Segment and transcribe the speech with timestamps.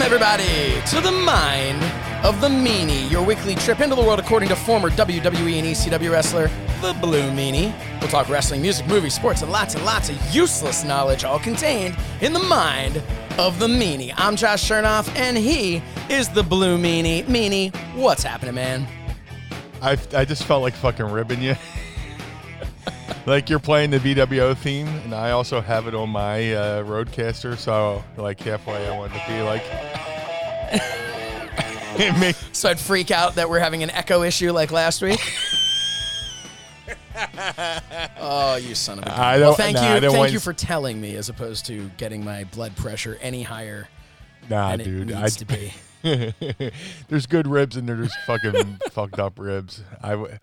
[0.00, 1.82] Welcome, everybody, to the Mind
[2.24, 6.10] of the Meanie, your weekly trip into the world according to former WWE and ECW
[6.10, 6.48] wrestler,
[6.80, 7.78] the Blue Meanie.
[8.00, 11.98] We'll talk wrestling, music, movies, sports, and lots and lots of useless knowledge, all contained
[12.22, 13.02] in the Mind
[13.38, 14.14] of the Meanie.
[14.16, 17.24] I'm Josh Shernoff, and he is the Blue Meanie.
[17.26, 18.86] Meanie, what's happening, man?
[19.82, 21.56] I, I just felt like fucking ribbing you.
[23.26, 27.56] like you're playing the bWo theme, and I also have it on my uh, RODECaster.
[27.58, 29.62] So like halfway, I wanted to be like,
[32.52, 35.20] So I'd freak out that we're having an echo issue like last week.
[38.18, 39.18] oh, you son of a gun.
[39.18, 41.66] I Well, thank nah, you, I don't thank want- you for telling me, as opposed
[41.66, 43.88] to getting my blood pressure any higher
[44.48, 45.10] nah, than dude.
[45.10, 45.72] it I, needs to be.
[47.08, 49.82] there's good ribs and there's fucking fucked up ribs.
[50.02, 50.38] I, w-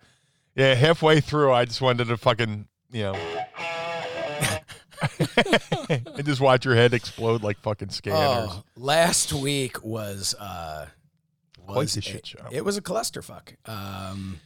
[0.58, 3.14] yeah, halfway through, I just wanted to fucking, you know,
[5.88, 8.50] and just watch your head explode like fucking scanners.
[8.50, 10.86] Oh, last week was uh,
[11.66, 12.44] was a- shit show.
[12.50, 13.54] It was a clusterfuck.
[13.66, 14.40] Um,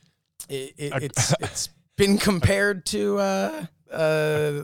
[0.51, 4.63] it, it, it's it's been compared to uh, uh,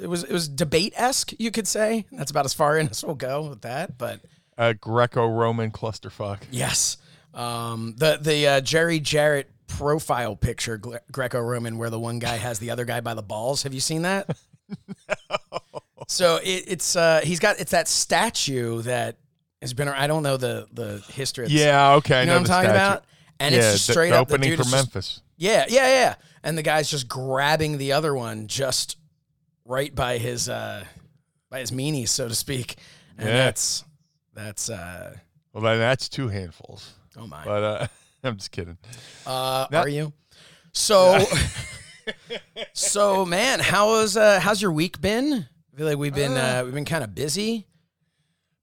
[0.00, 2.06] it was it was debate esque, you could say.
[2.12, 4.20] That's about as far in as we'll go with that, but.
[4.56, 6.42] A Greco-Roman clusterfuck.
[6.52, 6.98] Yes.
[7.32, 12.58] Um, the the uh, Jerry Jarrett profile picture, Gre- Greco-Roman, where the one guy has
[12.58, 13.62] the other guy by the balls.
[13.64, 14.36] Have you seen that?
[14.70, 15.36] no.
[16.06, 19.16] So it, it's uh, he's got it's that statue that
[19.62, 19.88] has been.
[19.88, 21.46] I don't know the the history.
[21.46, 21.58] Of this.
[21.62, 22.16] Yeah, okay.
[22.18, 22.76] I you know, what I'm talking statue.
[22.92, 23.04] about.
[23.40, 25.20] And yeah, it's just straight the up the opening dude for is just- Memphis.
[25.38, 26.14] yeah, yeah, yeah.
[26.42, 28.98] And the guy's just grabbing the other one just
[29.64, 30.84] right by his uh
[31.48, 32.76] by his meanies, so to speak.
[33.16, 33.36] And Yeah.
[33.36, 33.84] that's
[34.34, 35.16] that's uh
[35.54, 36.92] Well, then that's two handfuls.
[37.16, 37.44] oh my.
[37.46, 37.86] But uh,
[38.28, 38.78] I'm just kidding.
[39.26, 40.12] Uh, That- are you?
[40.72, 41.24] So,
[42.72, 45.46] so man, how is uh, how's your week been?
[45.72, 47.66] I feel like we've been uh, we've been kind of busy.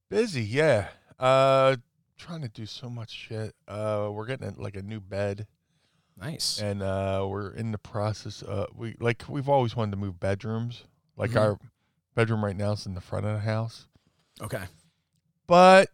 [0.09, 0.87] Busy, yeah.
[1.19, 1.77] Uh,
[2.17, 3.55] trying to do so much shit.
[3.67, 5.47] Uh, we're getting a, like a new bed,
[6.19, 6.59] Nice.
[6.61, 8.43] and uh, we're in the process.
[8.43, 10.83] Uh, we like we've always wanted to move bedrooms.
[11.17, 11.41] Like Mhm.
[11.41, 11.57] our
[12.15, 13.87] bedroom right now is in the front of the house,
[14.41, 14.63] Okay.
[15.47, 15.89] but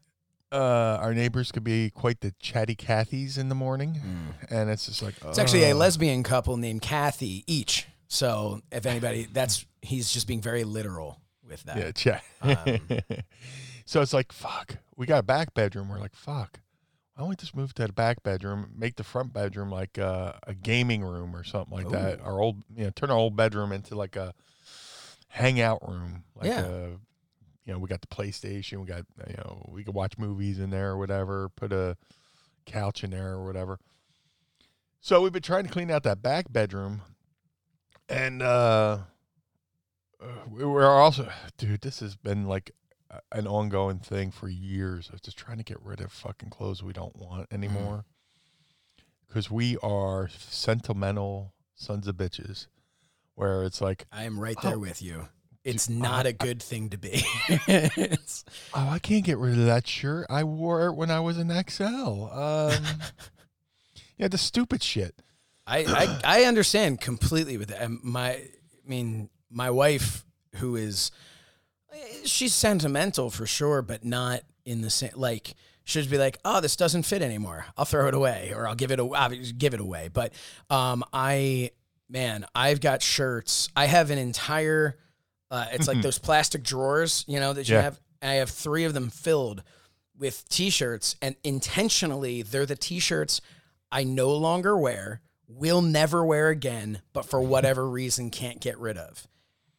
[0.52, 4.00] uh, our neighbors could be quite the chatty Cathys in the morning,
[4.50, 7.88] and it's just like It's actually a lesbian couple named Kathy each.
[8.08, 11.78] So if anybody, that's he's just being very literal with that.
[11.78, 12.24] Yeah, chat.
[12.42, 12.80] Um,
[13.86, 15.90] so it's like, fuck, we got a back bedroom.
[15.90, 16.60] We're like, fuck,
[17.16, 20.34] why don't we just move to the back bedroom, make the front bedroom like uh,
[20.44, 22.20] a gaming room or something like that?
[22.20, 22.24] Ooh.
[22.24, 24.34] Our old, you know, turn our old bedroom into like a
[25.28, 26.24] hangout room.
[26.36, 26.66] Like Yeah.
[26.66, 26.90] a,
[27.68, 30.70] you know, we got the PlayStation, we got, you know, we could watch movies in
[30.70, 31.98] there or whatever, put a
[32.66, 33.78] couch in there or whatever.
[35.02, 37.02] So we've been trying to clean out that back bedroom.
[38.08, 39.00] And, uh,
[40.50, 42.72] we we're also, dude, this has been like
[43.34, 46.94] an ongoing thing for years of just trying to get rid of fucking clothes we
[46.94, 48.06] don't want anymore.
[49.28, 52.68] Because we are sentimental sons of bitches,
[53.36, 54.80] where it's like, I am right there Oh.
[54.80, 55.28] with you.
[55.68, 57.24] It's not I- a good thing to be.
[58.74, 60.28] Oh, I can't get rid of that shirt.
[60.30, 61.86] I wore it when I was in XL.
[61.86, 62.84] Um,
[64.18, 65.16] yeah, the stupid shit.
[65.66, 67.90] I, I I understand completely with that.
[68.04, 68.50] My I
[68.86, 70.26] mean, my wife,
[70.56, 71.12] who is
[72.24, 76.62] she's sentimental for sure, but not in the same like she'll just be like, "Oh,
[76.62, 77.66] this doesn't fit anymore.
[77.78, 80.34] I'll throw it away, or I'll give it a, I'll give it away." But
[80.70, 81.72] um, I
[82.10, 83.70] man, I've got shirts.
[83.76, 84.98] I have an entire.
[85.50, 87.82] Uh, it's like those plastic drawers, you know, that you Yeah.
[87.84, 88.00] have.
[88.22, 89.64] I have three of them filled
[90.18, 93.40] with t-shirts, and intentionally, they're the t-shirts
[93.92, 98.98] I no longer wear, will never wear again, but for whatever reason can't get rid
[98.98, 99.28] of.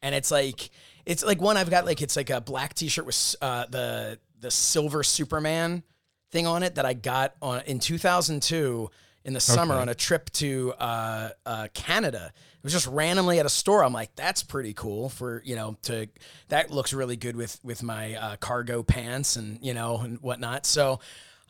[0.01, 0.69] And it's like
[1.05, 4.49] it's like one I've got like it's like a black t-shirt with uh, the the
[4.49, 5.83] silver Superman
[6.31, 8.89] thing on it that I got on in 2002
[9.25, 9.81] in the summer Okay.
[9.81, 12.31] on a trip to uh, uh, Canada.
[12.59, 13.85] It was just randomly at a store.
[13.85, 16.07] I'm like, that's pretty cool for you know to
[16.49, 20.65] that looks really good with with my uh, cargo pants and you know and whatnot.
[20.65, 20.99] So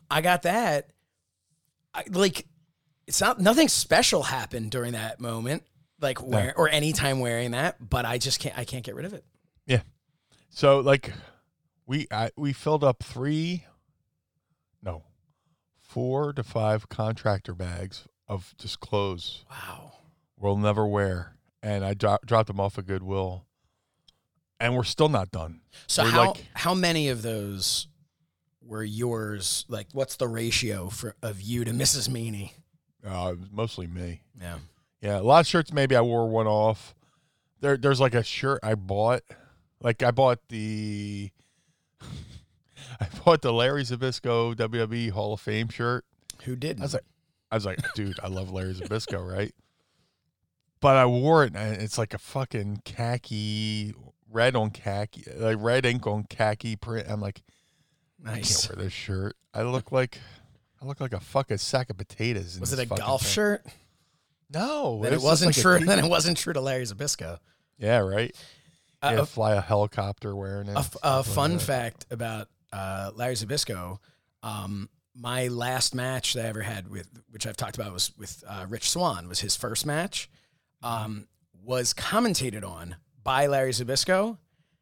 [0.08, 0.90] I got that.
[1.92, 2.46] I, like
[3.08, 5.64] it's not nothing special happened during that moment,
[6.00, 7.90] like wear or any time wearing that.
[7.90, 9.24] But I just can't I can't get rid of it.
[9.66, 9.80] Yeah.
[10.48, 11.12] So like
[11.86, 13.64] we I, we filled up three
[14.80, 15.02] no
[15.80, 19.94] four to five contractor bags of just clothes Wow.
[20.40, 23.44] We'll never wear and I dro- dropped them off at Goodwill
[24.58, 25.60] and we're still not done.
[25.86, 27.86] So We're how like- how many of those
[28.62, 29.64] were yours?
[29.68, 32.08] Like, what's the ratio for of you to Mrs.
[32.08, 32.52] Meanie?
[33.04, 34.22] Uh, it was mostly me.
[34.40, 34.58] Yeah.
[35.00, 36.94] Yeah, a lot of shirts maybe I wore one off.
[37.60, 39.22] There there's like a shirt I bought.
[39.82, 41.30] Like I bought the
[43.00, 46.04] I bought the Larry Zbyszko WWE Hall of Fame shirt.
[46.44, 46.82] Who didn't?
[46.82, 47.04] I was like,
[47.50, 49.54] I was like, dude, I love Larry Zbyszko, right?
[50.80, 53.94] But I wore it, and it's like a fucking khaki,
[54.30, 57.06] red on khaki, like red ink on khaki print.
[57.08, 57.42] I'm like,
[58.24, 58.66] I nice.
[58.66, 59.36] can't wear this shirt.
[59.52, 60.18] I look like,
[60.80, 62.58] I look like a fucking sack of potatoes.
[62.58, 63.30] Was it a golf thing.
[63.30, 63.66] shirt?
[64.52, 65.78] No, Then it's it wasn't like true.
[65.86, 67.38] Then it wasn't true to Larry Zbyszko.
[67.78, 68.34] Yeah, right.
[69.02, 70.74] Uh, yeah, a- fly a helicopter wearing it.
[70.76, 73.98] a, f- a stuff like fun fact about uh, Larry Zbyszko.
[74.42, 78.42] Um, my last match that I ever had with, which I've talked about, was with
[78.48, 79.28] uh, Rich Swann.
[79.28, 80.30] Was his first match.
[80.82, 81.26] Um,
[81.62, 84.38] was commentated on by Larry Zbyszko.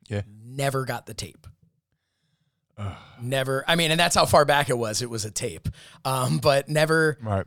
[0.09, 0.23] Yeah.
[0.45, 1.47] Never got the tape.
[2.77, 2.97] Ugh.
[3.21, 3.65] Never.
[3.67, 5.03] I mean, and that's how far back it was.
[5.03, 5.69] It was a tape.
[6.05, 7.19] Um, but never.
[7.21, 7.45] Right.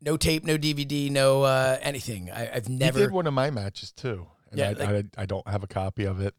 [0.00, 0.44] No tape.
[0.44, 1.10] No DVD.
[1.10, 2.30] No uh, anything.
[2.30, 2.98] I, I've He never.
[2.98, 5.68] did one of my matches too, and Yeah, I, like- I, I don't have a
[5.68, 6.34] copy of it.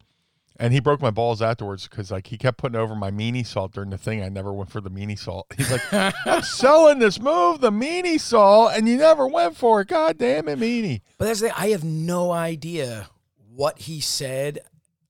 [0.56, 3.90] And he broke my balls afterwards because like he kept putting over my meaniesault during
[3.90, 4.22] the thing.
[4.22, 5.44] I never went for the meaniesault.
[5.56, 9.88] He's like, "I'm selling this move, the meaniesault, and you never went for it.
[9.88, 13.08] God damn it, meanie." But that's the thing, I have no idea
[13.52, 14.60] what he said.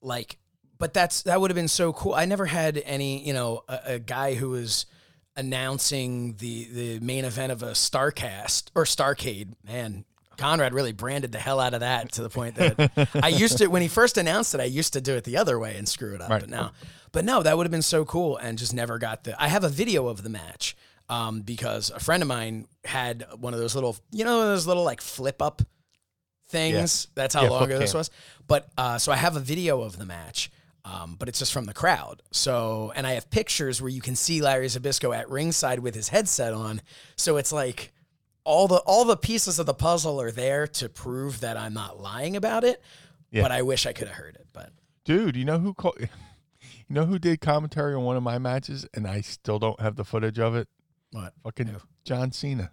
[0.01, 0.37] Like,
[0.79, 2.13] but that's that would have been so cool.
[2.15, 4.87] I never had any, you know, a, a guy who was
[5.35, 9.53] announcing the the main event of a Starrcast or Starrcade.
[9.63, 10.05] Man,
[10.37, 13.67] Conrad really branded the hell out of that to the point that I used to
[13.67, 14.61] when he first announced it.
[14.61, 16.29] I used to do it the other way and screw it up.
[16.29, 16.41] Right.
[16.41, 16.71] But now,
[17.11, 19.41] but no, that would have been so cool and just never got the.
[19.41, 20.75] I have a video of the match.
[21.07, 24.83] Um, because a friend of mine had one of those little, you know, those little
[24.83, 25.61] like flip up
[26.47, 27.07] things.
[27.15, 28.09] That's how Yeah, long ago this was.
[28.47, 30.51] But uh, so I have a video of the match,
[30.83, 32.21] um, but it's just from the crowd.
[32.31, 36.09] So and I have pictures where you can see Larry Zbyszko at ringside with his
[36.09, 36.81] headset on.
[37.15, 37.91] So it's like
[38.45, 41.99] all the all the pieces of the puzzle are there to prove that I'm not
[41.99, 42.81] lying about it.
[43.31, 43.41] Yeah.
[43.41, 44.47] But I wish I could have heard it.
[44.53, 44.69] But
[45.03, 45.97] Dude, you know who called?
[46.87, 49.95] You know who did commentary on one of my matches, and I still don't have
[49.95, 50.67] the footage of it.
[51.09, 51.33] what?
[51.43, 51.75] Fucking?
[52.03, 52.69] John Cena.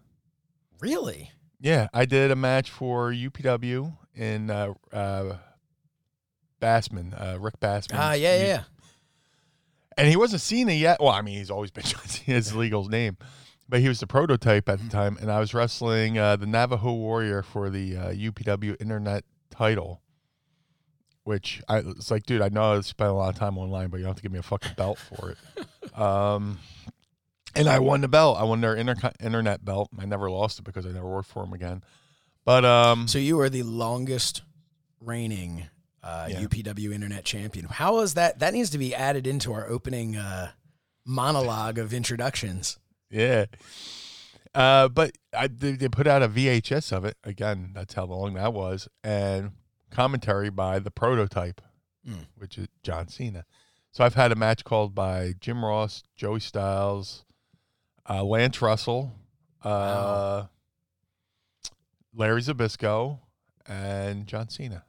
[0.80, 1.30] Really?
[1.58, 5.36] Yeah, I did a match for UPW in uh, uh,
[6.60, 7.94] Bassman, uh, Rick Bassman.
[7.94, 8.62] Ah, yeah, yeah, yeah.
[9.96, 11.00] And he wasn't Cena yet.
[11.00, 13.16] Well, I mean, he's always been John Cena, his legal name,
[13.72, 15.16] but he was the prototype at the time.
[15.18, 20.02] And I was wrestling uh, the Navajo Warrior for the uh, UPW Internet title.
[21.24, 23.96] Which I it's like, dude, I know I spent a lot of time online, but
[23.96, 25.98] you don't have to give me a fucking belt for it.
[25.98, 26.58] um,
[27.54, 28.36] and I won the belt.
[28.38, 29.88] I won their inter- internet belt.
[29.98, 31.82] I never lost it because I never worked for him again.
[32.44, 34.42] But um, So you are the longest
[35.00, 35.68] reigning
[36.02, 36.42] uh, Yeah.
[36.42, 37.66] UPW Internet Champion.
[37.70, 38.40] How is that?
[38.40, 40.50] That needs to be added into our opening uh,
[41.06, 42.78] monologue of introductions.
[43.12, 43.44] Yeah.
[44.54, 47.16] Uh, but I, they, they put out a VHS of it.
[47.24, 48.88] Again, that's how long that was.
[49.04, 49.52] And
[49.90, 51.60] commentary by the prototype,
[52.08, 52.26] Mm.
[52.36, 53.44] which is John Cena.
[53.92, 57.24] So I've had a match called by Jim Ross, Joey Styles,
[58.10, 59.12] uh, Lance Russell,
[59.62, 60.48] uh, Wow.
[62.14, 63.20] Larry Zbyszko,
[63.66, 64.84] and John Cena.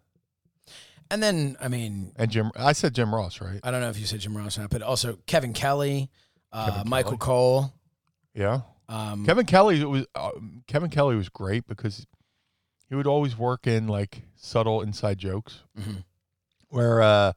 [1.12, 3.60] And then, I mean, And Jim, I said Jim Ross, right?
[3.64, 6.10] I don't know if you said Jim Ross or not, but also Kevin Kelly,
[6.52, 7.20] uh, Kevin Michael Kelly.
[7.20, 7.74] Cole.
[8.34, 8.62] Yeah.
[8.90, 10.32] Um, Kevin Kelly was uh,
[10.68, 12.06] Kevin Kelly was great because
[12.90, 15.62] he would always work in like subtle inside jokes.
[15.80, 16.04] Mhm.
[16.70, 17.34] Where uh,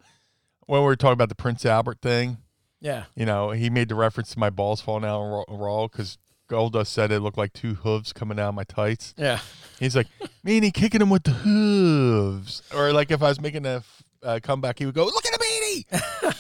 [0.67, 2.39] when we were talking about the Prince Albert thing,
[2.81, 3.05] yeah.
[3.15, 7.11] you know, he made the reference to my balls falling out Raw- because Goldust said
[7.13, 9.15] it looked like two hooves coming out of my tights.
[9.17, 9.41] Yeah.
[9.79, 10.07] He's like,
[10.45, 13.83] meanie kicking him with the hooves, or like if I was making a
[14.23, 16.35] uh, comeback, he would go, "Look at the meanie."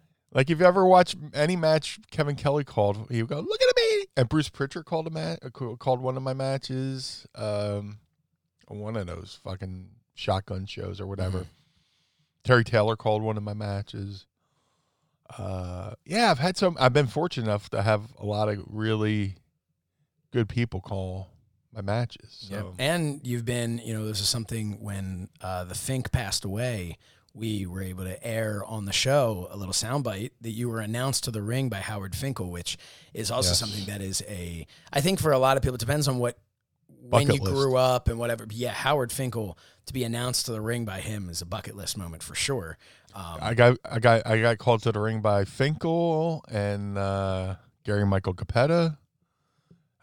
[0.32, 3.71] like if you ever watch any match Kevin Kelly called, he would go, "Look at
[3.71, 3.71] the meanie."
[4.16, 5.40] And Bruce Pritchard called a match,
[5.78, 7.98] called one of my matches, um,
[8.68, 11.46] one of those fucking shotgun shows or whatever.
[12.44, 14.26] Terry Taylor called one of my matches.
[15.38, 16.76] uh, yeah, I've had some.
[16.78, 19.36] I've been fortunate enough to have a lot of really
[20.30, 21.30] good people call
[21.72, 22.48] my matches.
[22.50, 22.60] Yep.
[22.60, 22.74] So.
[22.78, 26.98] And you've been, you know, this is something when uh, the Fink passed away,
[27.34, 31.24] we were able to air on the show a little soundbite that you were announced
[31.24, 32.76] to the ring by Howard Finkel, which
[33.14, 33.58] is also Yes.
[33.58, 36.38] something that is a, I think for a lot of people, it depends on what,
[37.00, 37.44] when you list.
[37.44, 38.44] grew up and whatever.
[38.46, 41.74] But yeah, Howard Finkel to be announced to the ring by him is a bucket
[41.74, 42.76] list moment for sure.
[43.14, 47.56] Um, I got I got I got called to the ring by Finkel and uh,
[47.84, 48.98] Gary Michael Cappetta.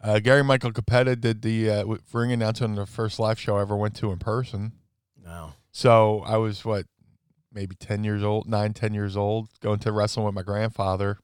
[0.02, 3.62] Uh, Gary Michael Cappetta did the uh, ring announcement on the first live show I
[3.62, 4.72] ever went to in person.
[5.22, 5.52] no.
[5.72, 6.86] So I was what,
[7.52, 11.18] maybe ten years old, nine, ten years old, going to wrestling with my grandfather,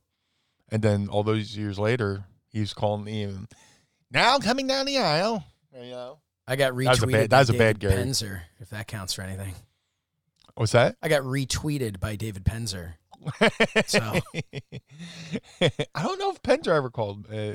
[0.71, 3.23] and then all those years later, he was calling me.
[3.25, 3.49] And,
[4.11, 6.18] now coming down the aisle, you know.
[6.49, 8.02] I got retweeted was a bad- that by was a David bad Gary.
[8.04, 9.54] Penzer, if that counts for anything.
[10.54, 10.97] What's that?
[11.02, 12.95] I got retweeted by David Penzer.
[13.87, 14.00] So
[15.61, 17.26] I don't know if Penzer ever called.
[17.33, 17.54] Uh,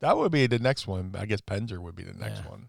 [0.00, 1.14] that would be the next one.
[1.18, 2.50] I guess Penzer would be the next Yeah.
[2.50, 2.68] one.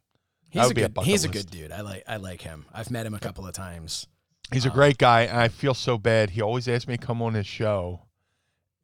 [0.50, 1.72] he's would a be a good bucket he's a good dude.
[1.72, 2.65] I like I like him.
[2.74, 4.08] I've met him a couple of times.
[4.52, 6.32] He's a great guy, and I feel so bad.
[6.32, 8.02] He always asks me to come on his show,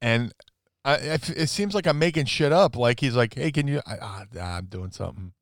[0.01, 0.33] and
[0.83, 2.75] I, it, it seems like I'm making shit up.
[2.75, 5.33] Like he's like, "Hey, can you?" I, ah, nah, I'm doing something.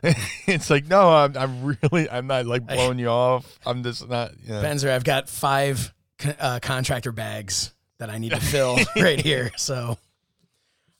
[0.46, 3.58] it's like, no, I'm, I'm really, I'm not like blowing you off.
[3.66, 4.32] I'm just not.
[4.44, 4.62] You know.
[4.62, 5.92] Penzer, I've got five
[6.38, 9.50] uh, contractor bags that I need to fill right here.
[9.56, 9.98] So,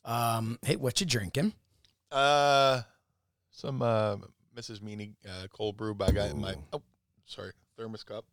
[0.05, 1.52] um, hey, what you drinking?
[2.11, 2.83] Uh,
[3.50, 4.17] some uh,
[4.57, 4.81] Mrs.
[4.81, 6.55] Meanie uh, cold brew I got in my.
[6.73, 6.83] Oh,
[7.26, 8.25] sorry, thermos cup.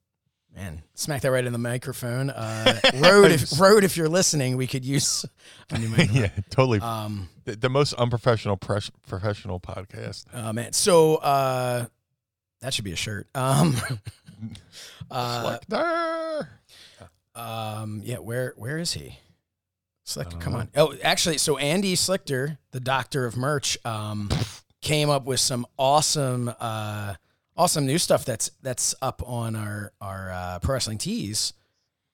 [0.55, 2.29] Man, smack that right in the microphone.
[2.29, 5.25] Uh, Rode, if, Rode, if you're listening, we could use
[5.69, 6.15] a new microphone.
[6.15, 6.79] yeah, totally.
[6.79, 10.25] Um, the, the most unprofessional pres- professional podcast.
[10.33, 11.87] oh man, so uh,
[12.61, 13.27] that should be a shirt.
[13.35, 13.75] Um,
[15.11, 15.57] uh,
[17.35, 19.19] Um, yeah, where where is he?
[20.13, 20.59] Don't come know.
[20.59, 20.69] on.
[20.75, 24.29] Oh, actually, so Andy Slichter, the doctor of merch, um,
[24.81, 27.15] came up with some awesome, uh,
[27.55, 31.53] awesome new stuff that's that's up on our our uh, pro wrestling tees.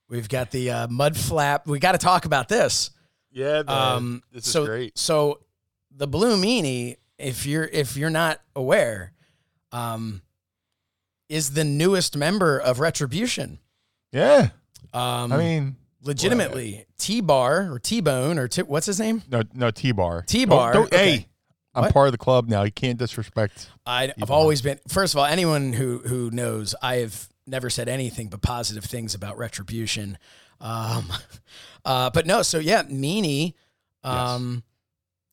[0.10, 1.68] We've got the uh, mud flap.
[1.68, 2.92] We got to talk about this.
[3.32, 3.70] Yeah, man.
[3.70, 4.98] Um, this is so, great.
[4.98, 5.40] So
[5.96, 9.14] the blue meanie, if you're if you're not aware,
[9.72, 10.22] um,
[11.30, 13.60] is the newest member of Retribution.
[14.12, 14.50] Yeah,
[14.94, 19.22] Um, I mean, legitimately T Bar or T Bone or T, what's his name?
[19.32, 20.24] no, no T bar.
[20.28, 21.12] T-bar, Don't, don't- okay.
[21.12, 21.26] Hey,
[21.74, 21.94] I'm What?
[21.94, 22.64] part of the club now.
[22.64, 23.70] You can't disrespect.
[23.86, 24.38] I, I've T-Bar.
[24.38, 24.80] always been.
[24.88, 29.16] First of all, anyone who who knows, I have never said anything but positive things
[29.16, 30.18] about Retribution.
[30.60, 31.06] Um,
[31.86, 33.54] uh, but no, so yeah, Meanie
[34.04, 34.64] um,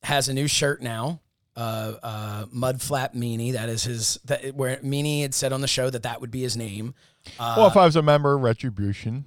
[0.03, 1.21] has a new shirt now.
[1.55, 3.51] Uh, uh, mud flap meanie.
[3.51, 4.17] That is his.
[4.25, 6.93] That where Meanie had said on the show that that would be his name.
[7.37, 9.25] Uh, well, if I was a member of Retribution,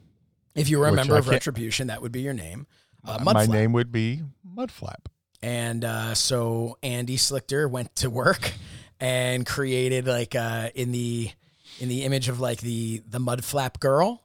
[0.54, 2.66] if you were a member of Retribution, that would be your name.
[3.04, 4.22] Uh, Mud my name would be
[4.56, 5.06] Mudflap.
[5.42, 8.52] And uh, so Andy Slichter went to work
[9.00, 11.30] and created like uh, in the
[11.80, 14.22] in the image of like the the mud flap girl,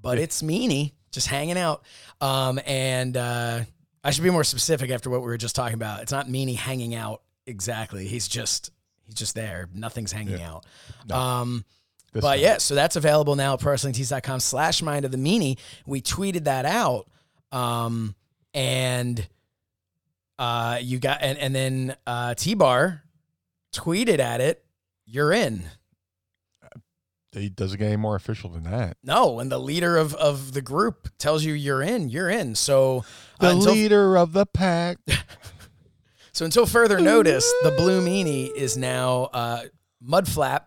[0.00, 1.82] but it's Meanie just hanging out.
[2.20, 3.60] Um, and uh,
[4.02, 6.02] I should be more specific after what we were just talking about.
[6.02, 8.06] It's not Meanie hanging out exactly.
[8.06, 8.70] He's just
[9.04, 9.68] he's just there.
[9.74, 10.64] Nothing's hanging out.
[11.10, 11.64] Um,
[12.12, 12.40] but time.
[12.40, 15.58] yeah, so that's available now at prowrestlingtees.com slash mind of the meanie.
[15.84, 17.08] We tweeted that out.
[17.50, 18.14] Um,
[18.52, 19.26] and
[20.38, 23.02] uh, you got, and, and then uh, T Bar
[23.72, 24.64] tweeted at it,
[25.06, 25.64] you're in.
[27.32, 28.96] it doesn't get any more official than that.
[29.02, 32.54] No, and the leader of, of the group tells you you're in, you're in.
[32.54, 33.04] So,
[33.40, 34.98] The uh, until, leader of the pack.
[36.32, 39.62] so until further notice, the blue meanie is now uh,
[40.06, 40.62] Mudflap.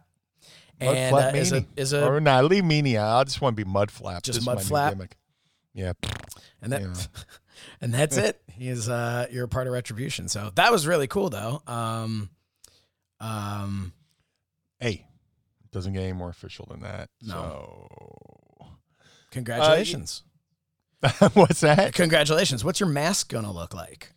[0.79, 3.21] And Mudflap uh, is a, is a or nah, leave Meanie out.
[3.21, 4.21] I just want to be Mudflap.
[4.21, 5.11] Just This is my new Mudflap?
[5.73, 5.93] Yeah.
[6.61, 6.93] and that Yeah.
[7.81, 8.41] and that's it.
[8.51, 10.27] He is uh you're a part of retribution.
[10.27, 11.61] So that was really cool though.
[11.67, 12.29] Um
[13.19, 13.93] um
[14.79, 15.05] Hey,
[15.63, 17.09] it doesn't get any more official than that.
[17.21, 17.87] No.
[19.31, 20.23] congratulations.
[21.19, 21.93] So, what's that?
[21.93, 22.63] congratulations.
[22.63, 24.13] What's your mask gonna look like?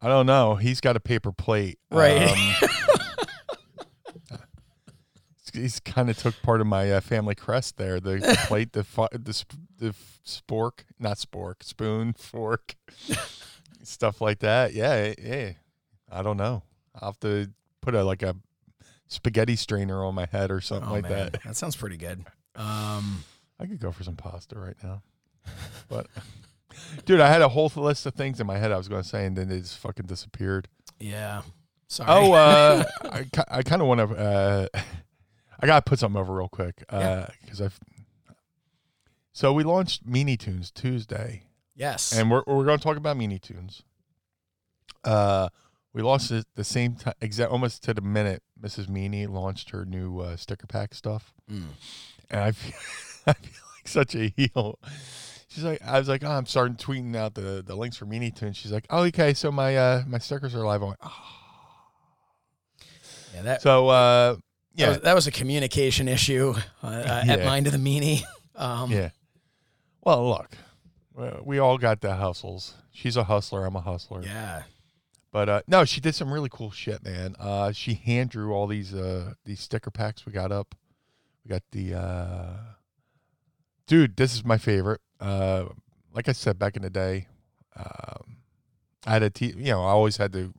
[0.00, 0.56] I don't know.
[0.56, 1.78] He's got a paper plate.
[1.90, 2.30] Right.
[2.30, 2.68] Um,
[5.56, 8.00] he's kind of took part of my uh, family crest there.
[8.00, 9.44] The, the plate, the the
[9.78, 12.74] the spork, not spork, spoon, fork,
[13.82, 14.72] stuff like that.
[14.74, 15.52] Yeah, yeah.
[16.10, 16.62] I don't know.
[16.94, 17.50] I'll have to
[17.82, 18.36] put a like a
[19.08, 21.42] spaghetti strainer on my head or something Oh like man, that.
[21.44, 22.24] that sounds pretty good.
[22.56, 23.22] Um
[23.60, 25.02] I could go for some pasta right now,
[25.90, 26.06] but
[27.04, 29.08] dude, I had a whole list of things in my head I was going to
[29.08, 30.66] say, and then it just fucking disappeared.
[30.98, 31.42] yeah.
[31.88, 32.08] Sorry.
[32.10, 34.16] Oh, uh, I, I kind of want to.
[34.16, 34.66] Uh,
[35.60, 37.28] I gotta put something over real quick Yeah.
[37.42, 37.78] because I've.
[39.36, 41.42] So we launched Meanie Toons Tuesday,
[41.74, 42.16] Yes.
[42.16, 43.82] and we're we're going to talk about Meanie Toons.
[45.04, 45.50] Uh,
[45.92, 48.42] we lost it the same time, exact almost to the minute.
[48.58, 48.86] Mrs.
[48.86, 51.64] Meanie launched her new uh, sticker pack stuff, Mm.
[52.30, 52.72] and I feel,
[53.26, 54.78] I feel like such a heel.
[55.48, 58.34] She's like, I was like, oh, I'm starting tweeting out the, the links for Meanie
[58.34, 58.56] Toons.
[58.56, 60.80] She's like, oh, okay, so my uh my stickers are live.
[60.80, 61.12] I'm like, oh.
[63.34, 64.40] yeah, that, so uh, that,
[64.76, 68.22] yeah, was, that was a communication issue uh, uh, at Mind of the Meanie.
[68.54, 69.10] Um, yeah.
[70.06, 70.56] Well, look,
[71.14, 72.74] we- we all got the hustles.
[72.92, 73.66] She's a hustler.
[73.66, 74.22] I'm a hustler.
[74.22, 74.62] Yeah.
[75.32, 77.34] But uh, no, she did some really cool shit, man.
[77.40, 80.74] Uh, she hand drew all these uh, these sticker packs we got up.
[81.44, 82.56] We got the uh,
[83.88, 84.16] dude.
[84.16, 85.00] This is my favorite.
[85.20, 85.66] Uh,
[86.14, 87.26] like I said back in the day,
[87.76, 88.36] um,
[89.06, 89.46] I had a t.
[89.56, 90.54] You know, I always had the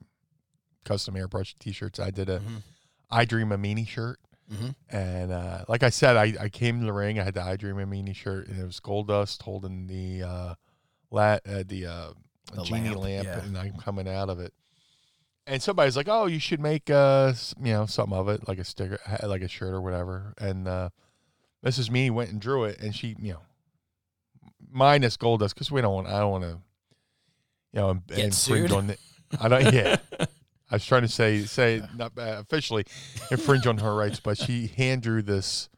[0.84, 2.00] custom airbrush t-shirts.
[2.00, 2.62] I did a Mhm.
[3.10, 4.20] I Dream a Meanie shirt,
[4.51, 4.75] Mhm.
[4.89, 7.20] and uh, like I said, I, I came to the ring.
[7.20, 10.56] I had the I Dream a Meanie shirt, and it was Goldust holding the uh,
[11.12, 12.10] lat uh, the uh,
[12.54, 13.39] The genie lamp, lamp, yeah.
[13.44, 14.54] and I'm coming out of it.
[15.46, 18.63] And somebody's like, "Oh, you should make uh, you know, something of it, like a
[18.63, 20.89] sticker, like a shirt or whatever." And uh,
[21.66, 21.89] Mrs.
[21.89, 23.42] Meanie went and drew it, and she, you know,
[24.72, 26.50] minus Goldust because we don't want, I don't want to,
[27.74, 28.34] you know, Get infringe
[28.70, 28.72] sued?
[28.72, 28.98] on the.
[29.42, 29.74] I don't.
[29.74, 29.98] Yeah,
[30.69, 32.86] I was trying to say say not uh, officially
[33.31, 35.69] infringe on her rights, but she hand drew this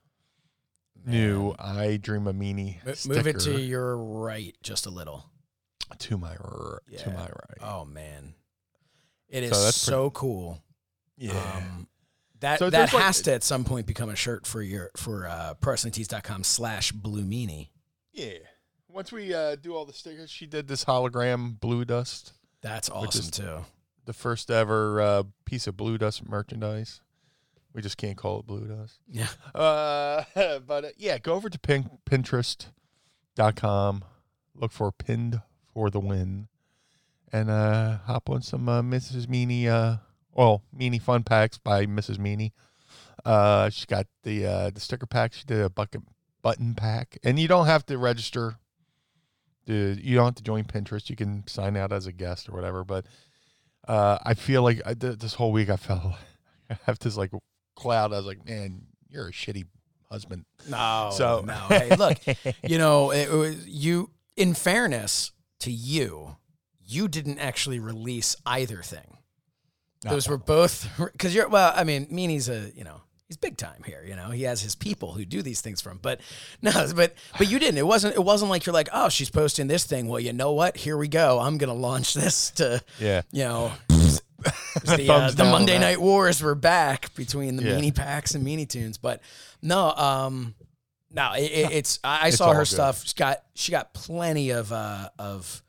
[1.06, 5.26] new "I Dream a Meanie" sticker Move it to your right just a little.
[6.00, 7.58] to my r- to my right.
[7.62, 8.34] Oh man,
[9.28, 10.64] it is So so, pretty- cool.
[11.18, 11.32] yeah.
[11.56, 11.88] Um,
[12.42, 14.92] that So that there's, like- has to at some point become a shirt for your
[14.98, 17.70] for uh, ProWrestlingTees.com slash Blue Meanie.
[18.14, 18.34] Yeah.
[18.88, 22.32] Once we uh, do all the stickers, she did this hologram BlueDust,
[22.62, 23.66] That's awesome is- too.
[24.10, 27.02] The first ever uh, piece of BlueDust merchandise.
[27.76, 28.98] We just can't call it BlueDust.
[29.08, 29.28] Yeah.
[29.54, 30.24] Uh,
[30.66, 34.04] but uh, yeah, go over to pin- Pinterest.com,
[34.56, 36.48] look for Pinned for the Win,
[37.32, 39.28] and uh, hop on some uh, Mrs.
[39.28, 39.98] Meanie, uh,
[40.34, 42.18] well, Meanie Fun Packs by Mrs.
[42.18, 42.54] Meanie.
[43.24, 45.34] Uh, she's got the uh, the sticker pack.
[45.34, 46.02] She did a bucket
[46.42, 48.56] button pack, and you don't have to register.
[49.68, 51.12] The, you don't have to join Pinterest.
[51.12, 52.84] You can sign out as a guest or whatever.
[52.84, 53.06] But
[53.90, 56.02] uh, I feel like I, th- this whole week I felt
[56.70, 57.32] I have this like
[57.76, 58.14] cloud.
[58.14, 59.66] I was like, man, you're a shitty
[60.10, 60.46] husband.
[60.70, 61.54] No, So- no.
[61.68, 62.18] Hey, look,
[62.64, 64.12] you know, it, was you.
[64.38, 66.38] In fairness to you,
[66.86, 69.18] you didn't actually release either thing.
[70.02, 71.50] Those were both because you're.
[71.50, 74.04] Well, I mean, Meanie's a you know he's big time here.
[74.06, 76.00] You know, he has his people who do these things for him.
[76.02, 76.20] But
[76.62, 77.78] no, but but you didn't.
[77.78, 78.16] It wasn't.
[78.16, 80.08] It wasn't like you're like, oh, she's posting this thing.
[80.10, 80.76] Well, you know what?
[80.76, 81.40] Here we go.
[81.40, 83.22] I'm gonna launch this to Yeah.
[83.32, 83.72] you know.
[84.86, 85.80] the, uh, the Monday that.
[85.80, 87.72] Night Wars were back between the Yeah.
[87.78, 89.22] Meanie Packs and Meanie Toons, but
[89.62, 90.56] no, um,
[91.12, 92.68] no, it, it, it's I, I It's saw her good.
[92.68, 93.06] stuff.
[93.06, 95.62] She got she got plenty of uh, of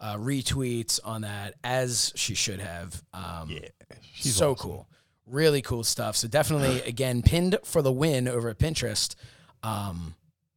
[0.00, 3.02] uh, retweets on that as she should have.
[3.12, 3.68] Um, Yeah.
[4.14, 4.70] She's so awesome.
[4.70, 4.88] cool,
[5.26, 6.16] really cool stuff.
[6.16, 9.14] So definitely, again, pinned for the win over at Pinterest.
[9.62, 10.14] Um,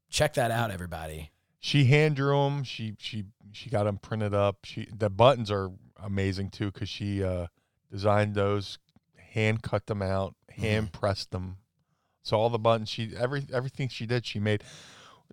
[0.10, 1.32] check that out, everybody.
[1.60, 2.64] She hand drew them.
[2.64, 4.60] She she she got them printed up.
[4.64, 7.48] She the buttons are amazing too because she uh,
[7.92, 8.78] designed those,
[9.34, 11.58] hand cut them out, hand pressed them.
[12.22, 14.64] So all the buttons she every everything she did she made.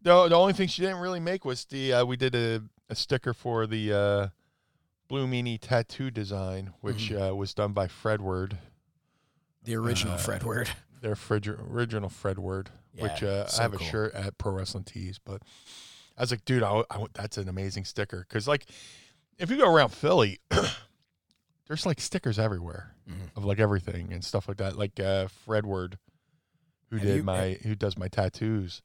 [0.02, 2.94] The the only thing she didn't really make was the uh, we did a, a
[2.94, 4.28] sticker for the uh,
[5.08, 8.56] Blue Meanie tattoo design, which uh, was done by Fredward.
[9.64, 10.68] The original Uh, Fred Word.
[11.00, 13.86] their frid- original Fred Word, which uh, so I have cool.
[13.86, 15.18] a shirt at Pro Wrestling Tees.
[15.22, 15.42] But
[16.16, 18.66] I was like, dude, I, I that's an amazing sticker because like
[19.38, 20.38] if you go around Philly,
[21.68, 23.36] there's like stickers everywhere Mhm.
[23.36, 24.76] of like everything and stuff like that.
[24.78, 25.98] Like uh, Fred Word,
[26.90, 28.82] who Have did you- my who does my tattoos,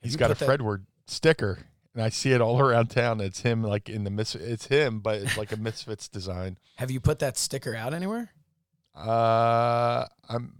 [0.00, 1.60] he's got a that- Fred Word sticker.
[1.94, 3.20] And I see it all around town.
[3.20, 4.34] It's him, like in the mis.
[4.34, 6.56] It's him, but it's like a Misfits design.
[6.76, 8.30] Have you put that sticker out anywhere?
[8.94, 10.54] Uh, I'm,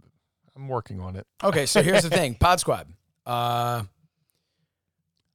[0.55, 1.27] I'm working on it.
[1.43, 2.87] Okay, so here's the thing, Pod Squad.
[3.25, 3.83] Uh,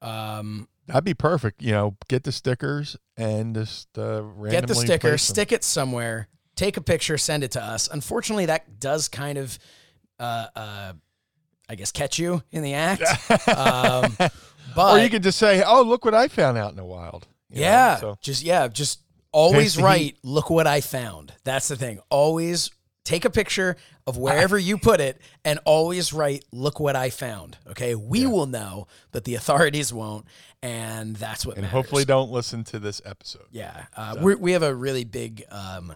[0.03, 1.63] um, That'd be perfect.
[1.63, 6.29] You know, get the stickers and just uh, randomly get the sticker, stick it somewhere,
[6.57, 7.89] take a picture, send it to us.
[7.93, 9.59] Unfortunately, that does kind of,
[10.19, 10.93] uh, uh,
[11.69, 13.03] I guess, catch you in the act.
[13.49, 14.17] um,
[14.75, 17.27] but or you could just say, "Oh, look what I found out in the wild."
[17.51, 17.67] you know?
[17.67, 20.17] yeah, So just yeah, just always write.
[20.23, 21.35] Look what I found.
[21.45, 22.01] That's the thing.
[22.09, 22.71] Always
[23.09, 26.45] take a picture of wherever you put it, and always write.
[26.53, 27.57] Look what I found.
[27.71, 30.27] Okay, we will know, but the authorities won't,
[30.63, 31.57] and that's what.
[31.57, 31.73] and matters.
[31.73, 33.47] hopefully don't listen to this episode.
[33.51, 35.95] Yeah, uh, we we have a really big um,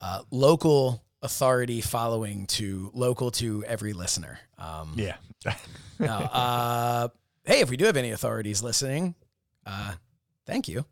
[0.00, 4.40] uh, local authority following to local to every listener.
[4.58, 5.16] Um, Yeah.
[5.98, 7.08] now, uh,
[7.44, 9.14] hey, if we do have any authorities listening,
[9.66, 9.92] uh,
[10.46, 10.84] thank you.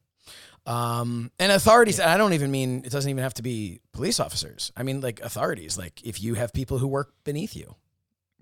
[0.66, 4.70] Um, and authorities, I don't even mean, it doesn't even have to be police officers.
[4.76, 7.74] I mean, like authorities, like if you have people who work beneath you,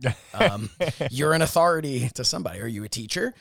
[0.35, 0.71] um,
[1.11, 2.61] you're an authority to somebody.
[2.61, 3.33] Are you a teacher?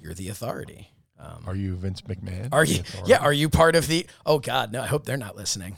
[0.00, 0.90] You're the authority.
[1.18, 2.48] Um, Are you Vince McMahon?
[2.52, 5.36] are you, yeah, are you part of the, oh God, no, I hope they're not
[5.36, 5.76] listening.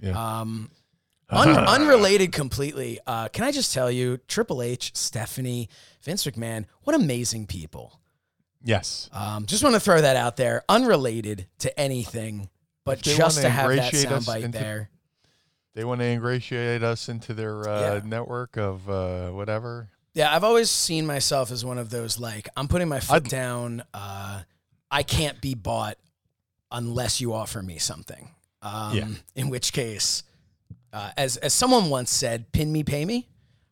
[0.00, 0.40] Yeah.
[0.40, 0.70] Um,
[1.28, 2.98] un- unrelated completely.
[3.06, 5.68] Uh, can I just tell you, Triple H, Stephanie,
[6.02, 8.00] Vince McMahon, what amazing people.
[8.62, 9.08] Yes.
[9.12, 12.48] Um, just want to throw that out there, unrelated to anything,
[12.84, 14.90] but just wanna to have that soundbite there.
[15.74, 18.00] They want to ingratiate us into their uh, Yeah.
[18.04, 19.88] network of uh, whatever.
[20.14, 23.28] Yeah, I've always seen myself as one of those like I'm putting my foot I'd-
[23.28, 23.82] down.
[23.94, 24.42] Uh,
[24.90, 25.96] I can't be bought
[26.72, 28.30] unless you offer me something.
[28.62, 29.08] Um, Yeah.
[29.36, 30.24] In which case,
[30.92, 33.28] uh, as as someone once said, "Pin me, pay me."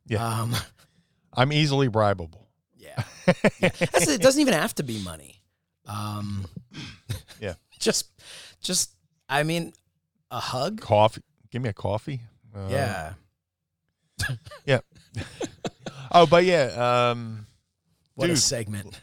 [0.07, 0.24] Yeah.
[0.27, 0.55] Um,
[1.35, 2.46] I'm easily bribable.
[2.88, 3.03] Yeah.
[3.61, 3.70] yeah.
[3.83, 5.42] It doesn't even have to be money.
[5.87, 6.46] Um,
[7.40, 7.55] Yeah.
[7.79, 8.11] Just,
[8.61, 8.90] just,
[9.29, 9.72] I mean,
[10.33, 10.81] a hug.
[10.81, 11.22] Coffee.
[11.48, 12.20] Give me a coffee.
[12.55, 12.68] Uh,
[14.66, 14.81] yeah.
[16.11, 17.11] Oh, but yeah.
[17.11, 17.46] Um,
[18.14, 18.98] What a segment.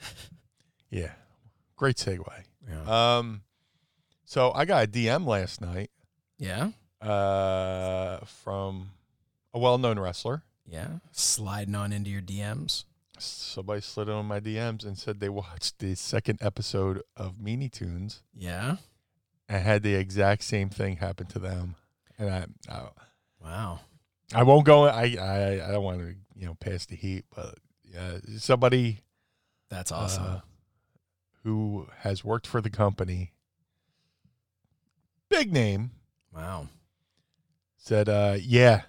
[0.89, 1.11] yeah.
[1.77, 2.27] Great segue.
[2.67, 3.17] Yeah.
[3.17, 3.43] Um,
[4.25, 5.91] so I got a DM last night
[6.39, 6.71] yeah.
[6.99, 8.89] uh, from
[9.53, 10.43] a well-known wrestler.
[10.67, 10.87] Yeah.
[11.11, 12.85] Sliding on into your DMs.
[13.19, 18.21] Somebody slid on my DMs and said they watched the second episode of Meanie Toons
[18.33, 18.77] Yeah.
[19.47, 21.75] and had the exact same thing happen to them.
[22.19, 22.87] And I, I,
[23.41, 23.81] Wow.
[24.33, 24.85] I won't go.
[24.85, 29.01] I, I, I don't want to, you know, pass the heat, but yeah, somebody
[29.69, 30.23] That's awesome.
[30.23, 30.39] uh,
[31.43, 33.33] who has worked for the company,
[35.29, 35.91] big name,
[36.33, 36.67] wow.
[37.77, 38.81] said, uh, yeah,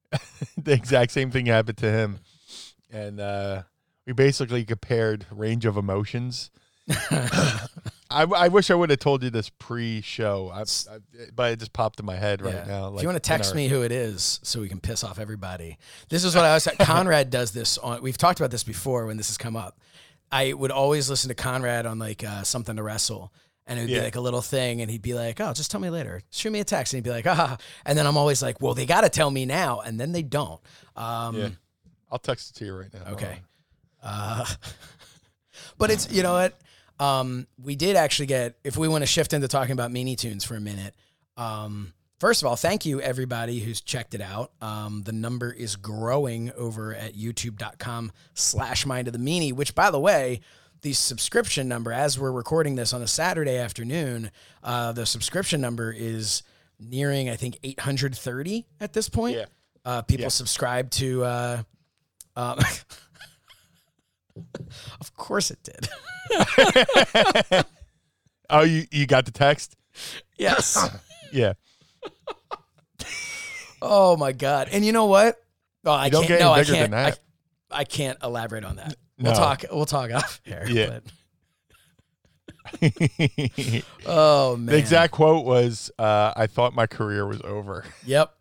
[0.58, 2.18] the exact same thing happened to him.
[2.90, 3.62] And uh,
[4.06, 6.50] we basically compared range of emotions.
[8.08, 10.98] I, I wish I would have told you this pre-show, I, I,
[11.34, 12.64] but it just popped in my head right Yeah.
[12.64, 12.94] now.
[12.94, 15.18] if you want to text our- me who it is so we can piss off
[15.18, 15.78] everybody.
[16.08, 19.16] This is what I was Conrad does this on we've talked about this before when
[19.16, 19.80] this has come up.
[20.30, 23.32] I would always listen to Conrad on like uh, something to wrestle.
[23.68, 23.98] And it would Yeah.
[23.98, 26.22] be like a little thing, and he'd be like, "Oh, just tell me later.
[26.30, 28.74] Shoot me a text." And he'd be like, "Ah," and then I'm always like, "Well,
[28.74, 30.60] they got to tell me now," and then they don't.
[30.94, 31.48] Um, Yeah.
[32.16, 33.12] I'll text it to you right now.
[33.12, 33.40] Okay.
[34.02, 34.46] Uh,
[35.78, 36.58] but it's you know what
[36.98, 40.44] um, we did actually get if we want to shift into talking about Meanie Toons
[40.44, 40.94] for a minute.
[41.36, 44.52] Um, first of all, thank you everybody who's checked it out.
[44.62, 49.90] Um, the number is growing over at youtube.com slash mind of the meanie, which by
[49.90, 50.40] the way,
[50.80, 54.30] the subscription number as we're recording this on a Saturday afternoon,
[54.62, 56.42] uh, the subscription number is
[56.80, 59.36] nearing, I think, 830 at this point.
[59.36, 59.44] Yeah.
[59.84, 60.28] Uh, people Yeah.
[60.28, 61.62] subscribe to, uh,
[62.36, 62.58] um,
[65.00, 65.88] of course it did.
[68.48, 69.76] Oh, you, you got the text?
[70.38, 70.88] Yes.
[71.32, 71.54] Yeah.
[73.82, 74.68] oh my god.
[74.70, 75.36] And you know what?
[75.84, 76.38] Oh, I don't can't.
[76.38, 76.94] get no, I can't.
[76.94, 77.14] I,
[77.68, 78.94] I can't elaborate on that.
[79.18, 79.64] We'll talk.
[79.70, 80.70] We'll talk off air.
[80.70, 81.00] Yeah.
[84.06, 84.66] oh man.
[84.66, 88.32] The exact quote was, uh, "I thought my career was over," Yep.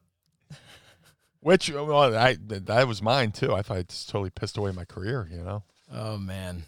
[1.46, 3.54] Which well, I that was mine too.
[3.54, 5.62] I thought I just totally pissed away my career, you know.
[5.94, 6.64] Oh man.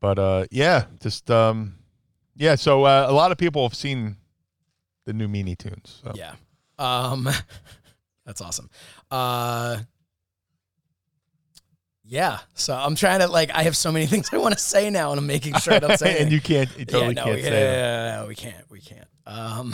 [0.00, 1.76] But uh, yeah, just um,
[2.34, 2.56] yeah.
[2.56, 4.16] So uh, a lot of people have seen
[5.04, 6.02] the new Meanie Toons.
[6.02, 6.10] So.
[6.16, 6.34] Yeah.
[6.76, 7.28] Um,
[8.26, 8.68] that's awesome.
[9.12, 9.78] Uh,
[12.02, 12.40] yeah.
[12.54, 13.52] So I'm trying to like.
[13.54, 15.78] I have so many things I want to say now, and I'm making sure I
[15.78, 16.34] don't say and it.
[16.34, 17.60] you can't, you totally yeah, no, can't we, say no, it.
[17.60, 18.70] no, no, no, we can't.
[18.72, 19.08] We can't.
[19.24, 19.72] Um,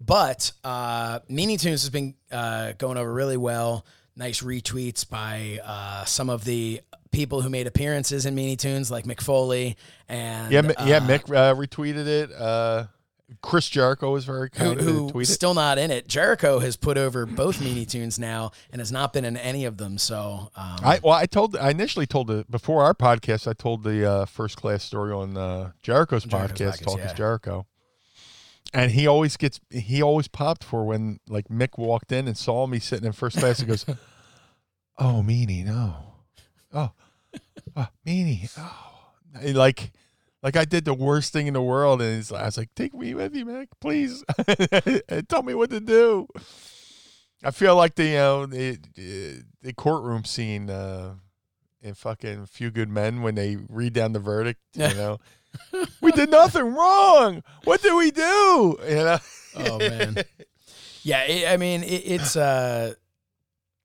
[0.00, 3.84] but uh, Meanie Toons has been uh, going over really well.
[4.16, 9.04] Nice retweets by uh, some of the people who made appearances in Meanie Toons, like
[9.04, 9.76] Mick Foley
[10.08, 10.96] and Yeah, yeah.
[10.96, 12.32] uh, Mick uh, retweeted it.
[12.32, 12.86] Uh,
[13.42, 15.26] Chris Jericho was very kind who it.
[15.26, 16.08] still not in it.
[16.08, 19.76] Jericho has put over both Meanie Toons now and has not been in any of
[19.76, 19.98] them.
[19.98, 23.46] So um, I well, I told I initially told it before our podcast.
[23.46, 27.06] I told the uh, first class story on uh, Jericho's, Jericho's podcast, podcast, Talk yeah.
[27.06, 27.66] is Jericho.
[28.72, 32.66] And he always gets he always popped for when like Mick walked in and saw
[32.66, 33.58] me sitting in first class.
[33.58, 33.84] He goes,
[34.98, 35.94] "Oh, meanie, no,
[36.72, 36.92] oh,
[37.76, 39.92] oh meanie, oh." And like
[40.42, 42.94] like I did the worst thing in the world, and he's, I was like, "Take
[42.94, 44.24] me with you, Mick, please,
[45.08, 46.28] and tell me what to do."
[47.42, 48.78] I feel like the you know the
[49.62, 51.14] the courtroom scene uh,
[51.82, 54.60] in fucking Few Good Men when they read down the verdict.
[54.74, 55.18] You know,
[56.00, 57.42] we did nothing wrong.
[57.64, 58.78] What did we do?
[58.88, 59.18] You know.
[59.56, 60.16] Oh man.
[61.02, 62.92] Yeah, it, I mean it, it's uh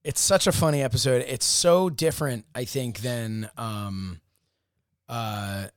[0.04, 1.24] it's such a funny episode.
[1.28, 4.20] It's so different, I think, than um
[5.08, 5.68] uh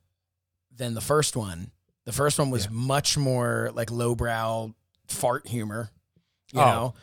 [0.76, 1.70] than the first one.
[2.06, 2.70] The first one was Yeah.
[2.72, 4.74] much more like lowbrow
[5.06, 5.90] fart humor,
[6.52, 6.64] you Oh.
[6.64, 6.94] know.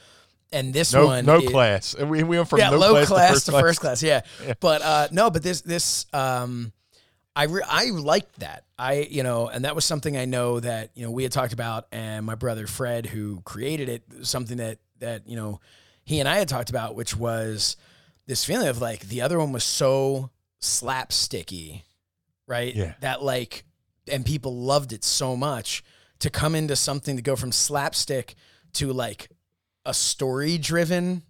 [0.52, 1.96] And this No, one, no is- class.
[1.98, 4.04] We, we went from yeah, no low class, class, to first class.
[4.04, 4.22] Yeah.
[4.60, 6.74] but uh, no, but this this um,
[7.36, 8.64] I re- I liked that.
[8.78, 11.54] I you know, and that was something I know that you know we had talked
[11.54, 15.60] about, and my brother Fred, who created it, something that that you know
[16.04, 17.78] he and I had talked about, which was
[18.28, 20.30] this feeling of like the other one was so
[20.62, 21.84] slapsticky,
[22.48, 22.74] right?
[22.74, 22.94] Yeah.
[23.02, 23.66] That like,
[24.12, 25.84] and people loved it so much
[26.20, 28.36] to come into something to go from slapstick
[28.74, 29.30] to like
[29.86, 31.24] a story driven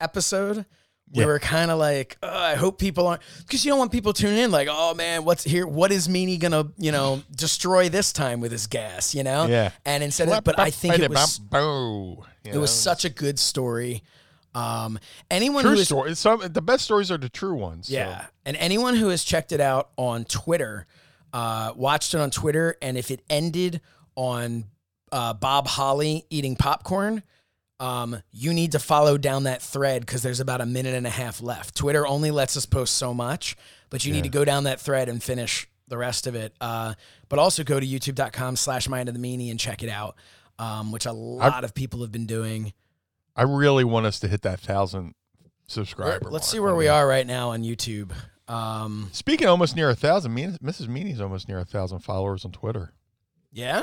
[0.00, 0.66] episode.
[1.12, 1.26] We Yeah.
[1.26, 4.38] were kind of like, "Ugh, I hope people aren't, because you don't want people tuning
[4.38, 5.66] in like, oh man, what's here?
[5.66, 9.46] What is Meanie gonna, you know, destroy this time with his gas, you know?
[9.46, 9.70] Yeah.
[9.84, 11.40] And instead of, but I think it was,
[12.44, 14.02] it was such a good story.
[14.56, 14.98] Um,
[15.30, 16.14] anyone true who is story.
[16.14, 17.88] Some the best stories are the true ones.
[17.88, 17.94] so.
[17.94, 18.26] yeah.
[18.44, 20.86] And anyone who has checked it out on Twitter,
[21.32, 23.80] uh, watched it on Twitter, and if it ended
[24.14, 24.66] on
[25.12, 27.22] uh, Bob Holly eating popcorn,
[27.84, 31.10] um, you need to follow down that thread because there's about a minute and a
[31.10, 31.74] half left.
[31.74, 33.56] Twitter only lets us post so much,
[33.90, 36.54] but you need to go down that thread and finish the rest of it.
[36.62, 36.94] Uh,
[37.28, 40.16] but also go to youtube.com slash mind of the meanie and check it out,
[40.58, 42.72] um, which a lot of people have been doing.
[43.36, 45.14] I really want us to hit that thousand
[45.66, 46.30] subscriber.
[46.30, 48.12] Let's mark see where we are right now on YouTube.
[48.48, 50.88] Um, Speaking of almost near a thousand, Mrs.
[50.88, 52.94] Meanie's almost near a thousand followers on Twitter.
[53.52, 53.82] yeah.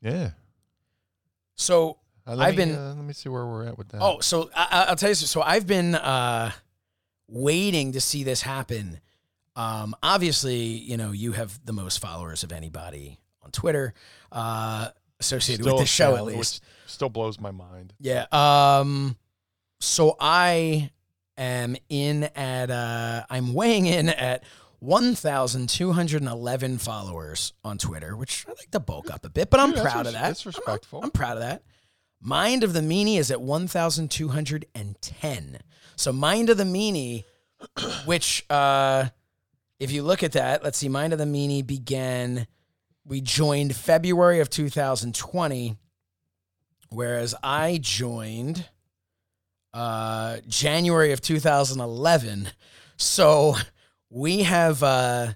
[0.00, 0.30] Yeah.
[1.56, 4.02] So Uh, let I've me, been- uh, let me see where we're at with that.
[4.02, 5.14] Oh, so I, I- I'll tell you.
[5.14, 6.50] So I've been uh,
[7.26, 9.00] waiting to see this happen.
[9.56, 13.94] Um, obviously, you know, you have the most followers of anybody on Twitter
[14.30, 16.62] uh, associated with the show, at least.
[16.86, 17.94] still blows my mind.
[17.98, 18.26] Yeah.
[18.30, 19.16] Um.
[19.80, 20.90] So I
[21.38, 22.70] am in at.
[22.70, 24.44] Uh, I'm weighing in at.
[24.80, 29.82] 1,211 followers on Twitter, which I like to bulk up a bit, but I'm that's
[29.82, 30.22] proud of that.
[30.22, 31.00] that's respectful.
[31.00, 31.62] I'm, I'm proud of that.
[32.20, 35.58] Mind of the Meanie is at 1,210.
[35.96, 37.22] So Mind of the Meanie,
[38.04, 39.06] which, uh,
[39.78, 42.46] if you look at that, let's see, Mind of the Meanie began,
[43.04, 45.76] we joined February of 2020,
[46.90, 48.66] whereas I joined
[49.72, 52.48] uh, January of 2011.
[52.96, 53.56] So
[54.10, 55.34] we have, uh,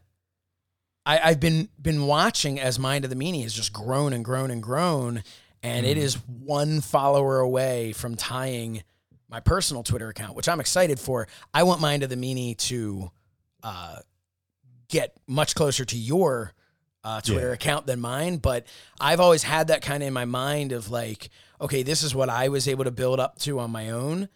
[1.06, 4.50] I, I've been been watching as Mind of the Meanie has just grown and grown
[4.50, 5.22] and grown,
[5.62, 8.82] and it is one follower away from tying
[9.28, 11.26] my personal Twitter account, which I'm excited for.
[11.54, 13.10] I want Mind of the Meanie to
[13.62, 13.96] uh,
[14.88, 16.52] get much closer to your
[17.04, 17.54] uh, Twitter Yeah.
[17.54, 18.66] account than mine, but
[19.00, 22.28] I've always had that kind of in my mind of like, okay, this is what
[22.28, 24.28] I was able to build up to on my own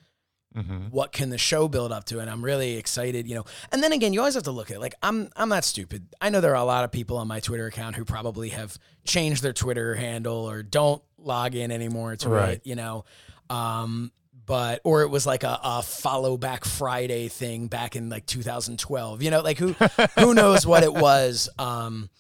[0.57, 0.87] Mm-hmm.
[0.89, 3.93] what can the show build up to and i'm really excited you know and then
[3.93, 6.41] again you always have to look at it like i'm i'm not stupid i know
[6.41, 9.53] there are a lot of people on my twitter account who probably have changed their
[9.53, 12.51] twitter handle or don't log in anymore to Right.
[12.55, 13.05] it you know
[13.51, 14.13] um
[14.45, 19.23] but or it was like a, a follow back friday thing back in like 2012
[19.23, 19.73] you know like who
[20.19, 22.11] who knows what it was um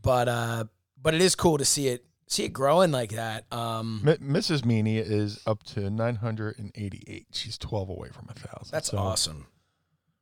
[0.00, 0.64] but uh
[1.00, 4.62] but it is cool to see it see it growing like that um M- Mrs.
[4.62, 7.26] Meanie is up to 988.
[7.32, 8.70] She's 12 away from a thousand.
[8.72, 9.46] that's So awesome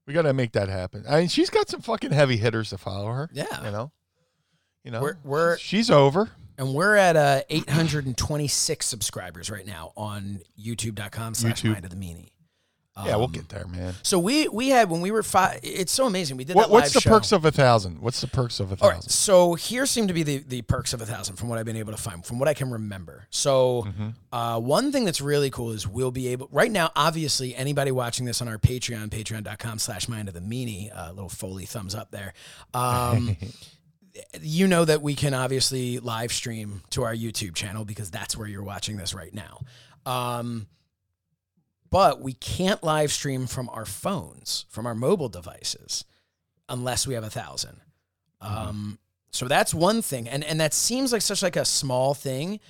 [0.06, 1.04] We got to make that happen.
[1.08, 3.30] I mean, she's got some fucking heavy hitters to follow her.
[3.32, 3.64] Yeah.
[3.64, 3.92] You know.
[4.82, 5.02] You know.
[5.02, 6.30] We're- we're- she's over.
[6.60, 11.72] And we're at uh, 826 subscribers right now on youtube.com slash YouTube.
[11.72, 12.28] mind of the meanie.
[13.06, 13.94] yeah, we'll Um, get there, man.
[14.02, 15.60] So we we had when we were five.
[15.62, 16.36] It's so amazing.
[16.36, 17.08] We did What, that what's the show.
[17.08, 18.00] perks of a thousand?
[18.02, 18.94] What's the perks of a thousand?
[18.94, 19.02] right.
[19.10, 21.76] So here seem to be the, the perks of a thousand from what I've been
[21.78, 23.24] able to find, from what I can remember.
[23.30, 24.08] So Mm-hmm.
[24.36, 26.90] uh, one thing that's really cool is we'll be able right now.
[26.94, 31.64] Obviously, anybody watching this on our Patreon, Patreon.com/slash Mind of the Meanie, uh, little Foley
[31.64, 32.34] thumbs up there.
[32.74, 33.38] Um,
[34.40, 38.48] you know that we can obviously live stream to our YouTube channel because that's where
[38.48, 39.61] you're watching this right now.
[40.06, 40.66] Um,
[41.90, 46.04] but we can't live stream from our phones, from our mobile devices,
[46.68, 47.80] unless we have a 1000
[48.40, 48.98] Um,
[49.33, 52.61] so that's one thing, and and that seems like such like a small thing.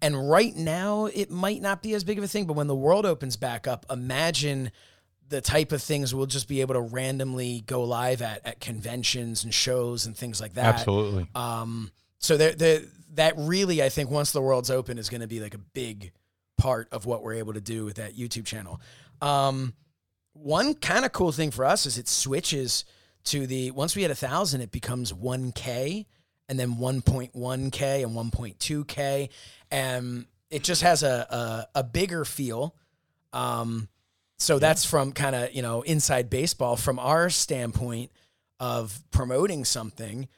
[0.00, 2.74] And right now, it might not be as big of a thing, but when the
[2.74, 4.70] world opens back up, imagine
[5.28, 9.44] the type of things we'll just be able to randomly go live at at conventions
[9.44, 10.76] and shows and things like that.
[10.76, 11.28] Absolutely.
[11.34, 12.80] Um, so there, there,
[13.14, 16.12] that really, I think, once the world's open, is going to be like a big
[16.56, 18.80] part of what we're able to do with that YouTube channel.
[19.22, 19.74] Um,
[20.32, 22.84] one kind of cool thing for us is it switches
[23.24, 26.06] to the once we hit a thousand, it becomes one K
[26.48, 29.28] and then 1.1K and 1.2K.
[29.70, 32.74] And it just has a, a, a bigger feel.
[33.32, 33.88] Um,
[34.38, 38.10] so that's from kind of, you know, inside baseball from our standpoint
[38.60, 40.28] of promoting something.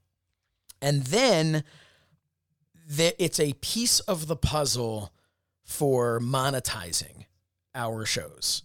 [0.81, 1.63] and then
[2.87, 5.11] the, it's a piece of the puzzle
[5.63, 7.25] for monetizing
[7.73, 8.63] our shows,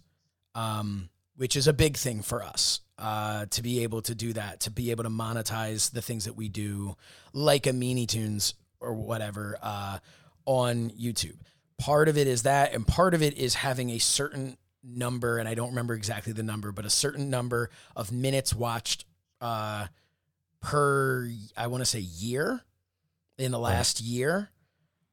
[0.55, 4.61] um, which is a big thing for us uh, to be able to do that,
[4.61, 6.95] to be able to monetize the things that we do,
[7.33, 9.97] like a Meanie Toons or whatever, uh,
[10.45, 11.37] on YouTube.
[11.79, 15.49] Part of it is that, and part of it is having a certain number, and
[15.49, 19.05] I don't remember exactly the number, but a certain number of minutes watched
[19.39, 19.87] uh,
[20.61, 22.61] per, I want to say, year
[23.41, 24.49] in the last year.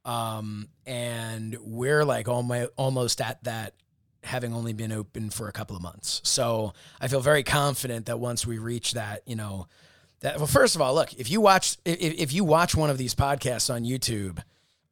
[0.05, 3.75] Um, and we're like almost almost at that
[4.25, 6.21] having only been open for a couple of months.
[6.25, 9.67] So I feel very confident that once we reach that, you know,
[10.21, 12.99] that well, first of all, look, if you watch if, if you watch one of
[12.99, 14.39] these podcasts on YouTube,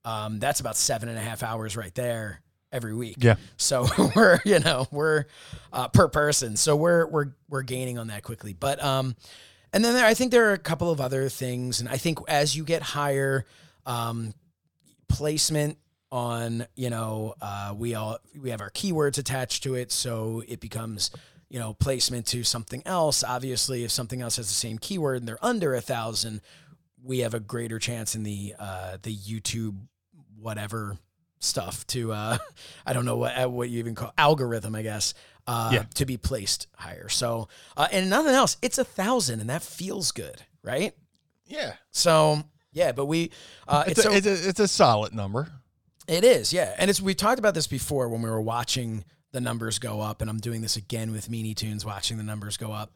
[0.05, 3.17] um, that's about seven and a half hours right there every week.
[3.19, 3.37] Yeah.
[3.57, 5.25] So we're you know we're
[5.73, 8.53] uh, per person, so we're we're we're gaining on that quickly.
[8.53, 9.17] But um,
[9.73, 12.19] and then there, I think there are a couple of other things, and I think
[12.29, 13.45] as you get higher,
[13.85, 14.35] um,
[15.09, 15.79] placement
[16.13, 20.61] on you know uh, we all we have our keywords attached to it so it
[20.61, 21.11] becomes
[21.49, 23.25] you know placement to something else.
[23.25, 26.41] Obviously if something else has the same keyword and they're under a thousand
[27.07, 29.77] we have a greater chance in the uh, the youtube
[30.39, 30.99] whatever
[31.39, 32.37] stuff to uh,
[32.87, 35.15] i don't know what what you even call algorithm i guess
[35.47, 35.85] uh, Yeah.
[35.95, 40.13] to be placed higher so uh, and nothing else it's a thousand and that feels
[40.13, 40.95] good right
[41.47, 41.75] Yeah.
[41.91, 43.31] so yeah but we
[43.69, 45.49] uh, It's, it's, a, so- it's, a, it's a solid number.
[46.09, 46.75] it is, yeah.
[46.79, 50.21] And it's we talked about this before when we were watching the numbers go up,
[50.21, 52.93] and I'm doing this again with Meanie Toons, watching the numbers go up.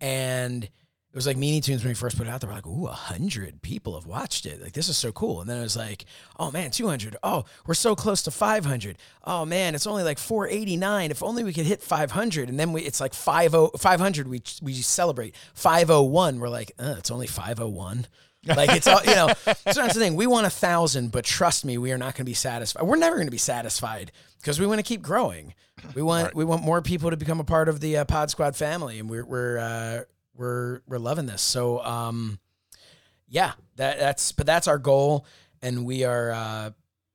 [0.00, 0.68] And
[1.12, 2.86] it was like Meanie Toons when we first put it out, they were like, ooh,
[2.86, 4.62] a hundred people have watched it.
[4.62, 5.40] Like this is so cool.
[5.40, 6.04] And then it was like,
[6.38, 7.16] oh man, 200.
[7.24, 8.96] Oh, we're so close to 500.
[9.24, 11.10] Oh man, it's only like 489.
[11.10, 12.48] If only we could hit 500.
[12.48, 14.28] And then we, it's like 50, 500.
[14.28, 16.38] We we celebrate 501.
[16.38, 18.06] We're like, uh, it's only 501.
[18.46, 19.28] Like it's all you know.
[19.44, 20.14] So that's the thing.
[20.14, 22.84] We want a thousand, but trust me, we are not going to be satisfied.
[22.84, 25.54] We're never going to be satisfied because we want to keep growing.
[25.94, 28.56] We want we want more people to become a part of the uh, Pod Squad
[28.56, 30.02] family, and we're we're uh,
[30.40, 31.42] we're we're loving this.
[31.42, 32.40] So um,
[33.28, 35.26] yeah, that that's but that's our goal,
[35.62, 36.70] and we are uh,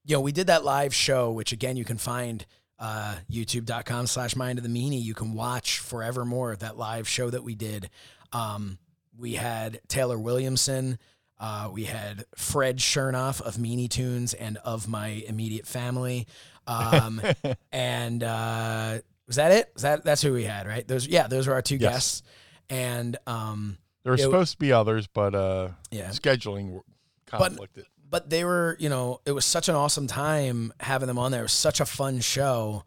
[0.06, 2.46] you know we did that live show, which again you can find
[2.80, 5.02] uh, youtube.com slash mind of the meanie.
[5.02, 7.90] You can watch forevermore of that live show that we did.
[8.32, 8.78] Um,
[9.18, 11.00] we had Taylor Williamson.
[11.40, 16.28] Uh, we had Fred Shernoff of Meanie Toons and of my immediate family.
[16.68, 17.22] Um,
[17.72, 19.70] and uh, was that it?
[19.74, 20.88] Was that that's who we had, right?
[20.88, 21.92] Those yeah, those were our two Yes.
[21.94, 22.24] guests.
[22.70, 26.82] And um, There were supposed to be others, but uh, yeah, scheduling
[27.26, 27.86] conflicted.
[28.10, 31.42] but they were, you know, it was such an awesome time having them on there.
[31.42, 32.84] It was such a fun show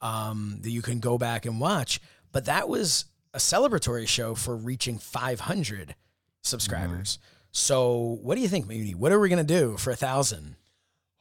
[0.00, 2.00] um, that you can go back and watch.
[2.32, 5.94] But that was a celebratory show for reaching 500
[6.42, 7.18] subscribers.
[7.50, 8.94] So, what do you think, Moody?
[8.94, 10.56] What are we gonna do for a thousand?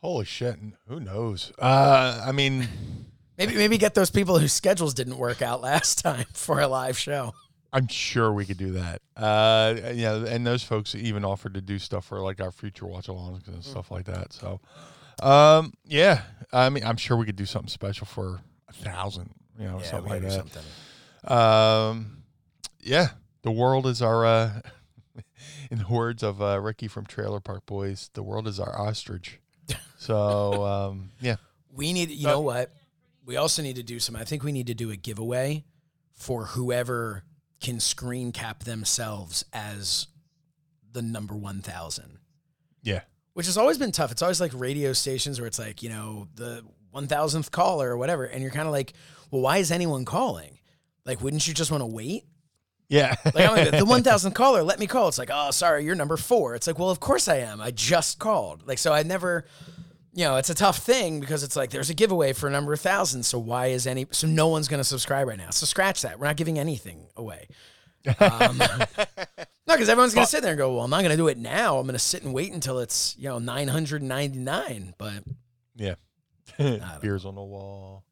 [0.01, 0.57] Holy shit!
[0.87, 1.51] Who knows?
[1.59, 2.67] Uh, I mean,
[3.37, 6.97] Maybe, maybe get those people whose schedules didn't work out last time for a live
[6.97, 7.33] show.
[7.73, 9.01] I'm sure we could do that.
[9.15, 13.07] Uh, yeah, and those folks even offered to do stuff for like our future watch
[13.07, 14.33] alongs and stuff like that.
[14.33, 14.59] So,
[15.21, 19.67] um, yeah, I mean, I'm sure we could do something special for a thousand, you
[19.67, 20.31] know, something like that.
[20.31, 20.63] something.
[21.23, 22.23] Um,
[22.81, 23.09] yeah,
[23.43, 24.61] the world is our, uh,
[25.71, 29.39] in the words of uh, Ricky from Trailer Park Boys, the world is our ostrich.
[29.97, 31.35] So, um, yeah,
[31.71, 32.71] We need, you know what?
[33.23, 34.15] We also need to do some.
[34.15, 35.63] I think we need to do a giveaway
[36.15, 37.23] for whoever
[37.61, 40.07] can screen cap themselves as
[40.91, 42.17] the number 1000,
[42.83, 43.01] yeah,
[43.33, 44.11] which has always been tough.
[44.11, 48.25] It's always like radio stations where it's like, you know, the 1000th caller or whatever.
[48.25, 48.93] And you're kind of like,
[49.29, 50.59] well, why is anyone calling?
[51.05, 52.25] Like, wouldn't you just want to wait?
[52.89, 53.15] yeah.
[53.23, 55.07] Like, I'm like, the 1000th caller, let me call.
[55.07, 56.55] It's like, oh, sorry, you're number four.
[56.55, 57.61] It's like, well, of course I am.
[57.61, 58.67] I just called.
[58.67, 59.45] Like, so I never,
[60.13, 62.73] you know, it's a tough thing because it's like there's a giveaway for a number
[62.73, 63.27] of thousands.
[63.27, 65.51] So why is any, so no one's going to subscribe right now.
[65.51, 66.19] So scratch that.
[66.19, 67.47] We're not giving anything away.
[68.19, 68.65] Um, no,
[69.67, 71.37] because everyone's going to sit there and go, well, I'm not going to do it
[71.37, 71.77] now.
[71.77, 74.95] I'm going to sit and wait until it's, you know, 999.
[74.97, 75.23] But
[75.75, 75.95] Yeah.
[77.01, 78.03] Beers on the wall.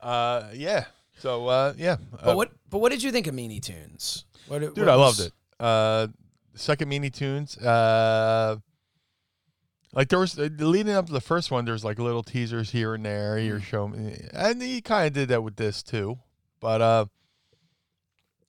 [0.00, 0.86] Uh, yeah.
[1.18, 1.96] So, uh, yeah.
[2.10, 4.24] but Uh, what, but what did you think of Meanie Toons?
[4.48, 5.32] What, dude, I loved it.
[5.60, 6.08] Uh,
[6.54, 7.56] second Meanie Toons.
[7.58, 8.56] Uh,
[9.94, 11.64] like there was uh, leading up to the first one.
[11.64, 13.38] There's like little teasers here and there.
[13.38, 13.64] You're Mm.
[13.64, 16.18] showing, me, and he kind of did that with this too.
[16.60, 17.04] But uh,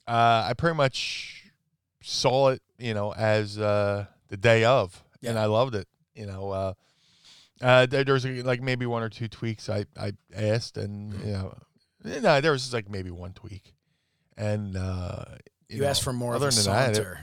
[0.07, 1.43] uh, I pretty much
[2.01, 5.87] saw it, you know, as uh the day of, and I loved it.
[6.15, 6.73] You know, uh,
[7.61, 11.27] uh, there, there's like maybe one or two tweaks I I asked, and Mm-hmm.
[11.27, 11.57] you know,
[12.21, 13.73] no, there was like maybe one tweak,
[14.37, 15.25] and uh,
[15.69, 17.17] You, know, asked for more of other a than that, it-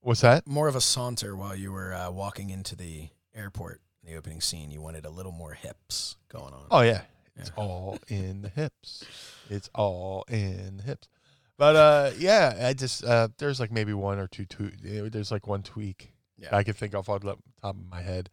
[0.00, 0.46] what's that?
[0.46, 4.40] more of a saunter while you were uh, walking into the airport in the opening
[4.40, 4.70] scene.
[4.70, 6.66] You wanted a little more hips going on.
[6.70, 7.02] Oh yeah,
[7.36, 7.62] it's Yeah.
[7.64, 9.04] all in the hips.
[9.50, 11.08] It's all in the hips.
[11.58, 14.44] But uh, yeah, I just uh, there's like maybe one or two.
[14.46, 16.56] two there's like one tweak Yeah.
[16.56, 18.30] I could think of off the top of my head.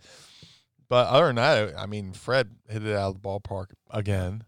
[0.87, 4.43] But other than that, I mean, Fred hit it out of the ballpark again,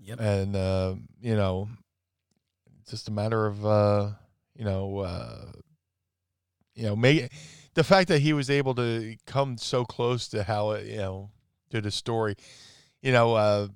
[0.00, 0.18] Yep.
[0.20, 1.68] and uh, you know,
[2.90, 4.10] just a matter of uh,
[4.56, 5.52] you know, uh,
[6.74, 7.30] you know, make
[7.76, 11.30] the fact that he was able to come so close to how it, you know,
[11.70, 12.34] to the story,
[13.02, 13.68] you know, uh,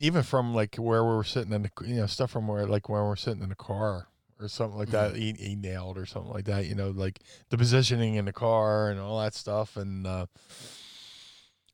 [0.00, 2.88] even from like where we were sitting in the, you know, stuff from where like
[2.88, 4.08] where we're sitting in the car
[4.40, 7.20] or something like that, he, he nailed or something like that, you know, like
[7.50, 10.24] the positioning in the car and all that stuff, and uh,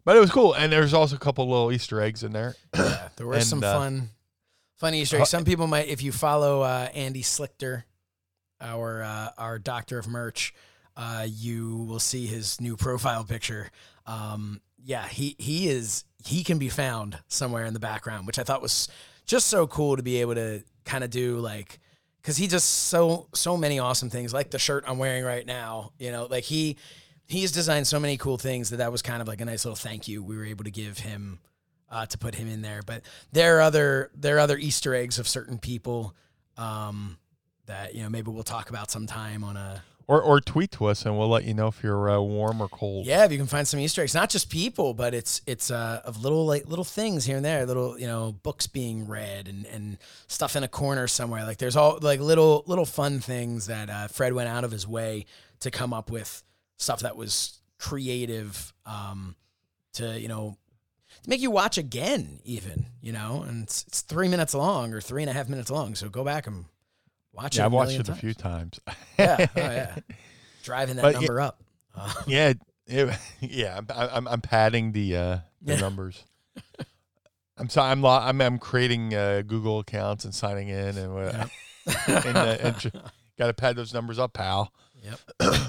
[0.04, 2.56] but it was cool, and there's also a couple little Easter eggs in there.
[2.74, 4.08] Yeah, there were And, some uh, fun,
[4.76, 5.30] fun Easter eggs.
[5.30, 7.84] Some people might, if you follow uh, Andy Slichter,
[8.60, 10.52] our uh, our doctor of merch,
[10.96, 13.70] uh, you will see his new profile picture.
[14.06, 18.42] Um, yeah, he he is he can be found somewhere in the background, which I
[18.42, 18.88] thought was
[19.26, 21.80] just so cool to be able to kind of do like
[22.20, 25.92] because he does so so many awesome things, like the shirt I'm wearing right now.
[25.98, 26.76] You know, like he
[27.26, 29.76] he's designed so many cool things that that was kind of like a nice little
[29.76, 31.38] thank you we were able to give him
[31.90, 32.82] uh, to put him in there.
[32.84, 36.14] But there are other there are other Easter eggs of certain people
[36.56, 37.18] um,
[37.66, 41.06] that you know maybe we'll talk about sometime on a Or or tweet to us,
[41.06, 43.06] and we'll let you know if you're uh, warm or cold.
[43.06, 43.24] yeah.
[43.24, 46.22] If you can find some Easter eggs, not just people, but it's it's uh, of
[46.22, 49.96] little like little things here and there, little you know books being read and and
[50.26, 51.44] stuff in a corner somewhere.
[51.44, 54.86] Like there's all like little little fun things that uh, Fred went out of his
[54.86, 55.24] way
[55.60, 56.42] to come up with
[56.76, 59.36] stuff that was creative um,
[59.94, 60.56] to you know
[61.22, 65.00] to make you watch again even you know and it's, it's three minutes long or
[65.00, 66.64] three and a half minutes long so go back and
[67.34, 68.80] watch it yeah, a I've watched it a few times.
[69.18, 69.96] yeah oh yeah
[70.62, 71.60] driving that But yeah- number up
[71.96, 72.52] uh, yeah,
[72.86, 73.10] it,
[73.40, 73.76] yeah.
[73.78, 75.80] I'm, I'm I'm padding the uh, the Yeah.
[75.80, 76.24] numbers.
[77.56, 77.92] I'm sorry.
[77.92, 81.48] I'm lo- I'm I'm creating uh, Google accounts and signing in and
[81.86, 82.92] and, uh, and
[83.38, 84.72] got to pad those numbers up, pal.
[85.04, 85.20] Yep.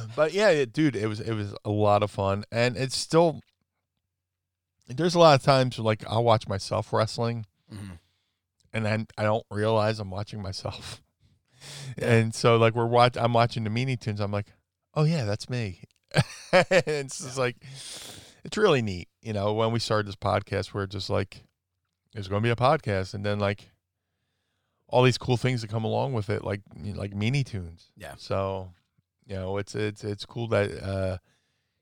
[0.16, 3.42] but yeah, it, dude, it was it was a lot of fun, and it's still.
[4.88, 8.00] There's a lot of times like I'll watch myself wrestling, Mhm.
[8.74, 11.04] and then I don't realize I'm watching myself.
[11.98, 14.48] And so like we're watch I'm watching the Meanie Toons, I'm like,
[14.94, 15.82] oh yeah, that's me.
[16.52, 17.58] and it's just like
[18.44, 19.54] it's really neat, you know.
[19.54, 21.44] When we started this podcast, we're just like,
[22.14, 23.72] there's going to be a podcast, and then like
[24.88, 26.62] all these cool things that come along with it, like
[26.96, 27.90] like Meanie Toons.
[27.98, 28.14] Yeah.
[28.18, 28.72] So,
[29.26, 31.18] you know, it's it's it's cool that uh,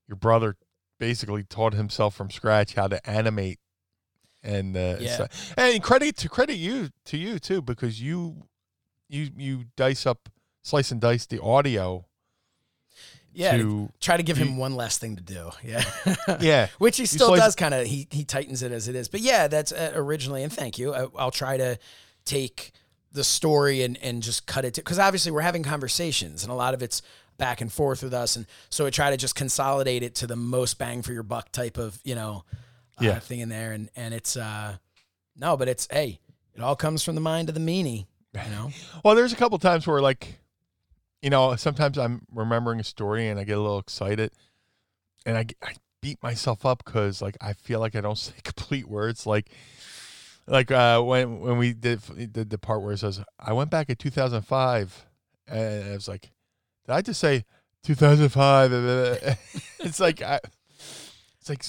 [0.07, 0.55] your brother
[0.99, 3.59] basically taught himself from scratch how to animate,
[4.41, 5.27] and uh, Yeah.
[5.57, 8.43] and credit to credit you to you too because you
[9.09, 10.29] you you dice up
[10.63, 12.05] slice and dice the audio
[13.33, 15.49] yeah to try to give him you- one less thing to do.
[15.63, 15.83] Yeah.
[16.39, 16.67] Yeah.
[16.77, 19.07] Which he still does kind of he, he tightens it as it is.
[19.07, 20.93] But yeah that's uh, originally and thank you.
[20.93, 21.77] I, i'll try to
[22.25, 22.71] take
[23.11, 26.73] the story and and just cut it because obviously we're having conversations and a lot
[26.73, 27.01] of it's
[27.37, 28.35] back and forth with us.
[28.35, 31.51] And so i try to just consolidate it to the most bang for your buck
[31.51, 32.43] type of you know
[33.01, 33.19] uh, Yeah.
[33.19, 33.71] thing in there.
[33.71, 34.77] And and it's uh
[35.35, 36.19] no but it's hey
[36.55, 38.71] it all comes from the mind of the meanie you know
[39.03, 40.39] Well, there's a couple times where like,
[41.21, 44.31] you know, sometimes I'm remembering a story and I get a little excited,
[45.25, 48.87] and I, I beat myself up because like I feel like I don't say complete
[48.87, 49.25] words.
[49.25, 49.49] Like,
[50.47, 52.01] like uh, when when we did
[52.33, 55.05] did the part where it says I went back in 2005,
[55.47, 56.31] and I was like,
[56.85, 57.45] did I just say
[57.83, 58.71] 2005?
[59.79, 60.39] it's like I,
[61.39, 61.63] it's like.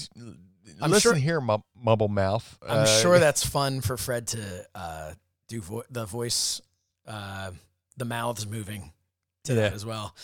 [0.81, 2.57] I'm listen sure- here, mub- mubble mouth.
[2.67, 5.11] I'm Uh, sure that's fun for Fred to uh,
[5.47, 6.61] do vo- the voice,
[7.07, 7.51] uh,
[7.97, 8.91] the mouths moving
[9.43, 10.15] to that as well,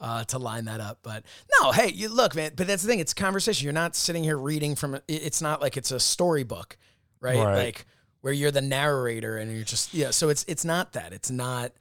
[0.00, 0.98] uh, to line that up.
[1.02, 1.24] But
[1.60, 2.52] no, hey, you look, man.
[2.56, 3.64] But that's the thing; it's conversation.
[3.64, 4.98] You're not sitting here reading from.
[5.08, 6.76] It's not like it's a storybook,
[7.20, 7.36] right?
[7.38, 7.64] Right.
[7.64, 7.86] Like
[8.22, 10.10] where you're the narrator and you're just yeah.
[10.10, 11.12] So it's it's not that.
[11.12, 11.72] It's not.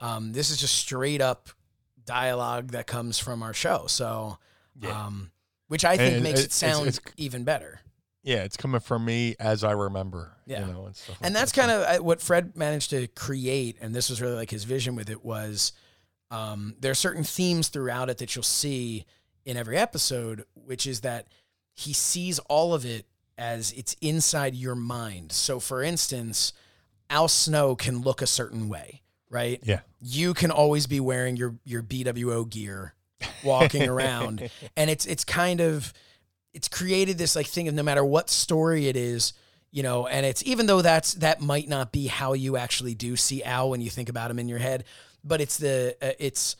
[0.00, 1.50] Um, this is just straight up
[2.04, 3.84] dialogue that comes from our show.
[3.86, 4.38] So,
[4.80, 5.06] Yeah.
[5.06, 5.30] um,
[5.68, 7.80] which I think And makes it- it it's- sound it's- even better.
[8.22, 10.36] Yeah, it's coming from me as I remember.
[10.46, 10.66] Yeah.
[10.66, 11.18] you know, and stuff.
[11.22, 14.64] and that's kind of what Fred managed to create, and this was really like his
[14.64, 15.72] vision with it was
[16.30, 19.04] um, there are certain themes throughout it that you'll see
[19.44, 21.26] in every episode, which is that
[21.74, 23.06] he sees all of it
[23.38, 25.32] as it's inside your mind.
[25.32, 26.52] So, for instance,
[27.08, 29.60] Al Snow can look a certain way, right?
[29.64, 29.80] Yeah.
[30.00, 32.94] You can always be wearing your your BWO gear,
[33.42, 35.92] walking around, and it's it's kind of
[36.52, 39.32] it's created this like thing of no matter what story it is,
[39.70, 43.16] you know, and it's even though that's that might not be how you actually do
[43.16, 44.84] see Al when you think about him in your head,
[45.22, 46.56] but it's the uh, it's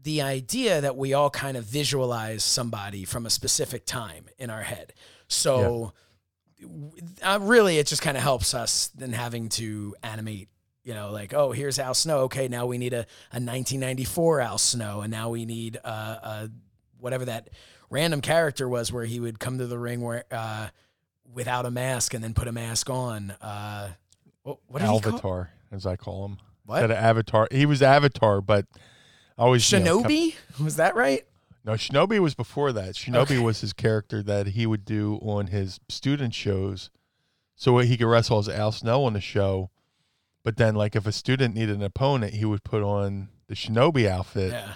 [0.00, 4.62] the idea that we all kind of visualize somebody from a specific time in our
[4.62, 4.92] head.
[5.28, 5.92] So
[7.22, 10.48] uh, really it just kind of helps us than having to animate
[10.84, 14.58] you know like oh here's al snow okay now we need a, a 1994 al
[14.58, 16.46] snow and now we need uh, uh
[16.98, 17.48] whatever that
[17.92, 20.68] random character was where he would come to the ring where uh
[21.32, 23.90] without a mask and then put a mask on uh
[24.42, 26.38] what, what did he call Avatar, as I call him.
[26.66, 26.82] What?
[26.82, 28.66] Instead of Avatar, he was Avatar, but
[29.38, 31.24] I always you know, kept- shinobi was that right
[31.64, 32.94] No, Shinobi was before that.
[32.96, 33.38] Shinobi Okay.
[33.38, 36.90] was his character that he would do on his student shows,
[37.54, 39.70] so he could wrestle as Al Snow on the show.
[40.44, 44.08] But then, like, if a student needed an opponent, he would put on the Shinobi
[44.08, 44.74] outfit yeah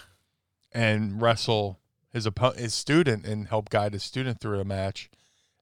[0.72, 1.80] and wrestle
[2.16, 5.08] his oppo- his student and help guide his student through a match.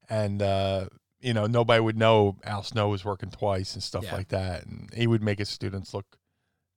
[0.08, 0.86] And uh,
[1.20, 4.14] you know, nobody would know Al Snow was working twice and stuff Yeah.
[4.14, 4.64] like that.
[4.66, 6.06] And he would make his students look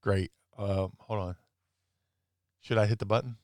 [0.01, 0.31] great.
[0.57, 1.35] Uh, hold on,
[2.59, 3.37] should I hit the button?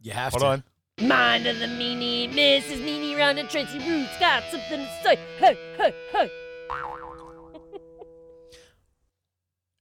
[0.00, 1.08] you have Hold to on.
[1.08, 2.80] Mind of the meanie, Mrs.
[2.80, 5.18] Meanie round and Tracy Roots got something to say.
[5.38, 6.30] Hey, hey, hey.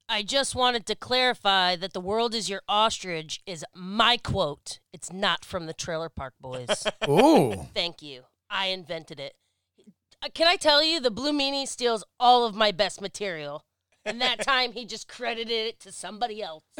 [0.07, 4.79] I just wanted to clarify that the world is your ostrich is my quote.
[4.93, 6.85] It's not from the Trailer Park Boys.
[7.09, 8.23] ooh Thank you.
[8.49, 9.33] I invented it.
[10.21, 13.63] Uh, Can I tell you, the Blue Meanie steals all of my best material.
[14.05, 16.63] And that time he just credited it to somebody else.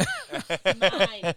[0.80, 1.34] Mine.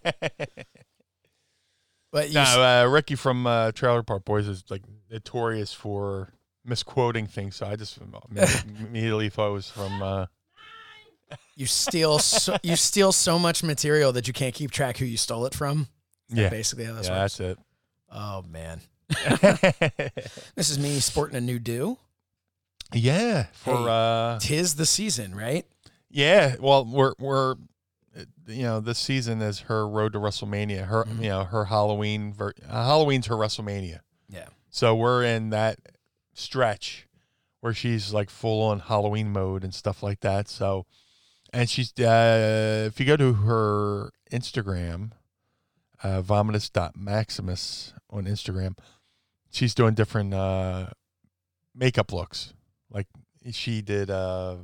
[2.12, 6.34] but you No, s- uh, Ricky from uh, Trailer Park Boys is like notorious for
[6.66, 7.56] misquoting things.
[7.56, 7.98] So I just
[8.78, 10.02] immediately thought it was from.
[10.02, 10.26] Uh,
[11.56, 15.16] you steal so, you steal so much material that you can't keep track who you
[15.16, 15.88] stole it from
[16.30, 17.58] yeah, basically how this yeah, works that's it.
[18.12, 18.80] oh man.
[20.54, 21.98] This is me sporting a new do.
[22.92, 23.86] yeah, for Hey.
[23.88, 25.66] uh, Tis the season, right?
[26.10, 26.56] yeah.
[26.60, 27.54] Well, we're we're
[28.46, 30.86] you know this season is her road to WrestleMania.
[30.86, 31.22] Her Mhm.
[31.22, 34.00] you know her Halloween ver- uh, Halloween's her WrestleMania.
[34.28, 34.48] Yeah.
[34.70, 35.78] So we're in that
[36.34, 37.06] stretch
[37.60, 40.48] where she's like full on Halloween mode and stuff like that.
[40.48, 40.86] So,
[41.52, 45.12] and she's uh, if you go to her Instagram,
[46.02, 48.76] uh, vomitus.maximus on Instagram,
[49.50, 50.88] she's doing different uh,
[51.74, 52.54] makeup looks.
[52.90, 53.06] Like
[53.50, 54.56] she did, uh,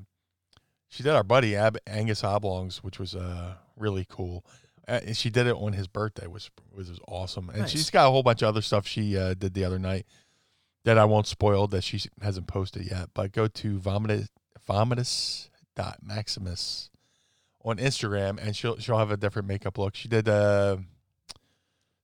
[0.88, 4.44] she did our buddy Ab- Angus Oblongs, which was uh, really cool.
[4.86, 7.48] Uh, and she did it on his birthday, which was, was awesome.
[7.48, 7.70] And Nice.
[7.70, 10.06] she's got a whole bunch of other stuff she uh, did the other night
[10.84, 13.08] that I won't spoil that she hasn't posted yet.
[13.14, 16.90] But go to vomitus vomitus.maximus
[17.64, 19.94] on Instagram and she'll she'll have a different makeup look.
[19.96, 20.76] She did uh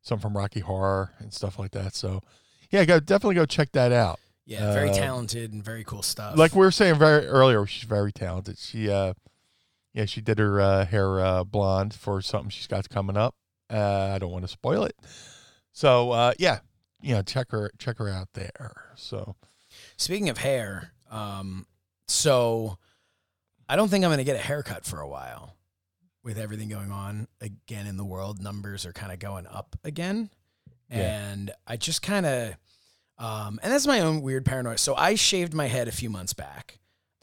[0.03, 1.95] some from Rocky Horror and stuff like that.
[1.95, 2.23] So
[2.71, 4.19] yeah, go definitely go check that out.
[4.47, 6.37] Yeah, very Uh, talented and very cool stuff.
[6.39, 8.59] Like we were saying very earlier, she's very talented.
[8.59, 9.15] She uh
[9.93, 13.35] yeah, she did her uh, hair uh, blonde for something she's got coming up.
[13.69, 14.97] Uh, I don't want to spoil it.
[15.73, 16.61] So uh yeah,
[17.03, 18.87] you know, check her check her out there.
[18.97, 19.37] So
[19.97, 21.67] Speaking of hair, um,
[22.09, 22.79] so
[23.71, 25.55] I don't think I'm going to get a haircut for a while.
[26.25, 30.29] With everything going on again in the world, numbers are kind of going up again,
[30.91, 31.31] Yeah.
[31.31, 32.55] and I just kind of,
[33.17, 34.77] um, and that's my own weird paranoia.
[34.77, 36.79] So I shaved my head a few months back.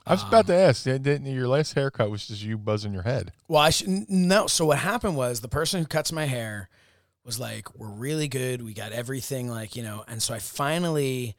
[0.05, 3.03] I was about Um, to ask, didn't your last haircut was just you buzzing your
[3.03, 3.33] head?
[3.49, 4.47] Well, I should no.
[4.47, 6.69] So what happened was the person who cuts my hair
[7.25, 8.61] was like, "We're really good.
[8.63, 11.35] We got everything, like you know." And so I finally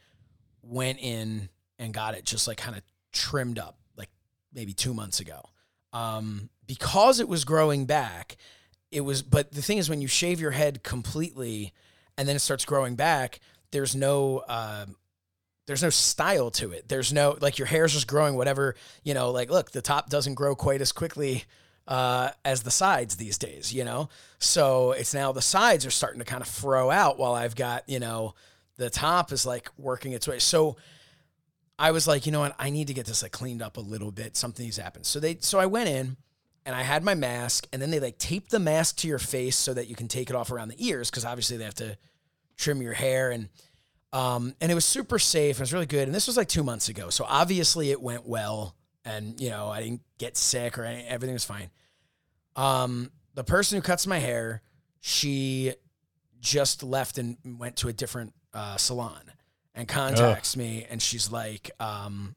[0.62, 1.48] went in
[1.78, 3.77] and got it just like kind of trimmed up,
[4.52, 5.40] maybe two months ago,
[5.92, 8.36] um, because it was growing back.
[8.90, 11.72] It was, but the thing is, when you shave your head completely
[12.16, 13.40] and then it starts growing back,
[13.70, 14.38] there's no.
[14.48, 14.86] Uh,
[15.66, 16.88] there's no style to it.
[16.88, 18.74] There's no like your hair's just growing whatever,
[19.04, 21.44] you know, like look, the top doesn't grow quite as quickly
[21.88, 24.08] uh, as the sides these days, you know?
[24.38, 27.88] So it's now the sides are starting to kind of throw out while I've got,
[27.88, 28.34] you know,
[28.76, 30.38] the top is like working its way.
[30.38, 30.76] So
[31.78, 32.56] I was like, you know what?
[32.58, 34.36] I need to get this like cleaned up a little bit.
[34.36, 35.06] Something's happened.
[35.06, 36.16] So they, so I went in
[36.66, 39.56] and I had my mask and then they like tape the mask to your face
[39.56, 41.10] so that you can take it off around the ears.
[41.10, 41.96] Cause obviously they have to
[42.56, 43.48] trim your hair and,
[44.12, 45.56] um, and it was super safe.
[45.56, 46.08] It was really good.
[46.08, 47.10] And this was like two months ago.
[47.10, 48.74] So obviously it went well.
[49.04, 51.70] And, you know, I didn't get sick or any, everything was fine.
[52.56, 54.62] Um, the person who cuts my hair,
[55.00, 55.74] she
[56.40, 59.30] just left and went to a different uh, salon
[59.78, 62.34] and contacts me and she's like um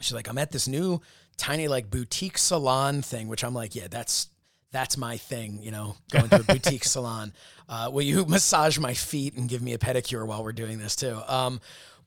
[0.00, 1.00] she's like i'm at this new
[1.36, 4.28] tiny like boutique salon thing which i'm like yeah that's
[4.72, 7.32] that's my thing you know going to a boutique salon.
[7.68, 10.96] Uh, will you massage my feet and give me a pedicure while we're doing this
[10.96, 11.16] too?
[11.28, 11.60] Um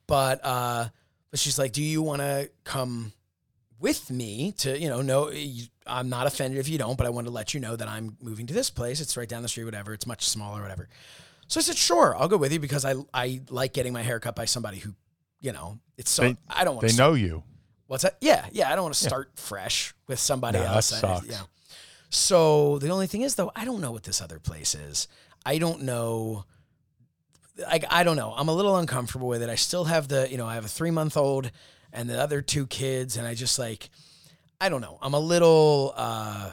[0.06, 0.88] but uh
[1.30, 3.12] but she's like do you want to come
[3.80, 7.10] with me to you know no you- i'm not offended if you don't but i
[7.10, 9.00] want to let you know that i'm moving to this place.
[9.00, 9.94] It's right down the street whatever.
[9.94, 10.88] It's much smaller whatever
[11.48, 14.20] so I said, sure, I'll go with you because I I like getting my hair
[14.20, 14.94] cut by somebody who,
[15.40, 17.42] you know, it's so They- I don't want They to know you.
[17.88, 18.16] what's that?
[18.20, 20.92] Yeah, yeah, I don't want to start fresh with somebody No, that else.
[21.02, 21.40] I- yeah.
[22.10, 25.08] So the only thing is though, I don't know what this other place is.
[25.44, 26.44] I don't know.
[27.58, 28.32] Like I don't know.
[28.36, 29.50] I'm a little uncomfortable with it.
[29.50, 31.50] I still have the, you know, I have a three month old
[31.92, 33.90] and the other two kids, and I just like,
[34.60, 34.98] I don't know.
[35.02, 35.92] I'm a little.
[35.96, 36.52] uh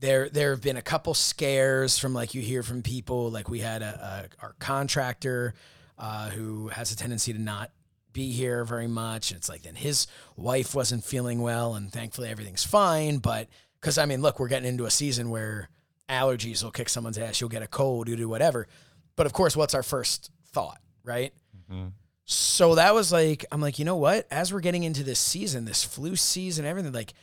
[0.00, 3.60] there there have been a couple scares from like you hear from people like we
[3.60, 5.54] had a, a our contractor
[5.98, 7.70] uh, who has a tendency to not
[8.12, 9.30] be here very much.
[9.30, 13.48] And it's like then his wife wasn't feeling well and thankfully everything's fine but
[13.80, 15.68] because i mean look we're getting into a season where
[16.08, 18.68] allergies will kick someone's ass you'll get a cold you do whatever.
[19.16, 21.32] But of course what's our first thought right?
[22.24, 24.26] So that was like i'm like you know what?
[24.30, 27.14] As we're getting into this season this flu season everything like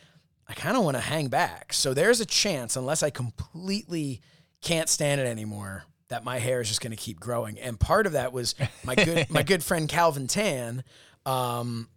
[0.48, 1.72] I kind of want to hang back.
[1.72, 4.20] So there's a chance, unless I completely
[4.60, 7.58] can't stand it anymore, that my hair is just going to keep growing.
[7.58, 10.84] And part of that was my good my good friend Calvin Tan.
[11.24, 11.88] Um,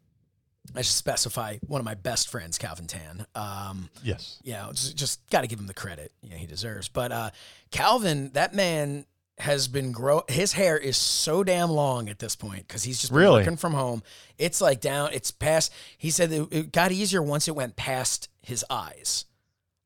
[0.75, 3.25] I should specify one of my best friends, Calvin Tan.
[3.35, 4.39] Um, Yes.
[4.43, 6.87] you know, just, just got to give him the credit you know, he deserves.
[6.89, 7.29] But uh,
[7.71, 9.05] Calvin, that man
[9.39, 10.23] has been grow.
[10.27, 13.41] His hair is so damn long at this point because he's just been Really?
[13.41, 14.03] working from home.
[14.37, 15.11] It's like down.
[15.13, 15.71] It's past.
[15.97, 19.25] He said that it got easier once it went past his eyes.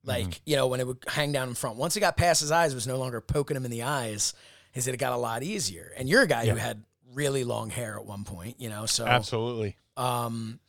[0.03, 0.41] Like Mm-hmm.
[0.45, 1.77] you know when it would hang down in front.
[1.77, 4.33] Once it got past his eyes, it was no longer poking him in the eyes.
[4.71, 5.91] He said it got a lot easier.
[5.97, 6.83] And you're a guy who had
[7.13, 8.55] really long hair at one point.
[8.59, 9.75] You know, so Absolutely.
[9.97, 10.59] um,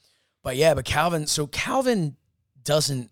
[0.42, 1.26] but yeah, but Calvin.
[1.26, 2.16] So Calvin
[2.64, 3.10] doesn't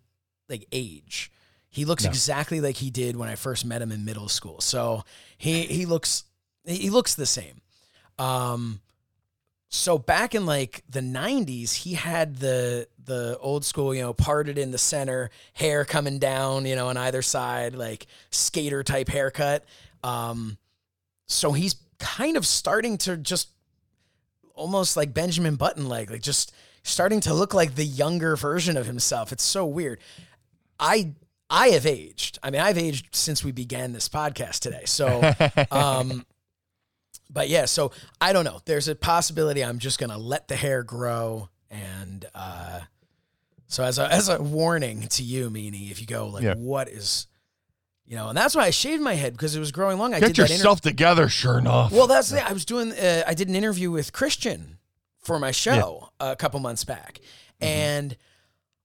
[0.49, 1.31] like age.
[1.69, 2.09] He looks No.
[2.09, 4.59] exactly like he did when I first met him in middle school.
[4.61, 5.03] So
[5.37, 6.25] he he looks
[6.65, 7.61] he looks the same.
[8.19, 8.81] Um,
[9.69, 14.57] so back in like the '90s, he had the the old school, you know, parted
[14.57, 19.65] in the center, hair coming down, you know, on either side, like skater type haircut.
[20.03, 20.57] Um,
[21.27, 23.49] so he's kind of starting to just
[24.53, 28.85] almost like Benjamin Button leg, like just starting to look like the younger version of
[28.85, 29.31] himself.
[29.31, 29.99] It's so weird.
[30.79, 31.13] I
[31.49, 32.39] I have aged.
[32.41, 34.83] I mean, I've aged since we began this podcast today.
[34.85, 35.33] So
[35.71, 36.25] um
[37.29, 38.59] but yeah, so I don't know.
[38.65, 42.81] There's a possibility I'm just gonna let the hair grow and uh
[43.67, 46.53] so as a as a warning to you, Meanie, if you go like Yeah.
[46.55, 47.25] what is
[48.05, 50.13] you know, and that's why I shaved my head because it was growing long.
[50.13, 51.93] I Get did that inter- yourself together, sure enough.
[51.93, 52.45] well, that's the.
[52.45, 52.91] I was doing.
[52.91, 54.77] Uh, I did an interview with Christian
[55.19, 57.21] for my show a couple months back,
[57.61, 58.17] and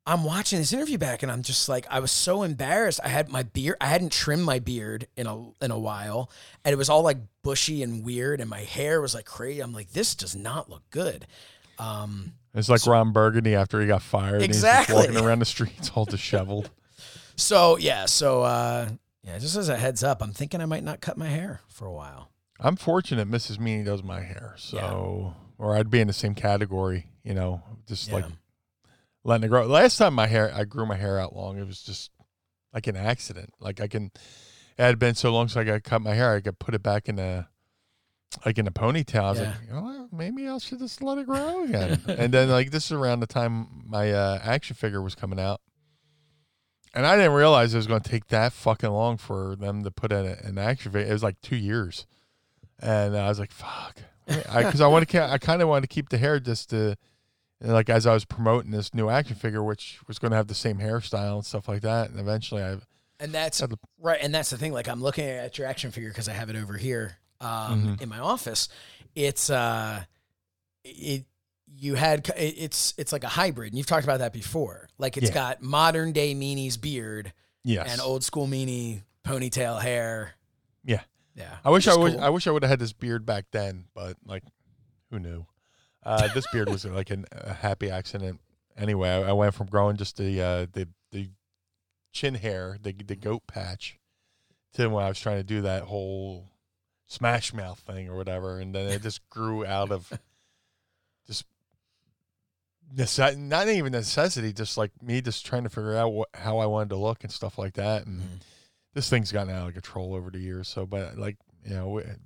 [0.07, 3.01] I'm watching this interview back, and I'm just like, I was so embarrassed.
[3.03, 3.77] I had my beard.
[3.81, 6.31] I hadn't trimmed my beard in a in a while,
[6.65, 9.61] and it was all like bushy and weird, and my hair was like crazy.
[9.61, 11.27] I'm like, this does not look good.
[11.81, 14.43] Um, It's like Ron Burgundy after he got fired.
[14.43, 14.95] Exactly.
[14.95, 16.71] And he's walking around the streets all disheveled.
[17.37, 18.89] so yeah, so uh,
[19.23, 21.87] yeah, just as a heads up, I'm thinking I might not cut my hair for
[21.87, 22.31] a while.
[22.59, 23.59] I'm fortunate Mrs.
[23.59, 24.55] Meanie does my hair.
[24.57, 28.25] So, or I'd be in the same category, you know, just like
[29.25, 29.67] letting it grow.
[29.67, 32.11] Last time my hair, I grew my hair out long, it was just
[32.73, 33.51] like an accident.
[33.61, 34.11] Like I can,
[34.79, 36.83] it had been so long since I got cut my hair, I could put it
[36.83, 37.49] back in a,
[38.45, 39.23] like in a ponytail.
[39.23, 39.55] I was Yeah.
[39.61, 42.01] like, know maybe I should just let it grow again.
[42.09, 45.61] and then like this is around the time my uh, action figure was coming out.
[46.95, 49.91] And I didn't realize it was going to take that fucking long for them to
[49.91, 51.09] put in an action figure.
[51.11, 52.07] It was like two years,
[52.81, 55.23] and I was like, "Fuck," because I, want to.
[55.23, 56.97] I kind of wanted to keep the hair just to,
[57.61, 60.55] like as I was promoting this new action figure, which was going to have the
[60.55, 62.09] same hairstyle and stuff like that.
[62.09, 62.77] And eventually, I
[63.21, 63.63] And that's
[64.01, 64.19] right.
[64.23, 64.73] And that's the thing.
[64.73, 68.03] Like I'm looking at your action figure because I have it over here um, Mm-hmm.
[68.03, 68.69] in my office.
[69.15, 70.05] It's uh,
[70.85, 71.25] it
[71.79, 74.89] you had it's it's like a hybrid, and you've talked about that before.
[74.99, 75.35] Like it's Yeah.
[75.35, 77.33] got modern day Meanie's beard
[77.65, 80.35] yes, and old school Meanie ponytail hair.
[80.85, 81.01] yeah.
[81.35, 82.25] Yeah, I wish I wish cool.
[82.25, 84.43] I wish I would have had this beard back then, but like,
[85.11, 85.45] who knew?
[86.03, 88.41] Uh, this beard was like an, a happy accident.
[88.75, 91.29] Anyway, I, I went from growing just the uh, the the
[92.15, 93.99] chin hair, the the goat patch,
[94.75, 96.49] to when I was trying to do that whole
[97.07, 100.13] smash mouth thing or whatever, and then it just grew out of
[101.27, 101.45] just
[102.95, 106.67] necess- not even necessity, just like me just trying to figure out what, how I
[106.67, 108.41] wanted to look and stuff like that, and Mhm.
[108.95, 110.69] this thing's gotten out of control over the years.
[110.69, 112.17] So, but like you know, wi-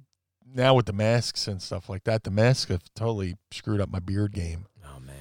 [0.52, 4.00] now with the masks and stuff like that, the masks have totally screwed up my
[4.00, 4.66] beard game.
[4.84, 5.16] Oh man.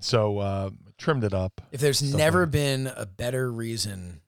[0.00, 1.60] So uh, trimmed it up.
[1.70, 4.20] If there's never like- been a better reason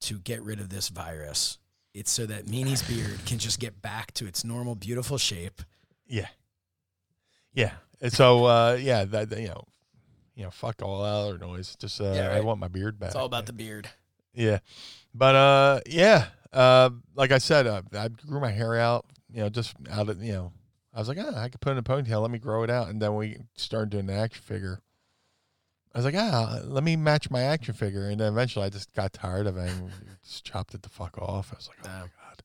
[0.00, 1.58] to get rid of this virus,
[1.98, 5.62] it's so that Meanie's beard can just get back to its normal, beautiful shape.
[6.06, 6.28] Yeah,
[7.52, 7.72] yeah.
[8.00, 9.64] And so uh, yeah, that you know,
[10.34, 11.76] you know, fuck all other noise.
[11.76, 13.08] Just uh, Yeah, I want my beard back.
[13.08, 13.88] It's all about the beard.
[14.32, 14.60] Yeah,
[15.12, 19.06] but uh, yeah, uh, like I said, uh, I grew my hair out.
[19.32, 20.52] You know, just out of you know,
[20.94, 22.22] I was like, ah, I could put in a ponytail.
[22.22, 24.80] Let me grow it out, and then we started doing the action figure.
[25.98, 28.92] I was like, ah, let me match my action figure, and then eventually I just
[28.92, 29.90] got tired of it and
[30.24, 31.52] just chopped it the fuck off.
[31.52, 32.42] I was like, oh my god.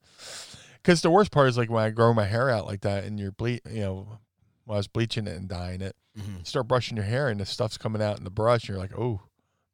[0.81, 3.19] Because the worst part is like when I grow my hair out like that, and
[3.19, 4.17] you're ble, you know,
[4.65, 6.39] when I was bleaching it and dyeing it, Mhm.
[6.39, 8.79] you start brushing your hair, and the stuff's coming out in the brush, and you're
[8.79, 9.21] like, oh,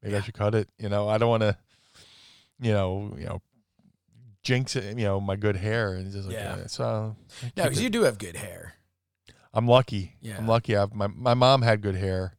[0.03, 0.67] maybe I should cut it.
[0.77, 1.57] You know, I don't want to,
[2.59, 3.41] you know, you know,
[4.43, 4.97] jinx it.
[4.97, 6.57] You know, my good hair, and just like, Yeah.
[6.57, 6.67] yeah.
[6.67, 7.15] so
[7.55, 8.73] No, because you do have good hair.
[9.53, 10.17] I'm lucky.
[10.19, 10.37] Yeah.
[10.37, 10.75] I'm lucky.
[10.75, 12.35] I've my my mom had good hair,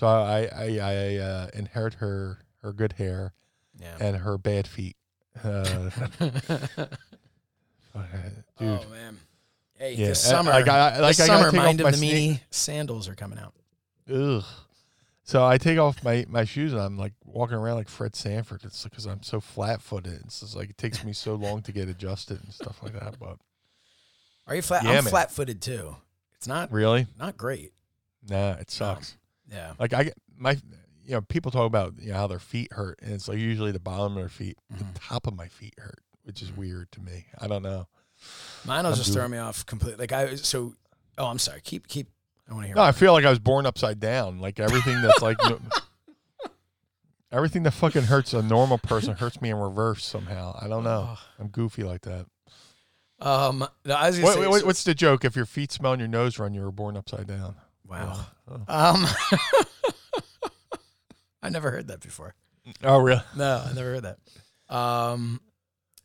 [0.00, 3.34] so I I I uh, inherit her her good hair
[3.78, 3.96] Yeah.
[4.00, 4.96] and her bad feet.
[5.44, 5.62] Uh,
[6.18, 6.88] dude.
[8.60, 9.18] Oh man.
[9.74, 13.08] Hey, Yeah, this summer, like I- like this I summer, mind of the meanie sandals
[13.08, 13.54] are coming out.
[14.12, 14.44] Ugh.
[15.22, 18.62] So I take off my, my shoes and I'm like walking around like Fred Sanford.
[18.64, 20.20] It's because I'm so flat footed.
[20.24, 23.18] It's just like it takes me so long to get adjusted and stuff like that.
[23.20, 23.36] But
[24.46, 24.82] Are you flat?
[24.82, 25.96] Yeah, I'm flat footed too.
[26.34, 27.72] It's not really, not great.
[28.28, 29.16] nah, it sucks.
[29.50, 29.72] Yeah.
[29.78, 30.52] Like I get my,
[31.04, 33.72] you know, people talk about you know how their feet hurt, and it's like usually
[33.72, 34.78] the bottom of their feet, Mhm.
[34.94, 37.26] the top of my feet hurt, which is weird to me.
[37.38, 37.88] I don't know.
[38.64, 40.02] Mine will I'm just doing- throw me off completely.
[40.04, 40.74] Like I so.
[41.18, 41.60] Oh, I'm sorry.
[41.62, 42.08] Keep keep.
[42.48, 42.76] I want to hear.
[42.76, 44.38] No, I feel like I was born upside down.
[44.40, 45.38] Like everything that's like.
[45.44, 45.60] no-
[47.32, 50.58] Everything that fucking hurts a normal person hurts me in reverse somehow.
[50.60, 51.16] I don't know.
[51.38, 52.26] I'm goofy like that.
[53.20, 55.24] Um, no, I was What, say, so- what's the joke?
[55.24, 57.54] If your feet smell and your nose run, you were born upside down.
[57.90, 58.20] Wow.
[58.48, 59.06] Oh, Um,
[61.42, 62.34] I never heard that before.
[62.84, 63.22] oh really?
[63.36, 64.74] No, I never heard that.
[64.74, 65.40] Um,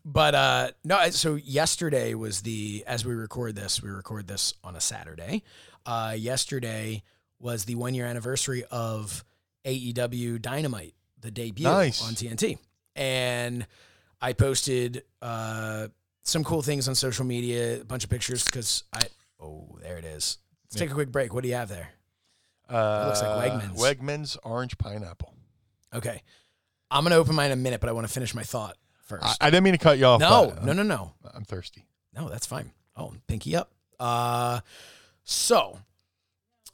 [0.06, 1.10] but uh, no.
[1.10, 5.44] So yesterday was the as we record this, we record this on a Saturday.
[5.86, 7.04] Uh, yesterday
[7.40, 9.24] was the one year anniversary of
[9.66, 12.02] AEW Dynamite, the debut Nice.
[12.08, 12.58] on TNT,
[12.96, 13.68] and
[14.22, 15.88] I posted uh,
[16.24, 19.02] some cool things on social media, a bunch of pictures because I.
[19.40, 20.38] Oh, there it is.
[20.76, 21.34] Let's take a quick break.
[21.34, 21.90] What do you have there?
[22.70, 23.78] Uh, looks like Wegmans.
[23.78, 25.34] Wegmans orange pineapple.
[25.94, 26.22] Okay,
[26.92, 29.24] I'm gonna open mine in a minute, but I want to finish my thought first.
[29.24, 30.20] I, I didn't mean to cut you off.
[30.20, 31.14] no, but, uh, no, no, no.
[31.34, 31.86] I'm thirsty.
[32.14, 32.72] No, that's fine.
[32.98, 33.72] Oh, pinky up.
[34.00, 34.60] Uh,
[35.24, 35.80] so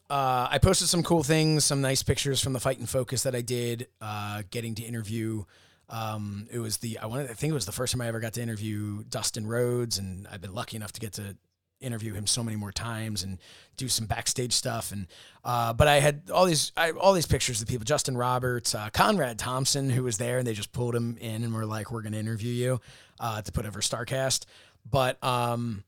[0.10, 3.36] uh, I posted some cool things, some nice pictures from the FITE and Focus that
[3.36, 3.88] I did.
[4.00, 5.44] Uh, getting to interview.
[5.90, 7.30] Um, it was the I wanted.
[7.30, 10.28] I think it was the first time I ever got to interview Dustin Rhodes, and
[10.32, 11.36] I've been lucky enough to get to
[11.82, 13.38] interview him so many more times and
[13.78, 14.92] do some backstage stuff.
[14.92, 15.08] And
[15.44, 18.90] uh, but I had all these I, all these pictures of people: Justin Roberts, uh,
[18.94, 22.02] Conrad Thompson, who was there, and they just pulled him in and were like, "We're
[22.02, 22.82] going to interview you
[23.20, 24.46] uh, to put over Starrcast."
[24.90, 25.84] But um,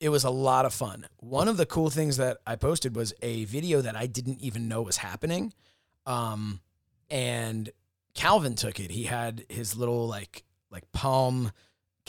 [0.00, 1.06] it was a lot of fun.
[1.18, 4.68] One of the cool things that I posted was a video that I didn't even
[4.68, 5.52] know was happening.
[6.06, 6.60] Um,
[7.10, 7.70] and
[8.14, 8.90] Calvin took it.
[8.90, 11.52] He had his little like like palm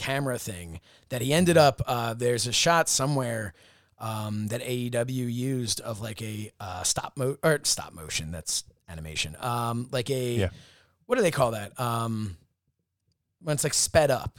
[0.02, 0.80] camera thing
[1.10, 3.54] that he ended up uh, there's a shot somewhere
[3.98, 9.36] um, that AEW used of like a uh, stop mo or stop motion that's animation
[9.40, 10.48] um, like a Yeah.
[11.06, 12.36] what do they call that um,
[13.42, 14.38] when it's like sped up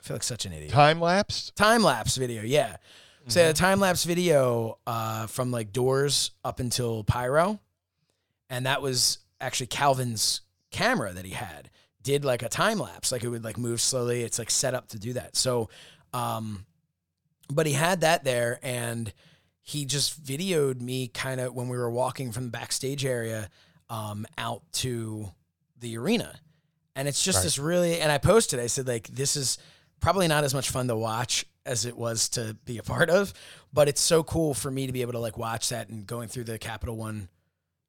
[0.00, 1.56] I feel like such an idiot Time lapsed.
[1.56, 2.42] time lapse video.
[2.42, 2.76] Yeah.
[3.28, 7.60] So a time lapse video uh, from like doors up until pyro,
[8.48, 11.70] and that was actually Calvin's camera that he had.
[12.02, 14.22] Did like a time lapse, like it would like move slowly.
[14.22, 15.36] It's like set up to do that.
[15.36, 15.68] So,
[16.14, 16.64] um,
[17.50, 19.12] but he had that there, and
[19.60, 23.50] he just videoed me kind of when we were walking from the backstage area
[23.90, 25.30] um, out to
[25.78, 26.40] the arena.
[26.96, 27.42] And it's just Right.
[27.44, 29.58] this really, and I posted, I said, like, this is
[30.00, 33.32] probably not as much fun to watch as it was to be a part of,
[33.72, 36.28] but it's so cool for me to be able to like watch that and going
[36.28, 37.28] through the Capital One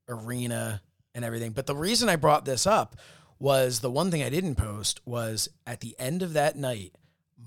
[0.09, 0.81] arena
[1.15, 1.51] and everything.
[1.51, 2.95] But the reason I brought this up
[3.41, 6.93] was the one thing I didn't post was at the end of that night,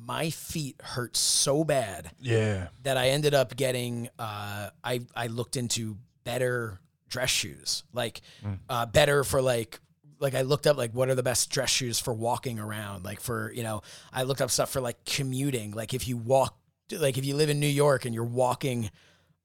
[0.07, 2.69] my feet hurt so bad Yeah.
[2.83, 4.09] that I ended up getting.
[4.19, 8.21] Uh, I I looked into better dress shoes, like
[8.69, 9.79] uh, better for like
[10.19, 13.21] like I looked up like what are the best dress shoes for walking around, like
[13.21, 13.83] for you know
[14.13, 16.59] I looked up stuff for like commuting, like if you walk,
[16.91, 18.91] like if you live in New York and you're walking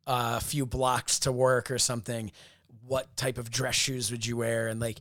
[0.07, 2.31] uh, a few blocks to work or something,
[2.87, 4.67] what type of dress shoes would you wear?
[4.67, 4.99] And like,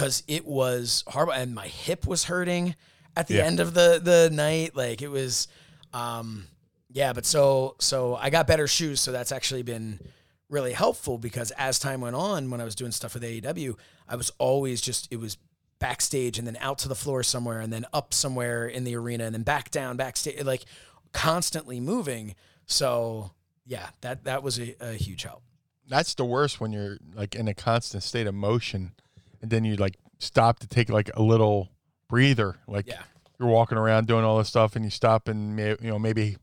[0.00, 2.74] cause it was horrible and my hip was hurting
[3.16, 3.44] at the Yeah.
[3.44, 4.74] end of the, the night.
[4.76, 5.46] Like it was,
[5.92, 6.46] Um,
[6.92, 10.00] yeah, but so so I got better shoes, so that's actually been
[10.48, 13.76] really helpful because as time went on, when I was doing stuff with AEW,
[14.08, 15.36] I was always just it was
[15.78, 19.24] backstage and then out to the floor somewhere and then up somewhere in the arena
[19.24, 20.64] and then back down backstage, like
[21.12, 22.34] constantly moving.
[22.66, 23.30] So
[23.66, 25.42] yeah, that that was a, a huge help.
[25.88, 28.92] That's the worst when you're like in a constant state of motion,
[29.40, 31.68] and then you like stop to take like a little
[32.08, 32.56] breather.
[32.68, 33.02] Like Yeah.
[33.38, 36.36] you're walking around doing all this stuff, and you stop and may, you know maybe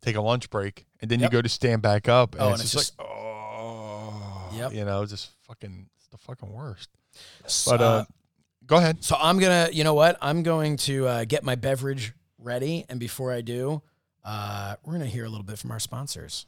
[0.00, 1.32] take a lunch break, and then Yep.
[1.32, 4.72] you go to stand back up, and Oh, it's, and it's just, like oh, Yep.
[4.72, 6.88] you know, just fucking it's the fucking worst.
[7.46, 8.04] So, But uh,
[8.66, 9.02] go ahead.
[9.04, 10.16] So I'm gonna, you know what?
[10.22, 13.82] I'm going to uh, get my beverage ready, and before I do,
[14.24, 16.46] uh, we're gonna hear a little bit from our sponsors.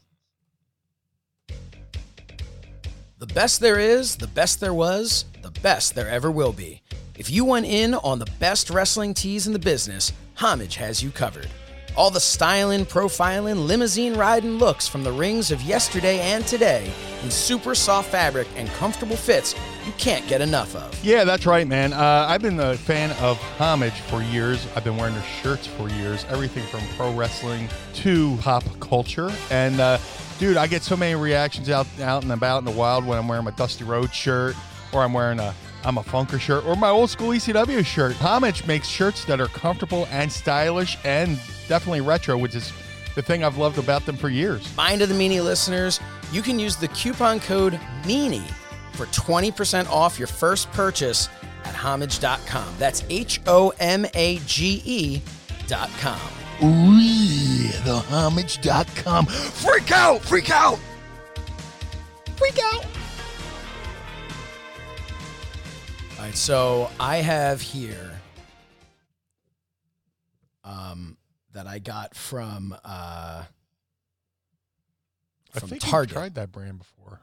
[3.23, 6.81] The best there is, the best there was, the best there ever will be.
[7.17, 11.09] If you want in on the best wrestling tees in the business, Homage has you
[11.09, 11.47] covered.
[11.95, 16.91] All the styling, profiling, limousine riding looks from the rings of yesterday and today
[17.23, 19.55] in super soft fabric and comfortable fits
[19.85, 20.93] you can't get enough of.
[21.03, 21.93] Yeah, that's right, man.
[21.93, 24.67] Uh, I've been a fan of Homage for years.
[24.75, 26.25] I've been wearing their shirts for years.
[26.29, 29.31] Everything from pro wrestling to pop culture.
[29.49, 29.97] And uh,
[30.43, 33.29] dude, I get so many reactions out out and about in the wild when I'm
[33.29, 34.57] wearing my Dusty Rhodes shirt,
[34.91, 38.13] or I'm wearing a I'm a Funker shirt, or my old school ECW shirt.
[38.17, 41.39] Homage makes shirts that are comfortable and stylish, and
[41.69, 42.73] definitely retro, which is
[43.15, 44.75] the thing I've loved about them for years.
[44.75, 46.01] Mind of the Meanie listeners,
[46.33, 48.43] you can use the coupon code MEANIE
[48.91, 51.29] for 20% off your first purchase
[51.63, 52.67] at homage.com.
[52.77, 55.21] That's H O M A G E
[56.63, 56.97] dot com.
[56.99, 59.25] Ooh, the homage.com.
[59.25, 60.21] Freak out!
[60.21, 60.79] Freak out!
[62.35, 62.85] Freak out!
[66.17, 68.11] All right, so I have here
[70.63, 71.17] um,
[71.53, 73.43] that I got from uh,
[75.55, 76.09] I think Target.
[76.11, 77.19] you've tried that brand before.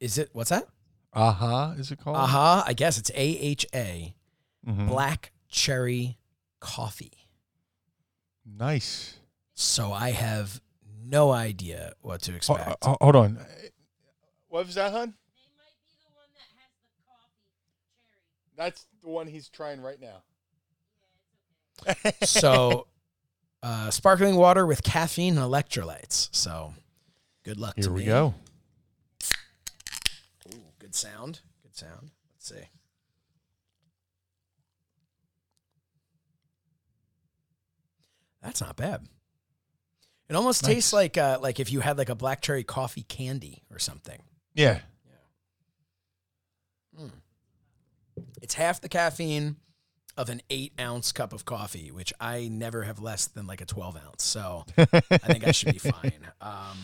[0.00, 0.66] Is it what's that?
[1.14, 2.16] Aha, is it called?
[2.16, 4.14] Aha, I guess it's A H A
[4.66, 4.88] Mhm.
[4.88, 6.18] Black Cherry
[6.60, 7.23] Coffee.
[8.46, 9.16] Nice.
[9.54, 10.60] So I have
[11.02, 12.84] no idea what to Ho- expect.
[12.84, 13.38] ho- hold on.
[14.48, 15.14] What was that, hun?
[18.56, 20.22] That's the one he's trying right now.
[22.22, 22.86] so
[23.62, 26.28] uh, sparkling water with caffeine and electrolytes.
[26.32, 26.74] So
[27.44, 28.06] good luck Here to we me.
[28.06, 28.34] go.
[30.54, 30.58] Ooh.
[30.78, 31.40] Good sound.
[31.64, 31.82] Let's
[32.38, 32.68] see.
[38.44, 39.00] That's not bad.
[40.28, 40.74] It almost Nice.
[40.74, 44.22] tastes like uh, like if you had like a black cherry coffee candy or something.
[44.54, 44.80] Yeah.
[46.96, 47.08] yeah.
[48.40, 49.56] It's half the caffeine
[50.16, 53.66] of an eight ounce cup of coffee, which I never have less than like a
[53.66, 54.22] twelve ounce.
[54.22, 54.84] So I
[55.18, 56.12] think I should be fine.
[56.40, 56.78] Um,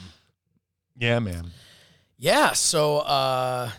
[0.97, 1.53] Yeah, man.
[2.19, 2.53] Yeah.
[2.53, 3.71] So, uh,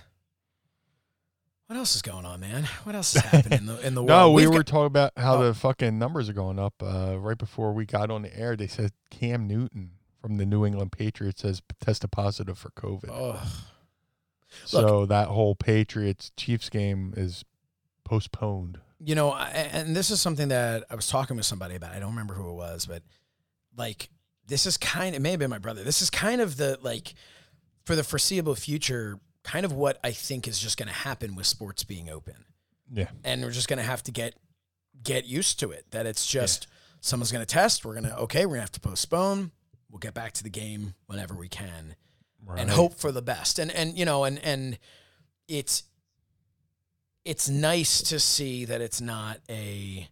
[1.72, 2.66] what else is going on, man?
[2.84, 4.10] What else is happening in the in the world?
[4.10, 5.46] No, we We've were got- talking about how Oh.
[5.46, 6.74] the fucking numbers are going up.
[6.84, 9.92] Uh, right before we got on the air, they said Cam Newton
[10.22, 13.10] from the New England Patriots has tested positive for COVID.
[13.10, 13.48] Ugh.
[14.66, 17.46] so that whole Patriots Chiefs game is
[18.04, 18.80] postponed.
[19.00, 21.94] you know, I, and this is something that I was talking with somebody about.
[21.94, 23.02] I don't remember who it was, but
[23.78, 24.10] like,
[24.46, 25.16] this is kind.
[25.16, 25.84] It may have been my brother.
[25.86, 27.14] This is kind of the like
[27.86, 31.46] for the foreseeable future, kind of what I think is just going to happen with
[31.48, 32.46] sports being open.
[32.94, 33.08] Yeah.
[33.24, 34.36] and we're just going to have to get
[35.02, 36.68] get used to it that it's just
[37.00, 39.52] someone's going to test we're going to okay we're going to have to postpone
[39.90, 41.96] we'll get back to the game whenever we can
[42.58, 43.60] and hope for the best.
[43.60, 44.78] And and you know and and
[45.48, 45.84] it's
[47.24, 50.08] it's nice to see that it's not a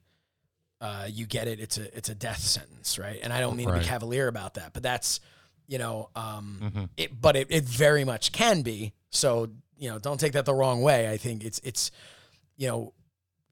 [0.82, 3.20] uh, you get it it's a it's a death sentence right?
[3.22, 5.20] And i don't mean to be cavalier about that but that's
[5.70, 6.90] you know um Mhm.
[6.98, 8.92] it but it, it very much can be.
[9.12, 11.10] So you know don't take that the wrong way.
[11.10, 11.92] I think it's it's
[12.58, 12.94] you know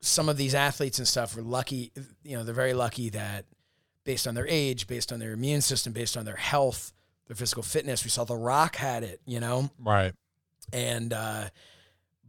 [0.01, 1.91] some of these athletes and stuff are lucky
[2.24, 3.45] you know they're very lucky that
[4.03, 6.93] based on their age based on their immune system based on their health
[7.28, 9.70] their physical fitness we saw the rock had it you know?
[9.80, 10.13] Right.
[10.74, 11.49] and uh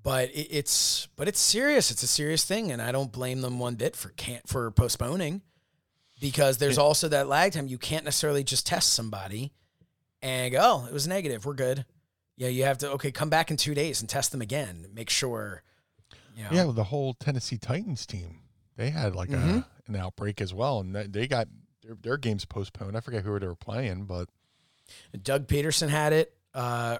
[0.02, 1.90] but it, it's but it's serious.
[1.90, 2.70] It's a serious thing.
[2.72, 5.42] And i don't blame them one bit for can't for postponing
[6.20, 7.66] because there's also that lag time.
[7.68, 9.52] You can't necessarily just test somebody
[10.22, 11.84] and go oh it was negative we're good
[12.36, 15.10] yeah you have to okay come back in two days and test them again make
[15.10, 15.62] sure
[16.36, 18.42] you know, Yeah, well, the whole Tennessee Titans team,
[18.76, 19.64] they had like Mhm.
[19.64, 21.48] a, an outbreak as well, and they- they got
[21.82, 22.96] their, their games postponed.
[22.96, 24.28] I forget who they were playing, but
[25.20, 26.98] Doug Pederson had it uh,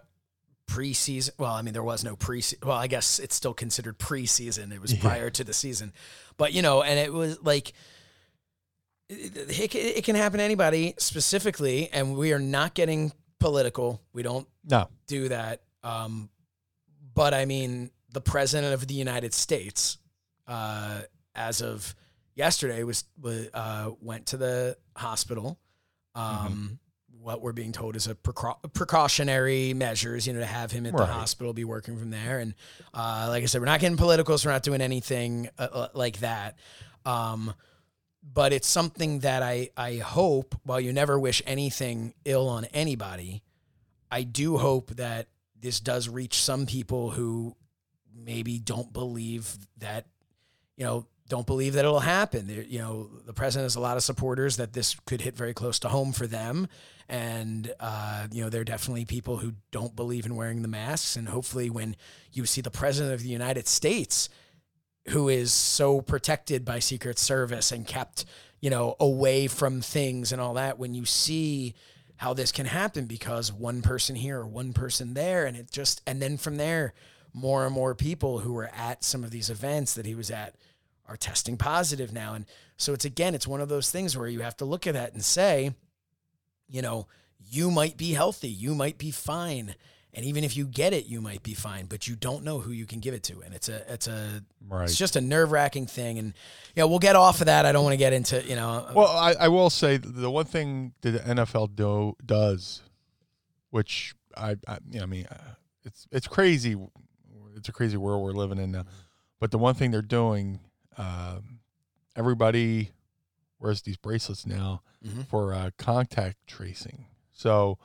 [0.67, 1.31] preseason.
[1.39, 2.65] Well, I mean, there was no preseason.
[2.65, 4.73] Well, I guess it's still considered preseason.
[4.73, 5.01] It was Yeah.
[5.01, 5.93] prior to the season,
[6.37, 7.73] but you know, and it was like
[9.09, 14.03] it, it, it can happen to anybody specifically, and we are not getting political.
[14.13, 14.89] We don't No.
[15.07, 15.63] do that.
[15.83, 16.29] Um,
[17.15, 19.99] but I mean, the president of the United States,
[20.47, 21.03] uh,
[21.35, 21.95] as of
[22.35, 25.59] yesterday, was, was uh, went to the hospital.
[26.15, 26.79] Um,
[27.21, 30.97] What we're being told is a precau- precautionary measures, you know, to have him at
[30.97, 32.39] the hospital, be working from there.
[32.39, 32.55] And
[32.95, 35.89] uh, like I said, we're not getting political, so we're not doing anything uh, uh,
[35.95, 36.57] like that.
[37.05, 37.53] Um,
[38.33, 40.55] but it's something that I I hope.
[40.65, 43.43] While you never wish anything ill on anybody,
[44.11, 45.29] I do hope that
[45.61, 47.57] this does reach some people who
[48.15, 50.07] maybe don't believe that,
[50.77, 52.47] you know, don't believe that it'll happen.
[52.47, 55.53] There, you know, the president has a lot of supporters that this could hit very
[55.53, 56.69] close to home for them,
[57.09, 61.17] and uh, you know, there are definitely people who don't believe in wearing the masks.
[61.17, 61.97] And hopefully, when
[62.33, 64.29] you see the president of the United States,
[65.09, 68.25] who is so protected by Secret Service and kept,
[68.61, 71.75] you know, away from things and all that, when you see
[72.17, 76.03] how this can happen because one person here or one person there, and it just,
[76.07, 76.93] and then from there,
[77.33, 80.57] more and more people who were at some of these events that he was at
[81.07, 82.35] are testing positive now.
[82.35, 82.45] And
[82.77, 85.15] so it's again, it's one of those things where you have to look at that
[85.15, 85.75] and say,
[86.69, 87.07] you know,
[87.51, 89.75] you might be healthy, you might be fine.
[90.15, 92.71] And even if you get it, you might be fine, but you don't know who
[92.73, 93.41] you can give it to.
[93.43, 94.85] And it's a, it's a, Right.
[94.85, 96.19] it's just a nerve wracking thing.
[96.19, 96.29] And,
[96.75, 97.67] you know, we'll get off of that.
[97.67, 100.47] I don't want to get into, you know, Well, I, I will say the one
[100.47, 102.81] thing that the NFL do, does,
[103.71, 105.37] which I, I, you know, I mean, uh,
[105.85, 106.77] it's it's crazy.
[107.57, 108.85] It's a crazy world we're living in now.
[109.41, 110.61] But the one thing they're doing,
[110.97, 111.61] um,
[112.17, 112.91] everybody
[113.61, 115.27] wears these bracelets now Mhm.
[115.29, 117.07] for uh, contact tracing.
[117.33, 117.79] So,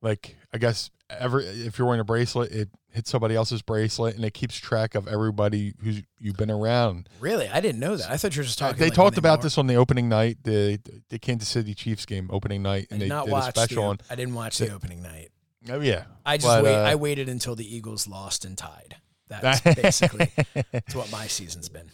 [0.00, 4.24] like, I guess every if you're wearing a bracelet, it hits somebody else's bracelet, and
[4.24, 7.08] it keeps track of everybody who's you've been around.
[7.20, 8.10] really, I didn't know that.
[8.10, 8.78] I thought you were just talking.
[8.78, 12.28] They like talked about this on the opening night, the the Kansas City Chiefs game
[12.32, 13.98] opening night, and they not did a special the, on.
[14.10, 15.30] I didn't watch the opening night.
[15.70, 16.74] Oh yeah, I just But, wait.
[16.74, 18.96] uh, I waited until the Eagles lost and tied.
[19.28, 20.30] That's basically
[20.72, 21.90] that's what my season's been.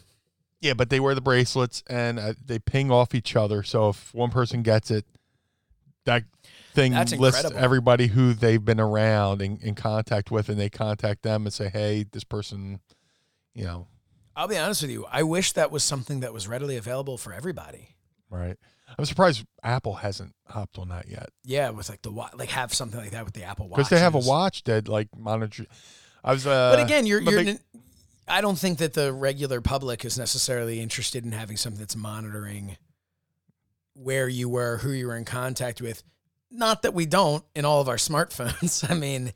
[0.61, 3.63] yeah, but they wear the bracelets and uh, they ping off each other.
[3.63, 5.05] So if one person gets it,
[6.05, 6.25] that
[6.79, 7.65] thing That's lists incredible.
[7.65, 11.69] everybody who they've been around and in contact with, and they contact them and say,
[11.69, 12.81] "Hey, this person,
[13.55, 13.87] you know,
[14.37, 15.05] I'll be honest with you.
[15.11, 17.97] I wish that was something that was readily available for everybody.
[18.31, 18.57] right."
[18.99, 22.73] I'm surprised Apple hasn't hopped on that yet Yeah, with like the wa- like have
[22.73, 23.77] something like that with the Apple Watch.
[23.77, 25.67] because they have a watch that like monitor.
[26.25, 27.45] I was, uh, But again, you're you're.
[27.45, 27.59] big-
[28.27, 32.77] I don't think that the regular public is necessarily interested in having something that's monitoring
[33.95, 36.03] where you were, who you were in contact with.
[36.51, 38.89] Not that we don't in all of our smartphones.
[38.91, 39.33] I mean,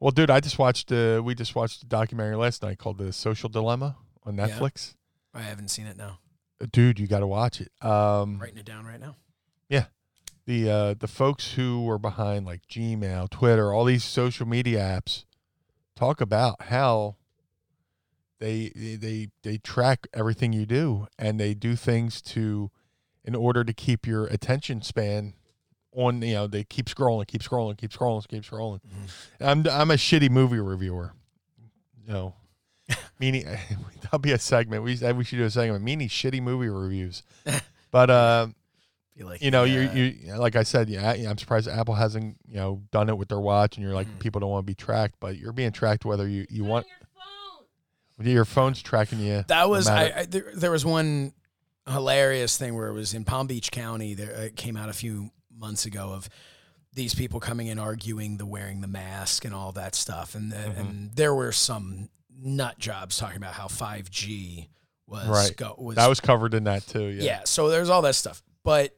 [0.00, 0.90] Well, dude, I just watched.
[0.92, 4.48] Uh, we just watched a documentary last night called "The Social Dilemma" on Yeah.
[4.48, 4.94] Netflix.
[5.32, 6.18] I haven't seen it now.
[6.72, 7.70] Dude, you got to watch it.
[7.84, 9.16] Um, Writing it down right now.
[9.68, 9.86] Yeah,
[10.46, 15.24] the uh, the folks who were behind like Gmail, Twitter, all these social media apps,
[15.94, 17.16] talk about how
[18.38, 22.70] they they they track everything you do, and they do things to,
[23.24, 25.34] in order to keep your attention span
[25.96, 26.22] on.
[26.22, 28.80] You know, they keep scrolling, keep scrolling, keep scrolling, keep scrolling.
[29.40, 31.12] I'm I'm a shitty movie reviewer.
[32.06, 32.34] You know.
[33.18, 33.46] Meaning,
[34.02, 34.84] that'll be a segment.
[34.84, 35.82] We we should do a segment.
[35.82, 37.24] Meaning shitty movie reviews,
[37.90, 38.46] but uh,
[39.18, 42.56] like you know, you uh, you like I said, yeah, I'm surprised Apple hasn't you
[42.58, 44.18] know done it with their watch, and you're like Mhm.
[44.20, 46.86] people don't want to be tracked, but you're being tracked whether you you On want
[46.86, 47.08] your
[48.18, 48.26] phone.
[48.32, 49.44] your phone's tracking you.
[49.48, 51.32] That no was I, I there, there was one
[51.88, 54.14] hilarious thing where it was in Palm Beach County.
[54.14, 56.28] There it came out a few months ago of
[56.92, 60.56] these people coming in arguing the wearing the mask and all that stuff, and the,
[60.56, 60.80] Mm-hmm.
[60.80, 64.68] and there were some nut jobs talking about how five G
[65.06, 65.56] was Right.
[65.56, 67.04] go, was that was covered in that too.
[67.06, 67.22] Yeah.
[67.22, 67.40] yeah.
[67.44, 68.94] So there's all that stuff, but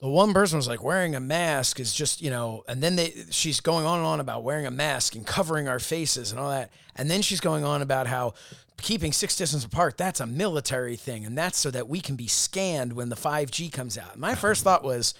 [0.00, 3.12] the one person was like wearing a mask is just you know, and then they
[3.30, 6.50] she's going on and on about wearing a mask and covering our faces and all
[6.50, 8.34] that, and then she's going on about how
[8.80, 12.28] keeping six distance apart that's a military thing and that's so that we can be
[12.28, 14.16] scanned when the 5G comes out.
[14.16, 15.14] My first thought was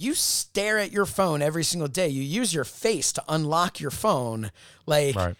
[0.00, 2.08] you stare at your phone every single day.
[2.08, 4.50] You use your face to unlock your phone.
[4.86, 5.36] Like Right.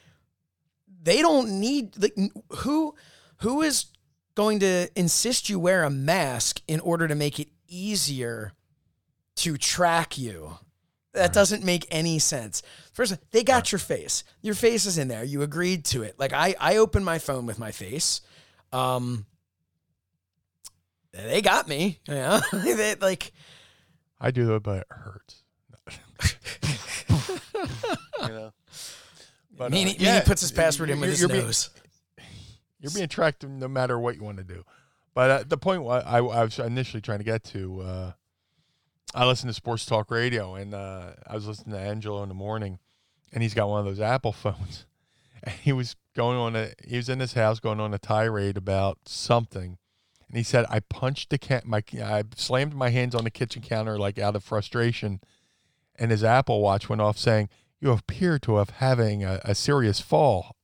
[1.02, 2.16] they don't need like
[2.58, 2.94] who
[3.38, 3.86] who is
[4.34, 8.52] going to insist you wear a mask in order to make it easier
[9.36, 10.58] to track you?
[11.14, 12.62] That doesn't make any sense.
[12.92, 14.24] First they got your face.
[14.42, 15.24] Your face is in there.
[15.24, 16.18] You agreed to it.
[16.18, 18.20] Like i i open my phone with my face.
[18.72, 19.24] Um
[21.12, 22.40] they got me you know?
[22.52, 23.32] They, like
[24.20, 25.42] I do it, but it hurts.
[28.22, 28.52] you know.
[29.56, 31.70] But, uh, yeah, Meanie puts his password in with you're- his you're being- nose
[32.80, 34.64] You're being tracked no matter what you want to do.
[35.14, 38.12] But uh, the point wa- I, I was initially trying to get to, uh,
[39.14, 42.34] I listen to sports talk radio, and uh, I was listening to Angelo in the
[42.34, 42.78] morning,
[43.32, 44.86] and he's got one of those Apple phones,
[45.42, 48.56] and he was going on a, he was in his house going on a tirade
[48.56, 49.78] about something,
[50.30, 53.62] and he said, I punched the cat, my, I slammed my hands on the kitchen
[53.62, 55.20] counter like out of frustration,
[55.96, 57.48] and his Apple Watch went off saying,
[57.80, 60.56] "You appear to have having a, a serious fall."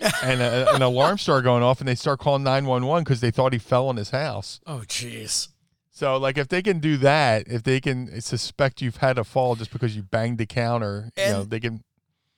[0.24, 3.20] and a, an alarm started going off, and they start calling nine one one because
[3.20, 4.60] they thought he fell in his house.
[4.66, 5.48] Oh, jeez.
[5.88, 9.54] So, like, if they can do that, if they can suspect you've had a fall
[9.54, 11.84] just because you banged the counter, you know, they can.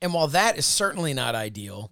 [0.03, 1.91] And while that is certainly not ideal,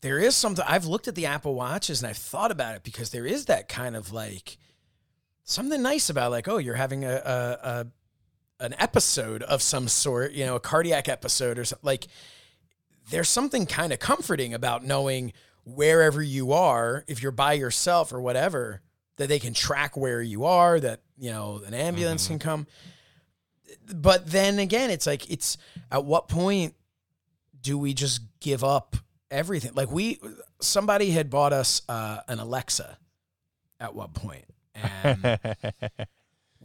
[0.00, 3.10] there is something I've looked at the Apple Watches and I've thought about it because
[3.10, 4.56] there is that kind of like
[5.44, 7.86] something nice about like, oh, you're having a, a, a
[8.60, 11.86] an episode of some sort, you know, a cardiac episode or something.
[11.86, 12.06] Like,
[13.10, 15.32] there's something kind of comforting about knowing
[15.64, 18.82] wherever you are, if you're by yourself or whatever,
[19.16, 22.48] that they can track where you are, that, you know, an ambulance can mm-hmm.
[22.48, 22.66] come.
[23.94, 25.56] But then again, it's like, it's
[25.90, 26.74] at what point
[27.60, 28.96] do we just give up
[29.30, 29.72] everything?
[29.74, 30.18] Like, we,
[30.60, 32.98] somebody had bought us uh, an Alexa
[33.78, 34.44] at what point?
[34.74, 35.38] And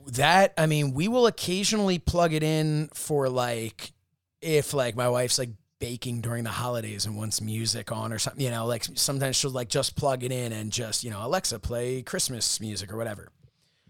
[0.07, 3.91] that i mean we will occasionally plug it in for like
[4.39, 5.49] if like my wife's like
[5.79, 9.49] baking during the holidays and wants music on or something you know like sometimes she'll
[9.49, 13.29] like just plug it in and just you know alexa play christmas music or whatever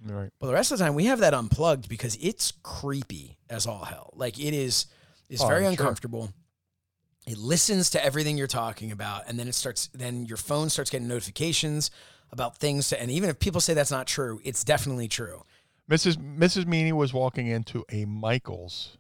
[0.06, 0.30] right.
[0.40, 3.84] but the rest of the time we have that unplugged because it's creepy as all
[3.84, 4.86] hell like it is
[5.30, 5.86] it's Oh, very I'm sure.
[7.28, 10.70] Uncomfortable it listens to everything you're talking about and then it starts then your phone
[10.70, 11.90] starts getting notifications
[12.32, 15.44] about things to, and even if people say that's not true it's definitely true
[15.90, 16.18] Mrs.
[16.18, 16.66] Mrs.
[16.66, 18.98] Meanie was walking into a Michaels,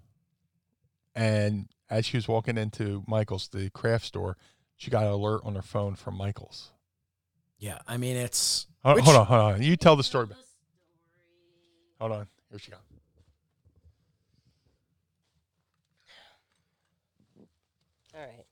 [1.15, 4.37] and as she was walking into Michaels, the craft store,
[4.77, 6.71] she got an alert on her phone from Michaels.
[7.57, 9.63] Yeah, I mean it's Hold, Which- hold on, hold on.
[9.63, 10.27] You tell the story.
[10.27, 10.37] back.
[11.99, 12.27] Hold on.
[12.51, 12.79] Here she goes.
[18.13, 18.45] All right.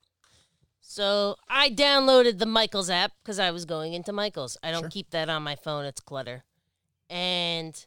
[0.94, 4.58] So I downloaded the Michaels app because I was going into Michaels.
[4.62, 4.89] I don't Sure.
[4.91, 6.44] keep that on my phone; it's clutter.
[7.10, 7.84] And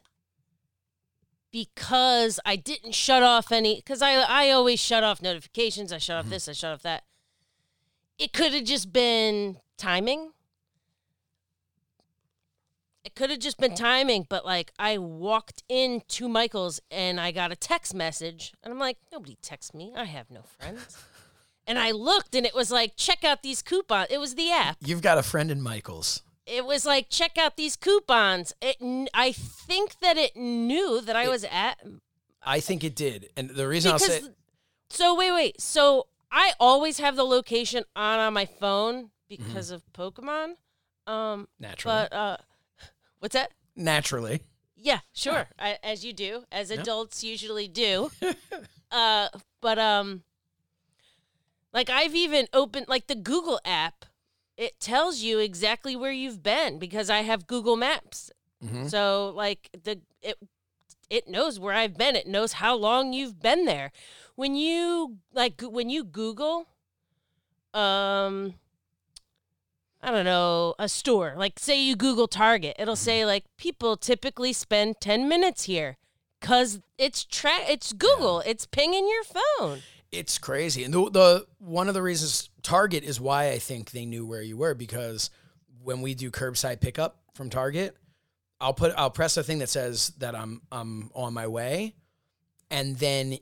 [1.49, 5.93] because I didn't shut off any, because I I always shut off notifications.
[5.93, 6.31] I shut off mm-hmm.
[6.31, 6.49] this.
[6.49, 7.05] I shut off that.
[8.17, 10.33] It could have just been timing.
[13.05, 17.53] It could have just been timing, but like I walked into Michael's and I got
[17.53, 19.93] a text message, and I'm like, nobody texts me.
[19.95, 20.97] I have no friends.
[21.67, 24.07] and I looked, and it was like, check out these coupons.
[24.09, 24.77] It was the app.
[24.81, 26.23] you've got a friend in Michaels.
[26.45, 28.53] It was like, check out these coupons.
[28.61, 28.77] It,
[29.13, 31.77] I think that it knew that I was at
[32.47, 34.29] I think it did, and the reason I'll say because.
[34.89, 35.61] So wait, wait.
[35.61, 40.53] So I always have the location on on my phone because of Pokemon.
[41.05, 42.37] Um, naturally, but uh,
[43.19, 43.51] what's that?
[43.75, 44.41] naturally,
[44.75, 45.47] Yeah, sure.
[45.59, 48.11] I, as you do, as adults usually do.
[48.91, 49.27] uh,
[49.61, 50.23] but um,
[51.77, 54.05] like I've even opened like the Google app.
[54.57, 58.31] It tells you exactly where you've been because I have Google Maps.
[58.65, 58.89] Mhm.
[58.89, 60.37] So like the it
[61.11, 62.15] it knows where I've been.
[62.15, 63.91] It knows how long you've been there.
[64.35, 66.65] When you like when you Google,
[67.75, 68.55] um,
[70.01, 71.35] I don't know, a store.
[71.37, 75.97] Like say you Google Target, it'll say like people typically spend 10 minutes here
[76.41, 78.39] cuz it's tra- it's Google.
[78.39, 79.83] It's pinging your phone.
[80.11, 80.83] It's crazy.
[80.83, 84.41] And the, the one of the reasons Target is why I think they knew where
[84.41, 85.29] you were because
[85.83, 87.95] when we do curbside pickup from Target,
[88.59, 91.95] I'll put I'll press a thing that says that I'm I'm on my way,
[92.71, 93.37] and then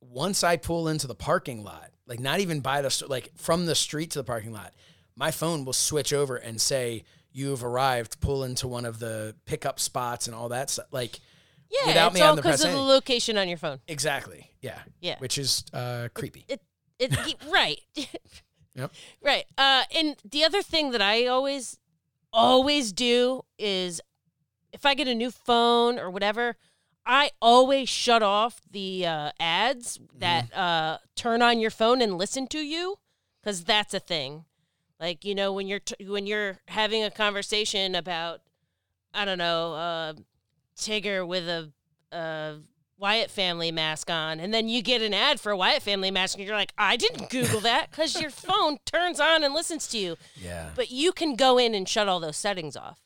[0.00, 3.74] once I pull into the parking lot, like not even by the like from the
[3.74, 4.72] street to the parking lot,
[5.16, 8.20] my phone will switch over and say you've arrived.
[8.20, 10.86] Pull into one of the pickup spots and all that stuff.
[10.92, 11.20] Like
[11.68, 13.80] Yeah, Without it's me all because of the location on your phone.
[13.86, 15.16] exactly, yeah, Yeah.
[15.18, 16.44] which is uh, creepy.
[16.48, 16.60] It
[16.98, 17.14] it
[17.50, 17.80] right.
[18.74, 18.92] Yep.
[19.22, 19.44] Right.
[19.56, 21.78] Uh and the other thing that I always
[22.32, 24.00] always do is
[24.72, 26.56] if I get a new phone or whatever,
[27.04, 32.46] I always shut off the uh, ads that uh, turn on your phone and listen
[32.48, 32.98] to you
[33.42, 34.44] cuz that's a thing.
[35.00, 38.42] Like, you know, when you're t- when you're having a conversation about
[39.12, 40.12] I don't know, uh,
[40.76, 41.72] Tigger with a
[42.14, 42.56] uh,
[42.98, 46.36] Wyatt family mask on, and then you get an ad for a Wyatt family mask,
[46.36, 49.98] and you're like, I didn't Google that because your phone turns on and listens to
[49.98, 50.16] you.
[50.36, 50.70] Yeah.
[50.74, 52.98] But you can go in and shut all those settings off.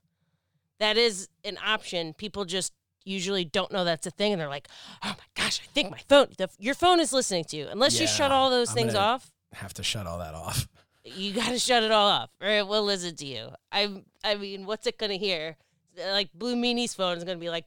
[0.78, 2.14] That is an option.
[2.14, 2.72] People just
[3.04, 4.68] usually don't know that's a thing, and they're like,
[5.04, 8.00] "Oh my gosh, I think my phone, the, your phone is listening to you." Unless
[8.00, 10.68] you shut all those I'm things off, have to shut all that off.
[11.04, 13.50] you got to shut it all off, or it will listen to you.
[13.70, 15.56] I, I mean, what's it gonna hear?
[15.98, 17.66] like Blue Meanie's phone is gonna be like,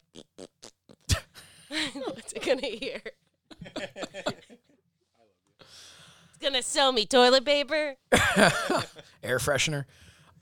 [1.93, 3.01] what's it gonna hear?
[5.59, 7.95] it's gonna sell me toilet paper.
[9.23, 9.85] Air freshener.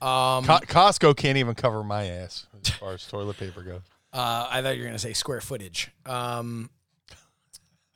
[0.02, 3.80] Um, Co- Costco can't even cover my ass as far as toilet paper goes.
[4.12, 5.90] uh, I thought you were gonna say square footage.
[6.04, 6.68] Um,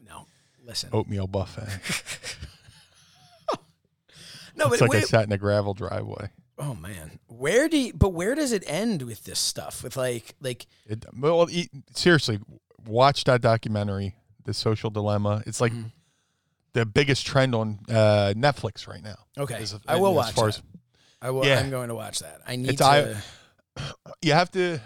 [0.01, 0.27] no,
[0.65, 0.91] listen.
[0.93, 1.69] Oatmeal buffet.
[4.57, 6.31] no, It's but like I wait- sat in a gravel driveway.
[6.59, 7.79] oh man, where do?
[7.79, 9.83] You, but where does it end with this stuff?
[9.83, 12.39] With like, like It, well, e- seriously,
[12.87, 14.15] watch that documentary,
[14.45, 15.43] The Social Dilemma.
[15.47, 15.89] It's like Mm-hmm.
[16.75, 19.17] the biggest trend on uh, Netflix right now.
[19.37, 20.59] okay, As- I will as watch far that.
[20.59, 20.63] as-
[21.21, 21.45] I will.
[21.45, 21.59] Yeah.
[21.59, 22.41] I'm going to watch that.
[22.47, 22.85] I need It's to.
[23.77, 23.83] I-
[24.23, 24.79] you have to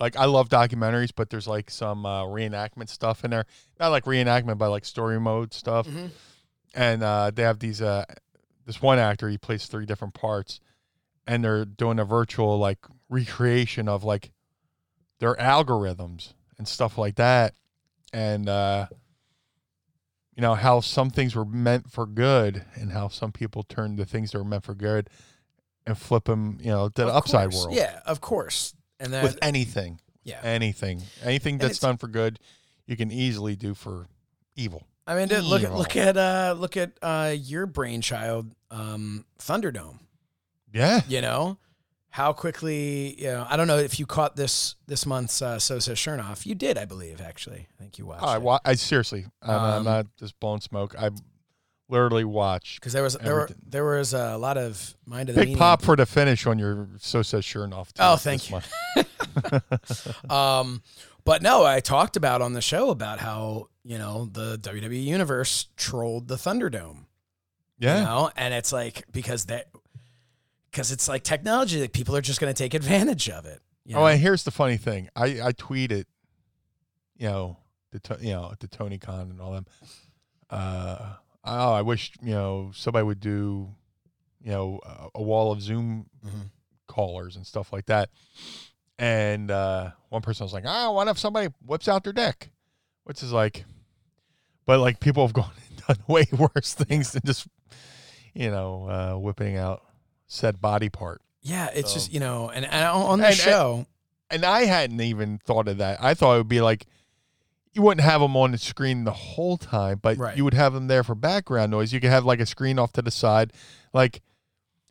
[0.00, 3.46] like I love documentaries, but there's like some uh, reenactment stuff in there.
[3.78, 5.86] Not like reenactment, but like story mode stuff.
[5.86, 6.10] Mhm.
[6.74, 8.04] And uh, they have these uh,
[8.66, 10.58] this one actor he plays three different parts,
[11.26, 12.78] and they're doing a virtual like
[13.08, 14.32] recreation of like
[15.20, 16.32] their algorithms
[16.64, 17.52] and stuff like that,
[18.14, 18.86] and uh,
[20.34, 24.06] you know how some things were meant for good, and how some people turn the
[24.06, 25.10] things that were meant for good
[25.86, 27.66] and flip them, you know, to the upside course.
[27.66, 28.74] world Yeah, of course.
[28.98, 30.40] And that, with anything, yeah.
[30.42, 32.38] anything, anything that's done for good,
[32.86, 34.06] you can easily do for
[34.56, 34.86] evil.
[35.06, 39.98] I mean, dude, look at look at uh, look at uh, your brainchild, um, Thunderdome.
[40.72, 41.58] Yeah, You know
[42.14, 43.20] how quickly.
[43.20, 46.46] You know, I don't know if you caught this this month's uh, So Says Shernoff.
[46.46, 47.20] You did, I believe.
[47.20, 48.22] Actually, I think you watched.
[48.22, 50.94] I, wa- I seriously, I'm, I'm Um, not just blowing smoke.
[50.96, 51.10] I
[51.88, 52.80] literally watched.
[52.80, 55.58] because there was there were there was a lot of mind of the Big meaning.
[55.58, 57.88] pop for the finish on your so says Shernoff.
[57.92, 58.60] too, Oh, thank you.
[60.30, 60.82] Um,
[61.24, 65.66] but no, I talked about on the show about how you know the WWE universe
[65.76, 67.06] trolled the Thunderdome.
[67.78, 69.66] Yeah, You know, and it's like because that
[70.74, 73.60] because it's like technology that people are just going to take advantage of it.
[73.84, 75.08] You Oh, and here's the funny thing.
[75.14, 76.06] I I tweeted,
[77.16, 77.58] you know,
[77.92, 79.66] the to, you know the Tony Khan and all them.
[80.50, 81.14] Uh,
[81.44, 83.68] oh, I wish you know somebody would do,
[84.42, 86.50] you know, a, a wall of Zoom Mhm.
[86.88, 88.10] callers and stuff like that.
[88.98, 92.50] And uh, one person was like, "Ah, what if somebody whips out their dick?"
[93.04, 93.64] Which is like,
[94.66, 97.46] but like people have gone and done way worse things than just,
[98.34, 99.82] you know, uh, whipping out
[100.34, 101.20] said body part.
[101.42, 103.86] yeah, it's So- just you know, and, and on the And- and- show,
[104.30, 106.02] and I hadn't even thought of that.
[106.02, 106.86] I thought it would be like
[107.72, 110.36] you wouldn't have them on the screen the whole time, but Right.
[110.36, 111.92] you would have them there for background noise.
[111.92, 113.52] You could have like a screen off to the side.
[113.92, 114.22] Like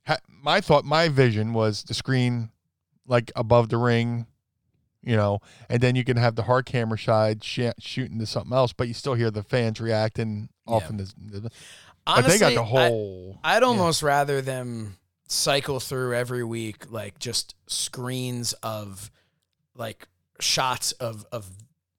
[0.06, 2.50] ha- my thought, my vision was the screen
[3.08, 4.28] like above the ring,
[5.02, 5.40] you know,
[5.70, 8.88] and then you can have the hard camera side sh- shooting to something else, but
[8.90, 10.90] you still hear the fans reacting off Yeah.
[10.90, 11.04] in the.
[11.40, 11.50] the
[12.06, 13.40] honestly, but they got the whole.
[13.46, 19.12] I'd almost rather them cycle through every week like just screens of
[19.76, 20.08] like
[20.40, 21.50] shots of of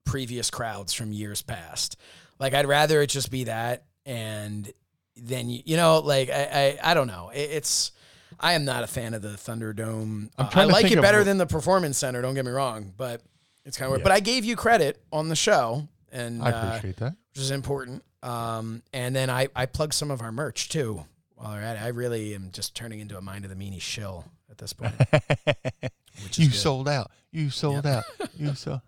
[0.05, 1.97] previous crowds from years past.
[2.39, 4.71] Like I'd rather it just be that and
[5.17, 7.31] then you, you know like I, I I don't know.
[7.33, 7.91] It, it's
[8.39, 10.29] I am not a fan of the Thunderdome.
[10.37, 13.21] Uh, I like it better than the Performance Center, don't get me wrong, but
[13.65, 14.01] it's kind of weird.
[14.01, 14.03] Yeah.
[14.03, 17.15] But I gave you credit on the show and I uh, appreciate that.
[17.33, 18.03] which is important.
[18.23, 21.05] Um, and then I, I plug some of our merch too.
[21.43, 24.57] At it, I really am just turning into a mind of the meanie shill at
[24.57, 24.93] this point.
[26.33, 26.55] You good.
[26.55, 27.11] sold out.
[27.31, 28.05] You sold out.
[28.37, 28.79] You sold.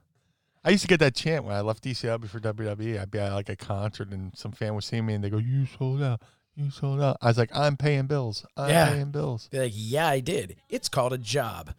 [0.63, 2.99] I used to get that chant when I left ECW for WWE.
[2.99, 5.37] I'd be at like a concert and some fan would see me and they go,
[5.37, 6.21] "You sold out.
[6.55, 8.45] You sold out." I was like, "I'm paying bills.
[8.55, 8.89] I'm Yeah.
[8.91, 10.55] paying bills." Be like, yeah, I did.
[10.69, 11.73] It's called a job.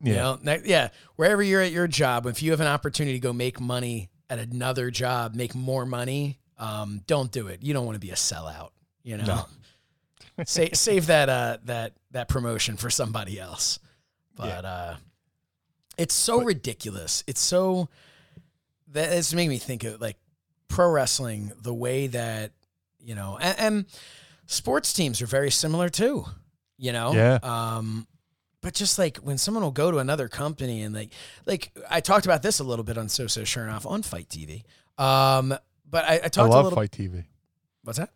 [0.00, 0.36] You Yeah.
[0.42, 0.88] know, yeah.
[1.16, 4.38] Wherever you're at your job, if you have an opportunity to go make money at
[4.38, 7.62] another job, make more money, um, don't do it.
[7.62, 8.70] You don't want to be a sellout.
[9.02, 9.46] You know, No.
[10.44, 13.78] Sa- save that uh, that that promotion for somebody else.
[14.36, 14.94] But uh,
[15.96, 17.24] it's so ridiculous.
[17.26, 17.88] It's so
[18.88, 20.16] that it's making me think of like
[20.68, 22.52] pro wrestling, the way that
[23.00, 23.86] you know, and, and
[24.46, 26.26] sports teams are very similar too.
[26.76, 27.38] You know, Yeah.
[27.42, 28.06] Um,
[28.60, 31.12] but just like when someone will go to another company and like,
[31.46, 34.64] like I talked about this a little bit on So So Shernoff on FITE TV.
[35.02, 35.56] Um,
[35.88, 36.76] but I, I I talked a love little.
[36.78, 37.24] FITE TV.
[37.84, 38.10] What's that?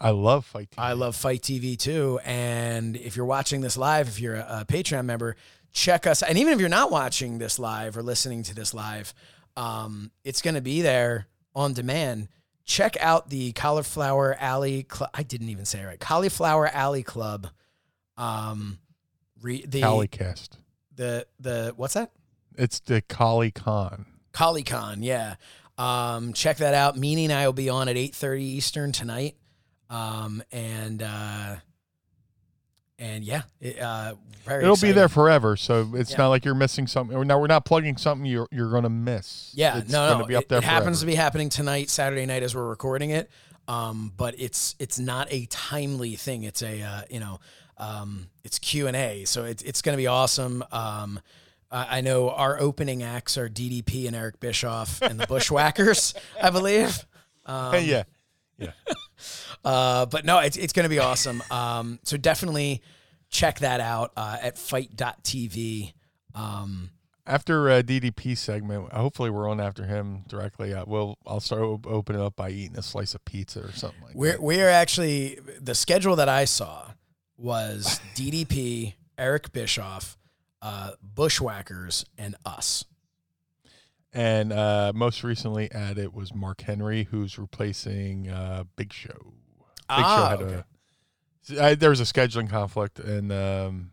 [0.00, 0.78] I love FITE TV.
[0.78, 2.20] I love FITE TV too.
[2.24, 5.36] And if you're watching this live, if you're a, a Patreon member,
[5.72, 6.22] check us.
[6.22, 9.14] And even if you're not watching this live or listening to this live,
[9.56, 12.28] um, it's going to be there on demand.
[12.64, 15.10] Check out the Cauliflower Alley Club.
[15.14, 16.00] I didn't even say it right.
[16.00, 17.48] Cauliflower Alley Club.
[18.16, 18.78] Um,
[19.40, 20.50] re- the Calicast.
[20.94, 22.10] the the what's that?
[22.56, 24.06] It's the Kali Khan.
[24.32, 25.36] CollyCon, yeah.
[25.78, 26.96] Um, check that out.
[26.96, 29.36] Meanie and I will be on at 8.30 Eastern tonight.
[29.88, 31.56] Um, and uh,
[32.98, 34.14] and yeah, it, uh,
[34.44, 34.64] very.
[34.64, 36.18] It'll be there forever, so it's Yeah.
[36.18, 37.16] not like you're missing something.
[37.16, 39.50] Or now we're not plugging something you're you're to miss.
[39.54, 40.26] Yeah, it's no, gonna no.
[40.26, 43.30] be up it, it happens to be happening tonight, Saturday night, as we're recording it.
[43.68, 46.44] Um, but it's it's not a timely thing.
[46.44, 47.40] It's a uh, you know,
[47.76, 50.64] um, it's Q and A, so it's it's to be awesome.
[50.72, 51.20] Um,
[51.70, 57.04] I know our opening acts are DDP and Eric Bischoff and the Bushwhackers, I believe.
[57.44, 58.04] Um, yeah,
[59.66, 61.42] Uh, but no, it's it's going to be awesome.
[61.50, 62.82] Um, so definitely
[63.30, 65.92] check that out uh, at fite.tv.
[66.36, 66.90] Um,
[67.26, 70.72] after uh, DDP segment, hopefully we're on after him directly.
[70.72, 74.00] Uh, we'll I'll start op- opening up by eating a slice of pizza or something
[74.04, 74.42] like We're that.
[74.42, 76.92] we're actually the schedule that I saw
[77.36, 80.16] was DDP, Eric Bischoff,
[80.62, 82.84] uh, Bushwhackers, and us.
[84.12, 89.32] And uh, most recently added was Mark Henry, who's replacing uh, Big Show.
[89.88, 90.54] Big Show Ah, had okay.
[90.54, 93.92] a I, there was a scheduling conflict, and um,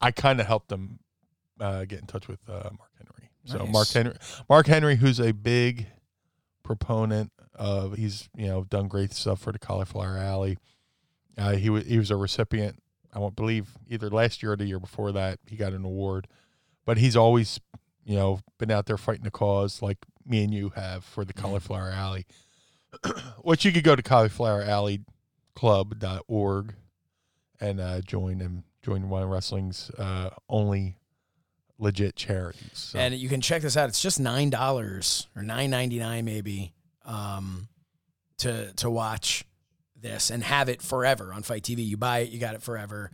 [0.00, 0.98] I kind of helped them
[1.60, 3.30] uh, get in touch with uh, Mark Henry.
[3.44, 3.72] So Nice.
[3.72, 4.14] Mark Henry,
[4.48, 5.86] Mark Henry, who's a big
[6.64, 10.58] proponent of, he's you know done great stuff for the Cauliflower Alley.
[11.38, 12.82] Uh, he was he was a recipient,
[13.14, 16.26] I won't believe either last year or the year before that he got an award,
[16.84, 17.60] but he's always
[18.04, 21.32] you know been out there fighting the cause like me and you have for the
[21.32, 22.26] Cauliflower Alley.
[23.42, 25.00] Which you could go to Cauliflower Alley
[25.54, 26.74] club.org
[27.60, 30.98] and uh, join and join one of wrestling's uh, only
[31.78, 32.70] legit charities.
[32.74, 33.88] So, And you can check this out.
[33.88, 36.72] It's just nine dollars or nine ninety nine maybe
[37.04, 37.68] um,
[38.38, 39.44] to to watch
[39.98, 41.86] this and have it forever on FITE TV.
[41.86, 43.10] You buy it, you got it forever.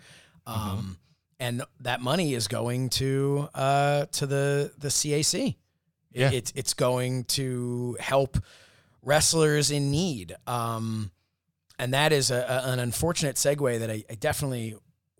[0.47, 0.99] Um,
[1.39, 5.57] And that money is going to uh, to the the CAC.
[6.13, 6.31] Yeah.
[6.31, 8.39] It's it's going to help
[9.03, 10.35] wrestlers in need.
[10.47, 11.11] Um,
[11.79, 14.77] and that is a, a- an unfortunate segue that I, I definitely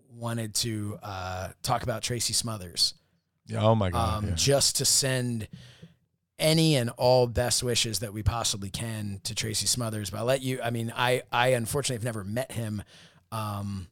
[0.09, 2.93] wanted to uh, talk about Tracy Smothers
[3.47, 4.35] yeah, oh my god, um, yeah.
[4.35, 5.47] just to send
[6.39, 10.09] any and all best wishes that we possibly can to Tracy Smothers.
[10.09, 10.59] But I'll let you.
[10.63, 12.83] I mean, I I unfortunately have never met him,
[13.31, 13.87] um,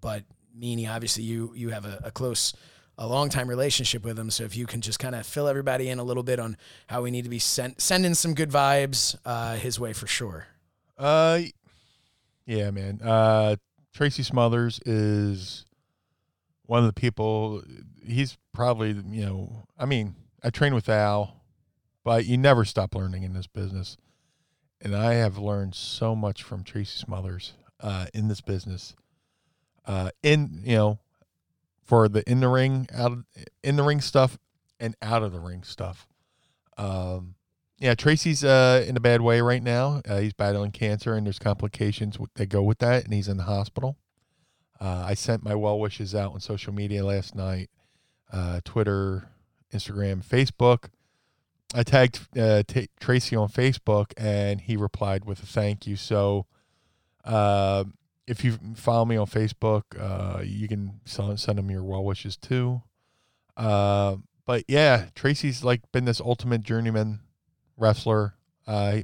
[0.00, 0.24] but
[0.58, 2.54] Meanie, obviously you you have a, a close.
[2.96, 5.88] A long time relationship with him, so if you can just kind of fill everybody
[5.88, 6.56] in a little bit on
[6.86, 10.46] how we need to be sent, sending some good vibes uh, his way for sure.
[10.96, 11.40] Uh,
[12.46, 13.00] yeah, man.
[13.02, 13.56] Uh,
[13.92, 15.64] Tracy Smothers is
[16.66, 17.62] one of the people.
[18.06, 19.66] He's probably you know.
[19.78, 21.42] I mean, I train with Al,
[22.04, 23.96] but you never stop learning in this business,
[24.80, 28.94] and I have learned so much from Tracy Smothers uh, in this business.
[29.86, 30.98] Uh, in you know,
[31.84, 33.24] for the in the ring out of,
[33.62, 34.38] in the ring stuff
[34.80, 36.06] and out of the ring stuff.
[36.76, 37.34] Um,
[37.78, 40.00] yeah, Tracy's uh, in a bad way right now.
[40.08, 43.44] Uh, he's battling cancer, and there's complications that go with that, and he's in the
[43.44, 43.96] hospital.
[44.80, 47.70] Uh, I sent my well wishes out on social media last night,
[48.32, 49.28] uh, Twitter,
[49.72, 50.88] Instagram, Facebook.
[51.74, 55.96] I tagged uh, T- Tracy on Facebook, and he replied with a thank you.
[55.96, 56.46] So,
[57.24, 57.84] uh,
[58.26, 62.36] if you follow me on Facebook, uh, you can send, send him your well wishes
[62.36, 62.82] too.
[63.56, 67.20] Uh, but yeah, Tracy's like been this ultimate journeyman
[67.76, 68.34] wrestler.
[68.66, 69.00] Uh,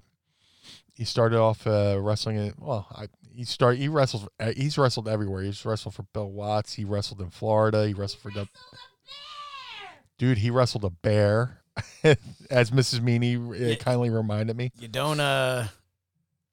[0.94, 2.36] he started off uh, wrestling.
[2.36, 3.78] In, well, I, he started.
[3.80, 4.26] He wrestles.
[4.38, 5.42] uh, He's wrestled everywhere.
[5.42, 6.74] He's wrestled for Bill Watts.
[6.74, 7.86] He wrestled in Florida.
[7.86, 8.30] He wrestled for.
[8.30, 8.48] the
[10.18, 11.62] Dude, he wrestled a bear,
[12.50, 13.00] as Mrs.
[13.00, 13.74] Meanie uh, Yeah.
[13.76, 14.70] kindly reminded me.
[14.78, 15.68] You don't uh,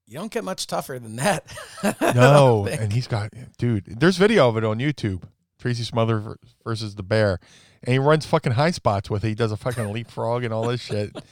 [0.08, 1.44] you don't get much tougher than that.
[2.14, 3.84] No, and he's got dude.
[4.00, 5.22] There's video of it on YouTube.
[5.60, 7.38] Tracy Smother versus the bear,
[7.84, 9.28] and he runs fucking high spots with it.
[9.28, 11.16] He does a fucking leapfrog and all this shit.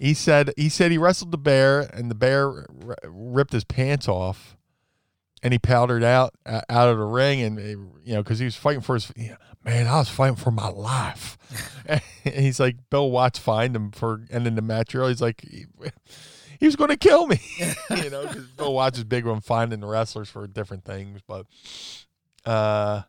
[0.00, 4.06] He said he said he wrestled the bear, and the bear r- ripped his pants
[4.06, 4.56] off,
[5.42, 7.62] and he powdered out uh, out of the ring, and uh,
[8.04, 9.88] you know because he was fighting for his yeah, man.
[9.88, 11.36] I was fighting for my life.
[11.88, 15.10] and he's like Bill Watts fined him for ending the match early.
[15.10, 15.40] He's like.
[15.40, 15.66] He,
[16.58, 19.80] he was going to kill me, you know, because Bill Watts is big on finding
[19.80, 21.20] the wrestlers for different things.
[21.26, 21.46] But,
[22.44, 23.02] uh,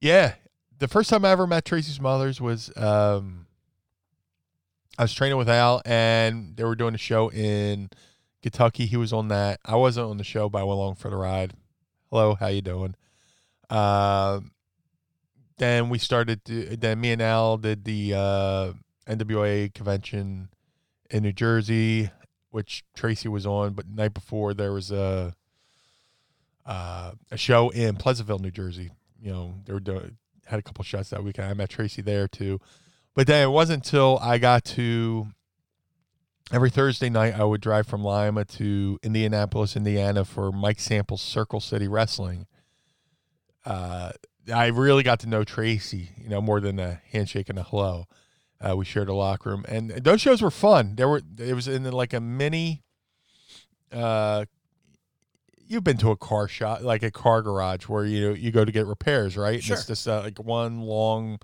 [0.00, 0.34] yeah,
[0.78, 3.46] the first time I ever met Tracy Smothers was um,
[4.98, 7.90] I was training with Al, and they were doing a show in
[8.42, 8.86] Kentucky.
[8.86, 9.60] He was on that.
[9.64, 11.54] I wasn't on the show, but I went along for the ride.
[12.10, 12.94] Hello, how you doing?
[13.70, 14.40] Uh,
[15.56, 16.44] then we started.
[16.46, 18.72] To, then me and Al did the uh,
[19.08, 20.50] NWA convention
[21.08, 22.10] in New Jersey,
[22.52, 23.72] which Tracy was on.
[23.72, 25.34] But the night before there was a
[26.64, 28.92] uh, a show in Pleasantville, New Jersey.
[29.20, 30.16] You know, they were doing
[30.46, 31.48] had a couple shots that weekend.
[31.48, 32.60] I met Tracy there too.
[33.14, 35.26] But then it wasn't until I got to
[36.52, 41.60] every Thursday night I would drive from Lima to Indianapolis, Indiana for Mike Sample's Circle
[41.60, 42.46] City Wrestling.
[43.64, 44.12] uh,
[44.52, 48.06] I really got to know Tracy, you know, more than a handshake and a hello.
[48.62, 50.94] Uh, we shared a locker room, and those shows were fun.
[50.94, 52.82] There were it was in like a mini.
[53.90, 54.44] Uh,
[55.66, 58.70] you've been to a car shop, like a car garage, where you you go to
[58.70, 59.54] get repairs, right?
[59.54, 59.76] And Sure.
[59.76, 61.40] It's just uh, like one long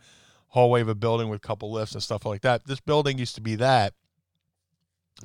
[0.48, 2.66] hallway of a building with a couple lifts and stuff like that.
[2.66, 3.94] This building used to be that,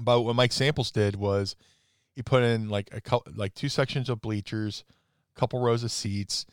[0.01, 1.55] but what Mike Samples did was
[2.15, 4.83] he put in like a couple, like two sections of bleachers,
[5.35, 6.45] a couple rows of seats,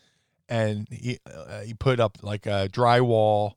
[0.49, 3.55] and he uh, he put up like a drywall,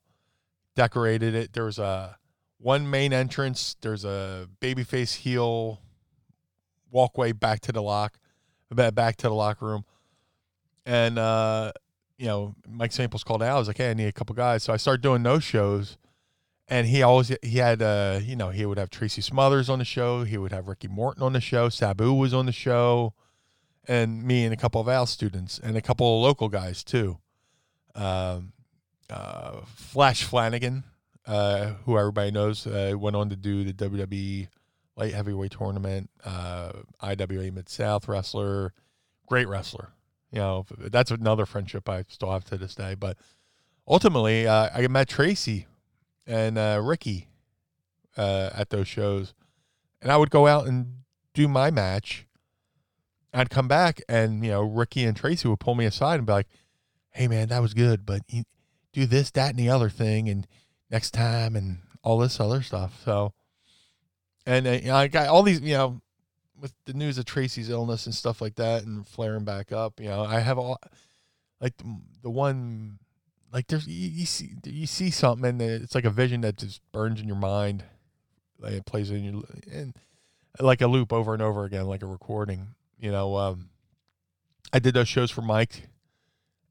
[0.75, 1.53] decorated it.
[1.53, 2.17] There was a
[2.57, 3.75] one main entrance.
[3.81, 5.81] There's a babyface heel
[6.89, 8.17] walkway back to the lock,
[8.71, 9.85] back to the locker room,
[10.85, 11.71] and uh,
[12.17, 13.55] you know Mike Samples called out.
[13.55, 15.97] I was like, hey, I need a couple guys, so I started doing those shows.
[16.69, 19.85] And he always he had uh you know he would have Tracy Smothers on the
[19.85, 23.13] show he would have Ricky Morton on the show Sabu was on the show
[23.85, 27.17] and me and a couple of Al students and a couple of local guys too.
[27.95, 28.52] Um,
[29.13, 30.83] uh, Flash Flanagan,
[31.27, 34.47] uh, who everybody knows, uh, went on to do the WWE
[34.95, 36.71] light heavyweight tournament, uh,
[37.01, 38.73] IWA Mid South wrestler,
[39.27, 39.89] great wrestler.
[40.31, 42.95] You know, that's another friendship I still have to this day.
[42.95, 43.17] But
[43.87, 45.67] ultimately, uh, I met Tracy
[46.25, 47.29] and Ricky
[48.17, 49.35] at those shows,
[50.01, 51.03] and I would go out and
[51.35, 52.25] do my match.
[53.31, 56.33] I'd come back, and you know, Ricky and Tracy would pull me aside and be
[56.33, 56.47] like,
[57.11, 58.21] "Hey, man, that was good, but
[58.93, 60.47] do this, that, and the other thing, and
[60.89, 63.33] next time, and all this other stuff." So,
[64.45, 66.01] and uh, you know, I got all these, you know,
[66.59, 69.99] with the news of Tracy's illness and stuff like that, and flaring back up.
[69.99, 70.79] You know, I have all
[71.59, 72.99] like the, the one
[73.53, 76.81] like there's you, you see you see something and it's like a vision that just
[76.91, 77.83] burns in your mind
[78.59, 79.95] like it plays in your and
[80.59, 83.69] like a loop over and over again like a recording you know um
[84.73, 85.87] i did those shows for mike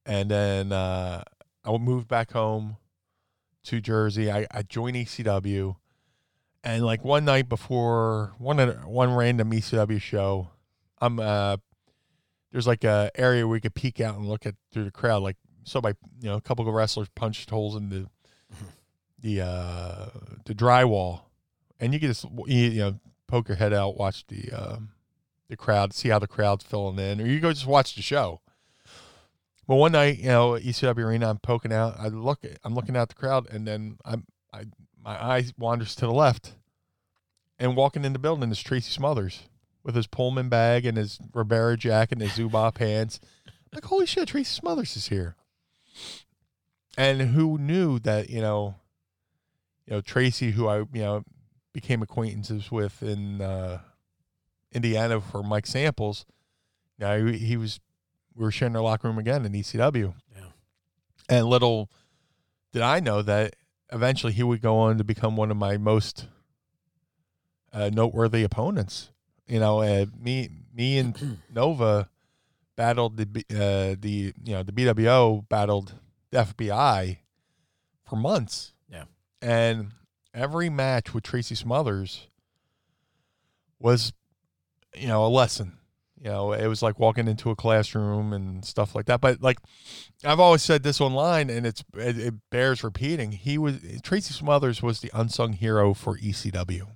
[0.05, 1.23] and then uh
[1.65, 2.77] i moved back home
[3.65, 4.31] to jersey.
[4.31, 5.77] I, I joined ecw
[6.65, 10.51] and like one night before one one random ecw show
[11.01, 11.57] i'm uh
[12.53, 15.23] there's like a area where you could peek out and look at through the crowd.
[15.23, 15.91] Like so by
[16.21, 18.07] you know a couple of wrestlers punched holes in the
[19.19, 20.07] the uh
[20.45, 21.23] the drywall.
[21.81, 24.91] And you can just you, you know poke your head out watch the um
[25.49, 28.41] the crowd see how the crowd's filling in or you go just watch the show
[29.73, 33.09] but one night you know ECW arena I'm poking out I look I'm looking at
[33.09, 34.67] the crowd and then I'm I
[35.03, 36.57] my eye wanders to the left
[37.59, 39.45] and walking in the building is Tracy Smothers
[39.83, 43.19] with his Pullman bag and his Ribera jacket and his Zubaz pants.
[43.73, 45.37] Like holy shit Tracy Smothers is here.
[46.99, 48.75] And who knew that you know
[49.87, 51.25] you know Tracy who I you know
[51.73, 53.81] became acquaintances with in uh,
[54.71, 56.27] Indiana for Mike Samples
[56.99, 57.81] now he, he was
[58.35, 60.43] we were sharing our locker room again in ECW Yeah.
[61.29, 61.91] and little
[62.73, 63.57] did I know that
[63.93, 66.27] eventually he would go on to become one of my most
[67.73, 69.11] uh, noteworthy opponents
[69.47, 72.09] you know uh, me me and Nova
[72.77, 75.95] battled the uh, the you know the bWo battled
[76.31, 77.19] the FBI
[78.09, 78.73] for months.
[78.91, 79.05] Yeah.
[79.43, 79.93] And
[80.33, 82.29] every match with Tracy Smothers
[83.79, 84.13] was
[84.97, 85.79] you know a lesson.
[86.23, 89.21] You know, it was like walking into a classroom and stuff like that.
[89.21, 89.59] But like
[90.25, 93.33] I've always said this online and it's it, it bears repeating.
[93.33, 96.69] He was Tracy Smothers was the unsung hero for ECW.
[96.73, 96.87] You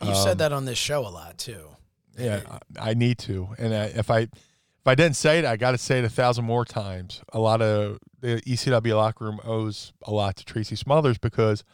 [0.00, 1.70] Um, said that on this show a lot too.
[2.16, 2.42] yeah,
[2.78, 3.48] I I need to.
[3.58, 6.08] And I, if I if I didn't say it, I got to say it a
[6.08, 7.20] thousand more times.
[7.32, 11.64] A lot of the ECW locker room owes a lot to Tracy Smothers because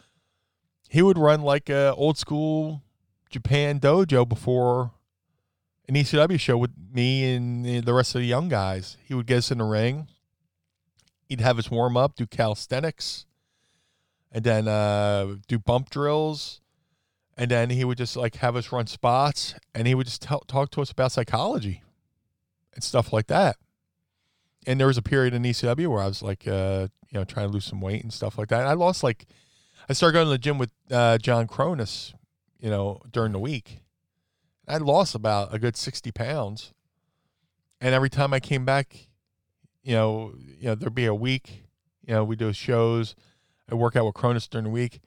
[0.89, 2.81] he would run like a old school
[3.29, 4.91] Japan dojo before
[5.87, 8.97] an ECW show with me and the rest of the young guys.
[9.05, 10.07] He would get us in the ring.
[11.29, 13.25] He'd have us warm up, do calisthenics,
[14.31, 16.61] and then uh, do bump drills
[17.37, 20.41] and then he would just like have us run spots and he would just tell,
[20.41, 21.83] talk to us about psychology
[22.73, 23.57] and stuff like that
[24.67, 27.47] and there was a period in ECW where I was like uh you know trying
[27.47, 29.25] to lose some weight and stuff like that and I lost like
[29.89, 32.13] I started going to the gym with uh John Kronus
[32.59, 33.79] you know during the week
[34.67, 36.73] I lost about a good 60 pounds
[37.79, 39.07] and every time I came back
[39.83, 41.65] you know you know there'd be a week
[42.05, 43.15] you know we do shows
[43.69, 45.01] I work out with Kronus during the week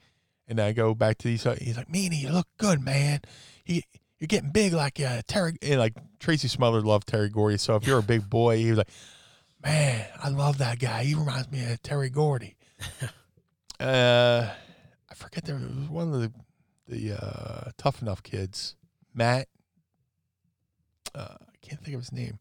[0.49, 1.45] and I go back to these.
[1.61, 3.21] He's like, Meanie, you look good, man.
[3.67, 3.83] You,
[4.19, 5.57] you're getting big like uh, Terry.
[5.63, 7.59] And like Tracy Smothers loved Terry Gordy.
[7.59, 8.91] So if you're a big boy, he was like,
[9.63, 11.05] man, I love that guy.
[11.05, 12.57] He reminds me of Terry Gordy.
[13.81, 14.49] uh,
[15.11, 16.33] I forget there was one of the
[16.89, 18.75] the uh, tough enough kids,
[19.19, 19.49] Matt.
[21.15, 22.39] Uh, I can't think of his name,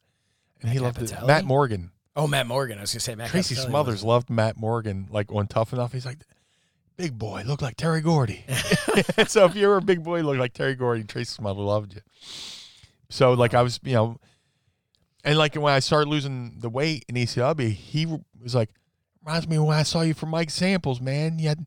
[0.61, 1.13] and he loved it.
[1.25, 1.91] Matt Morgan.
[2.15, 2.77] Oh, Matt Morgan.
[2.77, 3.29] I was gonna say Matt.
[3.29, 4.07] Tracy Capitelli Smothers wasn't.
[4.07, 5.91] loved Matt Morgan, like on Tough Enough.
[5.91, 6.19] He's like,
[6.95, 8.45] big boy, look like Terry Gordy.
[9.27, 12.01] so if you were a big boy, look like Terry Gordy, Tracy Smothers loved you.
[13.09, 14.19] So like I was, you know,
[15.23, 18.05] and like when I started losing the weight in ECW, he
[18.41, 18.69] was like,
[19.23, 21.39] reminds me of when I saw you for Mike Samples, man.
[21.39, 21.65] You had,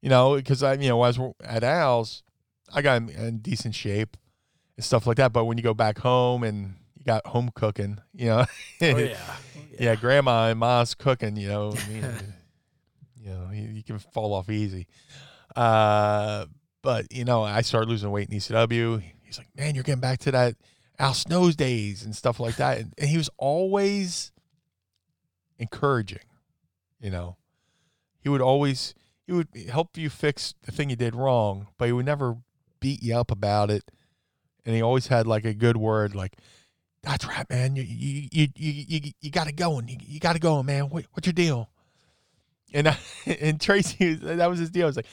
[0.00, 2.22] you know, because I, you know, I was at Al's,
[2.74, 4.16] I got in decent shape
[4.76, 5.32] and stuff like that.
[5.32, 8.46] But when you go back home and you got home cooking, you know,
[8.82, 9.36] Oh yeah.
[9.78, 12.04] yeah, grandma and ma's cooking, you know, I mean,
[13.20, 14.86] you know, you, you can fall off easy.
[15.56, 16.46] Uh,
[16.82, 19.02] but you know, I started losing weight in ECW.
[19.22, 20.54] He's like, man, you're getting back to that
[20.98, 22.78] Al Snows days and stuff like that.
[22.78, 24.32] And, and he was always
[25.58, 26.20] encouraging,
[27.00, 27.36] you know,
[28.20, 28.94] he would always,
[29.26, 32.36] he would help you fix the thing you did wrong, but he would never
[32.80, 33.84] beat you up about it.
[34.66, 36.36] And he always had like a good word, like,
[37.02, 37.76] that's right, man.
[37.76, 39.88] You you you you you, you got it going.
[39.88, 40.88] You, you got it going, man.
[40.88, 41.68] What, what's your deal?
[42.72, 44.84] And I, and Tracy, that was his deal.
[44.84, 45.06] I was like,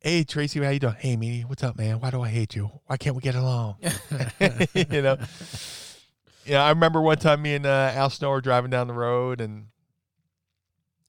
[0.00, 0.94] "Hey, Tracy, how you doing?
[0.98, 1.98] Hey, me, what's up, man?
[2.00, 2.70] Why do I hate you?
[2.86, 3.76] Why can't we get along?
[4.74, 5.18] you know."
[6.44, 9.40] Yeah, I remember one time me and uh, Al Snow were driving down the road,
[9.40, 9.66] and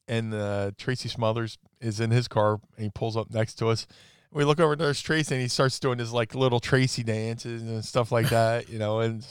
[0.07, 3.87] and uh, Tracy Smothers is in his car, and he pulls up next to us.
[4.31, 7.83] We look over, there's Tracy, and he starts doing his like little Tracy dances and
[7.83, 9.25] stuff like that, you know, and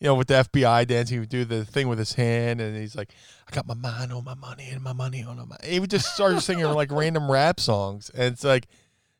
[0.00, 2.76] you know, with the FBI dance, he would do the thing with his hand, and
[2.76, 3.12] he's like,
[3.50, 6.14] "I got my mind on my money and my money on my." He would just
[6.14, 8.66] start singing like random rap songs, and it's like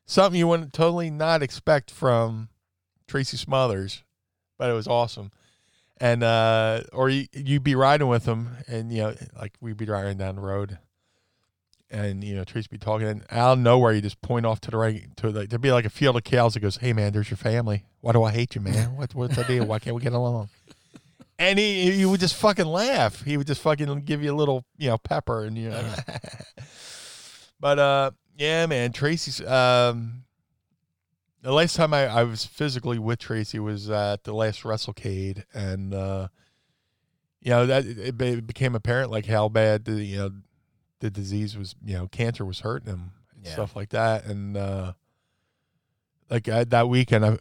[0.05, 2.49] something you wouldn't totally not expect from
[3.07, 4.03] Tracy Smothers,
[4.59, 5.31] but it was awesome.
[5.99, 9.85] And uh, or you, you'd be riding with him, and you know, like we'd be
[9.85, 10.77] riding down the road,
[11.89, 14.71] and you know, Tracy be talking, and out of nowhere, you just point off to
[14.71, 17.13] the right to like there'd be like a field of cows that goes, "Hey man,
[17.13, 17.85] there's your family.
[18.01, 18.95] Why do I hate you, man?
[18.95, 19.65] What what's the deal?
[19.65, 20.49] Why can't we get along?"
[21.39, 23.21] And he he would just fucking laugh.
[23.21, 25.93] He would just fucking give you a little you know pepper, and you know.
[27.59, 30.23] but uh, yeah, man, Tracy's um.
[31.43, 35.93] The last time I, I was physically with Tracy was at the last WrestleCade, and
[35.93, 36.29] uh,
[37.39, 40.31] you know that it, it became apparent like how bad the you know
[40.99, 41.75] the disease was.
[41.85, 43.53] You know, cancer was hurting him and Yeah.
[43.53, 44.93] stuff like that, and uh,
[46.29, 47.37] like I, that weekend, I,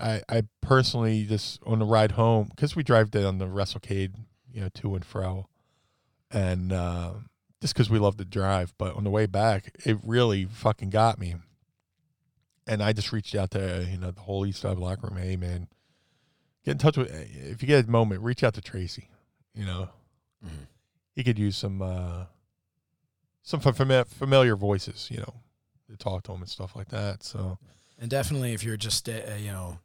[0.00, 4.14] I I personally just on the ride home because we drive down the WrestleCade,
[4.52, 5.48] you know, to and fro,
[6.30, 7.12] and uh,
[7.60, 11.18] just because we love to drive, but on the way back, it really fucking got
[11.18, 11.36] me
[12.66, 15.16] and I just reached out to you know the whole East Side locker room.
[15.16, 15.66] Hey man,
[16.64, 19.08] get in touch with if you get a moment, reach out to Tracy.
[19.54, 19.88] You know,
[20.44, 20.66] Mhm.
[21.16, 22.26] he could use some uh
[23.42, 25.08] some fami- familiar voices.
[25.10, 25.34] You know,
[25.90, 27.22] to talk to him and stuff like that.
[27.22, 27.58] So
[27.98, 29.78] And definitely, if you're just uh, uh, you know,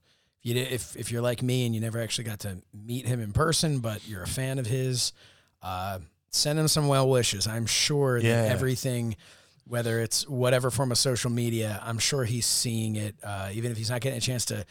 [0.44, 3.20] if you, if, if you're like me and you never actually got to meet him
[3.22, 5.12] in person, but you're a fan of his,
[5.64, 6.00] uh,
[6.30, 7.48] send him some well wishes.
[7.48, 8.44] I'm sure Yeah.
[8.44, 9.16] that everything,
[9.68, 13.16] whether it's whatever form of social media, I'm sure he's seeing it.
[13.24, 14.66] Uh, even if he's not getting a chance to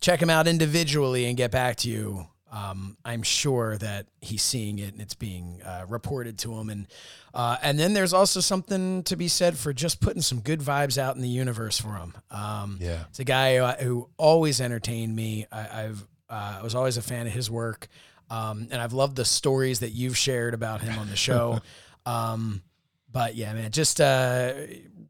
[0.00, 2.28] check him out individually and get back to you.
[2.50, 6.86] Um, I'm sure that he's seeing it and it's being uh, reported to him, and
[7.34, 10.96] uh, and then there's also something to be said for just putting some good vibes
[10.96, 12.14] out in the universe for him.
[12.30, 15.46] Um, yeah, it's a guy who, who always entertained me.
[15.50, 17.88] I, I've uh, I was always a fan of his work,
[18.30, 21.60] um, and I've loved the stories that you've shared about him on the show.
[22.06, 22.62] um,
[23.10, 24.52] but yeah, man, just uh,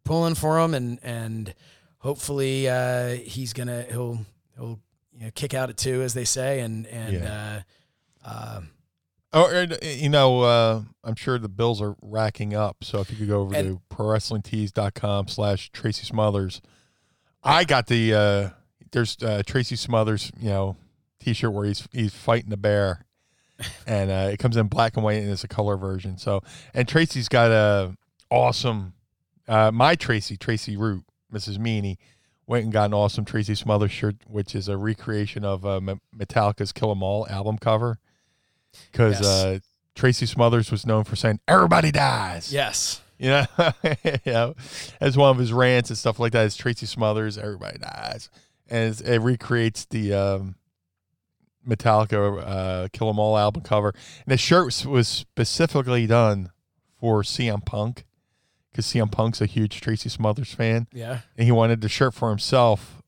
[0.04, 1.54] pulling for him, and and
[1.98, 4.24] hopefully uh, he's gonna he'll
[4.56, 4.80] he'll
[5.16, 7.60] you know kick out at two, as they say, and and uh,
[8.24, 8.60] uh,
[9.32, 12.78] Oh, and, uh, you know, uh, I'm sure the bills are racking up.
[12.82, 16.62] So if you could go over And- to prowrestlingtees.com slash Tracy Smothers.
[17.42, 18.48] I got the, uh,
[18.92, 20.76] there's uh, Tracy Smothers, you know,
[21.20, 23.04] t-shirt where he's, he's fighting the bear.
[23.86, 26.18] And uh, it comes in black and white and it's a color version.
[26.18, 26.42] So,
[26.74, 27.96] and Tracy's got a
[28.30, 28.92] awesome,
[29.48, 31.56] uh, my Tracy, Tracy Root, Mrs.
[31.58, 31.96] Meanie,
[32.46, 35.80] went and got an awesome Tracy Smothers shirt, which is a recreation of uh,
[36.16, 37.98] Metallica's Kill 'Em All album cover
[38.92, 39.26] because Yes.
[39.26, 39.58] uh,
[39.94, 43.46] Tracy Smothers was known for saying "Everybody dies." yes, you know,
[44.26, 44.54] know,
[45.00, 46.44] as one of his rants and stuff like that.
[46.46, 48.30] Is Tracy Smothers "Everybody dies,"
[48.68, 50.54] and it's, it recreates the um,
[51.66, 53.94] Metallica uh, "Kill 'Em All" album cover.
[54.24, 56.50] And the shirt was, was specifically done
[57.00, 58.04] for CM Punk
[58.76, 62.28] because CM Punk's a huge Tracy Smothers fan, yeah, and he wanted the shirt for
[62.28, 63.02] himself.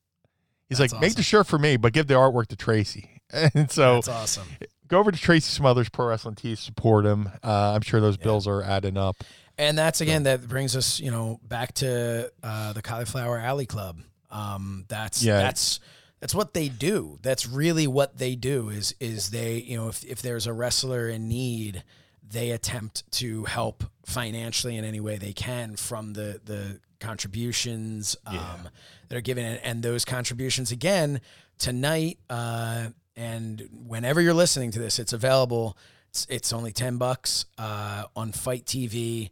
[0.68, 3.10] He's That's like, make the shirt for me, but give the artwork to Tracy.
[3.54, 4.46] And so that's awesome.
[4.88, 7.28] go over to Tracy Smothers Pro Wrestling Tees, support him.
[7.44, 8.24] Uh, I'm sure those Yeah.
[8.24, 9.16] bills are adding up.
[9.58, 14.00] And that's again that brings us, you know, back to uh, the Cauliflower Alley Club.
[14.30, 15.38] Um, that's Yeah.
[15.38, 15.78] that's
[16.20, 17.18] that's what they do.
[17.22, 18.70] That's really what they do.
[18.70, 21.84] Is is they, you know, if if there's a wrestler in need,
[22.30, 28.68] they attempt to help financially in any way they can from the the contributions um,
[29.08, 31.20] that are given, and, and those contributions again
[31.58, 32.88] tonight uh,
[33.18, 35.76] and whenever you're listening to this, it's available.
[36.10, 39.30] It's, it's only ten bucks uh, on FITE TV.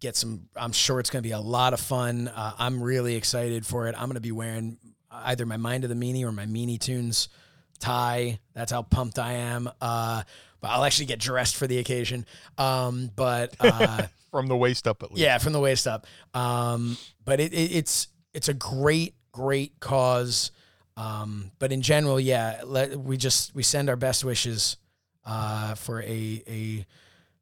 [0.00, 0.48] Get some.
[0.54, 2.28] I'm sure it's going to be a lot of fun.
[2.28, 3.94] Uh, I'm really excited for it.
[3.96, 4.76] I'm going to be wearing
[5.10, 7.30] either my Mind of the Meanie or my Meanie Toons
[7.78, 8.38] tie.
[8.52, 9.70] That's how pumped I am.
[9.80, 10.22] Uh,
[10.66, 12.26] I'll actually get dressed for the occasion.
[12.58, 15.20] Um, but uh, From the waist up, at least.
[15.22, 16.06] yeah, from the waist up.
[16.34, 20.50] Um, but it, it, it's it's a great great cause.
[20.98, 24.76] Um, but in general, yeah, let, we just we send our best wishes
[25.24, 26.86] uh, for a a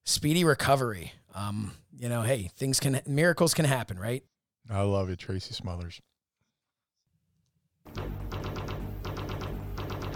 [0.04, 1.12] speedy recovery.
[1.34, 4.22] Um, you know, hey, things can miracles can happen, right?
[4.70, 6.00] I love it, Tracy Smothers.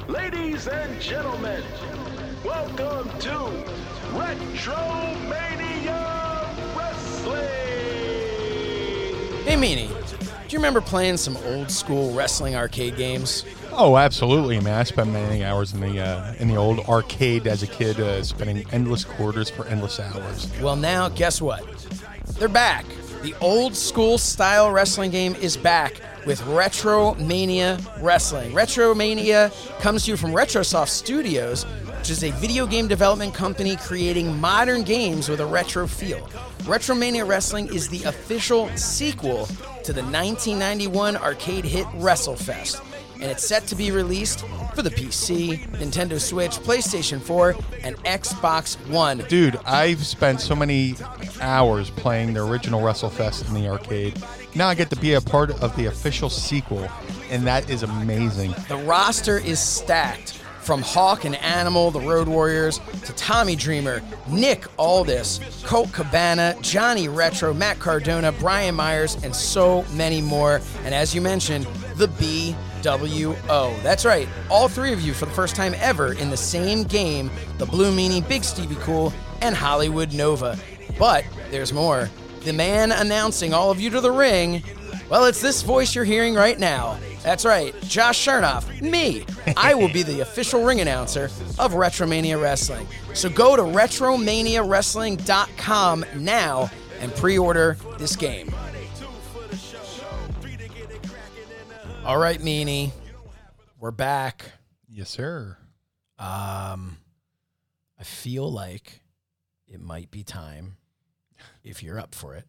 [0.06, 1.62] Ladies and gentlemen,
[2.44, 3.30] welcome to
[4.12, 4.76] Retromania
[6.76, 7.48] Wrestling.
[9.44, 9.88] Hey, Meanie,
[10.20, 13.44] do you remember playing some old school wrestling arcade games?
[13.72, 14.78] Oh, absolutely, man!
[14.78, 18.22] I spent many hours in the uh, in the old arcade as a kid, uh,
[18.22, 20.50] spending endless quarters for endless hours.
[20.60, 21.64] Well, now guess what?
[22.38, 22.84] They're back.
[23.22, 28.54] The old school style wrestling game is back with Retro Mania Wrestling.
[28.54, 29.50] Retro Mania
[29.80, 31.66] comes to you from Retrosoft Studios,
[32.08, 36.20] which is a video game development company creating modern games with a retro feel.
[36.60, 39.44] Retromania Wrestling is the official sequel
[39.84, 42.82] to the 1991 arcade hit WrestleFest
[43.20, 48.76] and it's set to be released for the PC, Nintendo Switch, PlayStation 4, and Xbox
[48.88, 49.18] One.
[49.28, 50.94] Dude, I've spent so many
[51.42, 54.22] hours playing the original WrestleFest in the arcade.
[54.54, 56.88] Now I get to be a part of the official sequel,
[57.28, 58.54] and that is amazing.
[58.68, 60.37] The roster is stacked
[60.68, 67.08] from Hawk and Animal, the Road Warriors, to Tommy Dreamer, Nick Aldis, Colt Cabana, Johnny
[67.08, 70.60] Retro, Matt Cardona, Brian Myers, and so many more.
[70.84, 71.64] And as you mentioned,
[71.96, 73.82] the BWO.
[73.82, 77.30] That's right, all three of you for the first time ever in the same game
[77.56, 80.58] the Blue Meanie, Big Stevie Cool, and Hollywood Nova.
[80.98, 82.10] But there's more.
[82.44, 84.62] The man announcing all of you to the ring
[85.08, 86.98] well, it's this voice you're hearing right now.
[87.22, 89.24] That's right, Josh Shernoff, me.
[89.56, 91.24] I will be the official ring announcer
[91.58, 92.86] of Retromania Wrestling.
[93.14, 96.70] So go to retromaniawrestling.com now
[97.00, 98.52] and pre order this game.
[102.04, 102.92] All right, Meanie,
[103.78, 104.52] we're back.
[104.88, 105.58] Yes, sir.
[106.18, 106.96] Um,
[107.98, 109.02] I feel like
[109.66, 110.76] it might be time,
[111.62, 112.44] if you're up for it,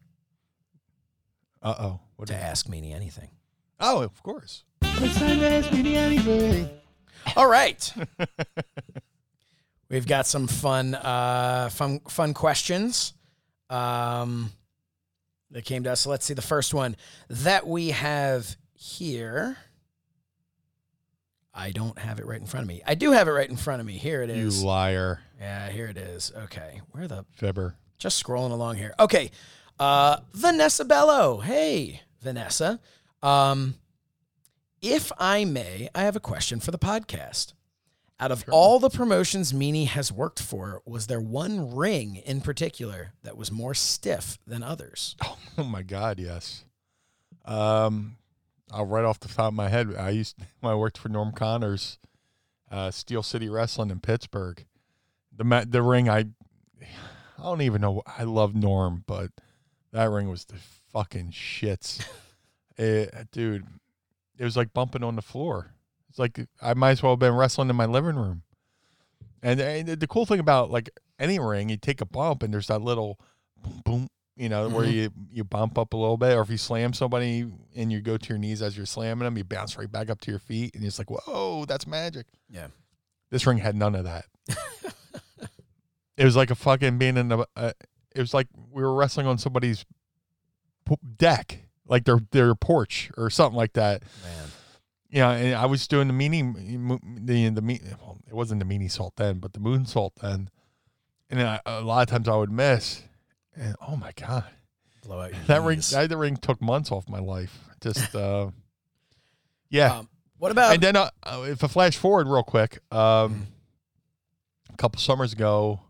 [1.62, 2.00] Uh oh.
[2.20, 3.30] What to did- ask Meanie anything.
[3.80, 4.64] Oh, of course.
[4.82, 6.68] It's time to ask me anything.
[7.34, 7.92] All right.
[9.88, 13.14] We've got some fun, uh, fun, fun questions
[13.70, 14.52] um,
[15.50, 16.00] that came to us.
[16.02, 16.94] So let's see the first one
[17.30, 19.56] that we have here.
[21.54, 22.82] I don't have it right in front of me.
[22.86, 23.94] I do have it right in front of me.
[23.94, 24.60] Here it is.
[24.60, 26.32] You liar, yeah, here it is.
[26.36, 27.76] Okay, where the fibber.
[27.98, 28.94] just scrolling along here.
[29.00, 29.30] Okay.
[29.78, 31.38] Uh Vanessa Bello.
[31.40, 32.80] Hey, Vanessa.
[33.22, 33.74] Um
[34.82, 37.52] if I may, I have a question for the podcast.
[38.18, 43.12] Out of all the promotions Meanie has worked for, was there one ring in particular
[43.22, 45.16] that was more stiff than others?
[45.58, 46.64] Oh my God, yes.
[47.44, 48.16] Um,
[48.70, 49.94] I'll right off the top of my head.
[49.98, 51.98] I used when I worked for Norm Connors,
[52.70, 54.64] uh, Steel City Wrestling in Pittsburgh.
[55.36, 56.18] The the ring I,
[56.80, 58.02] I don't even know.
[58.06, 59.32] I love Norm, but
[59.92, 60.56] that ring was the
[60.92, 62.04] fucking shits,
[62.78, 63.66] Eh, dude.
[64.38, 65.74] It was like bumping on the floor.
[66.08, 68.42] It's like I might as well have been wrestling in my living room.
[69.42, 72.66] And, and the cool thing about like any ring, you take a bump and there's
[72.68, 73.18] that little
[73.62, 74.92] boom, boom you know, where Mhm.
[74.92, 77.44] you you bump up a little bit, or if you slam somebody
[77.76, 80.20] and you go to your knees as you're slamming them, you bounce right back up
[80.22, 82.26] to your feet, and it's like, whoa, that's magic.
[82.48, 82.68] Yeah.
[83.30, 84.24] This ring had none of that.
[86.16, 87.46] it was like a fucking being in the.
[87.54, 87.72] Uh,
[88.14, 89.84] it was like we were wrestling on somebody's
[91.16, 94.02] deck, like their their porch or something like that.
[94.22, 94.48] Man.
[95.10, 97.80] Yeah, and I was doing the meanie, the the me.
[98.00, 100.50] Well, it wasn't the meanie salt then, but the moon salt then.
[101.28, 103.02] And I, a lot of times I would miss,
[103.56, 104.44] and oh my god,
[105.04, 107.58] Blow out your that ring that ring took months off my life.
[107.80, 108.50] Just uh,
[109.68, 109.98] yeah.
[109.98, 110.08] Um,
[110.38, 113.46] what about and then uh, uh, if I flash forward real quick, um,
[114.72, 115.80] a couple summers ago,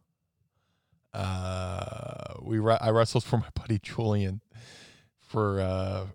[1.13, 4.41] uh, we re- I wrestled for my buddy Julian
[5.31, 6.07] for uh,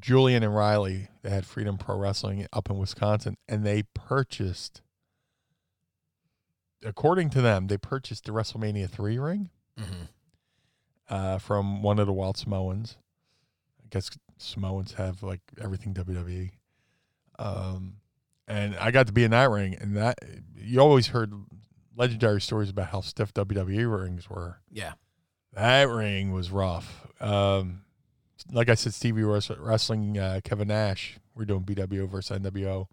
[0.00, 1.08] Julian and Riley.
[1.22, 4.82] They had Freedom Pro Wrestling up in Wisconsin, and they purchased
[6.84, 10.08] according to them, they purchased the WrestleMania three ring Mhm.
[11.08, 12.96] uh, from one of the Wild Samoans.
[13.82, 16.52] I guess Samoans have like everything WWE.
[17.38, 17.96] Um,
[18.46, 20.18] and I got to be in that ring, and that
[20.54, 21.32] you always heard
[21.96, 24.60] legendary stories about how stiff WWE rings were.
[24.70, 24.94] Yeah.
[25.52, 27.06] That ring was rough.
[27.20, 27.84] Um,
[28.52, 31.18] like I said, Stevie was wrestling uh, Kevin Nash.
[31.34, 32.86] We're doing BWO versus NWO.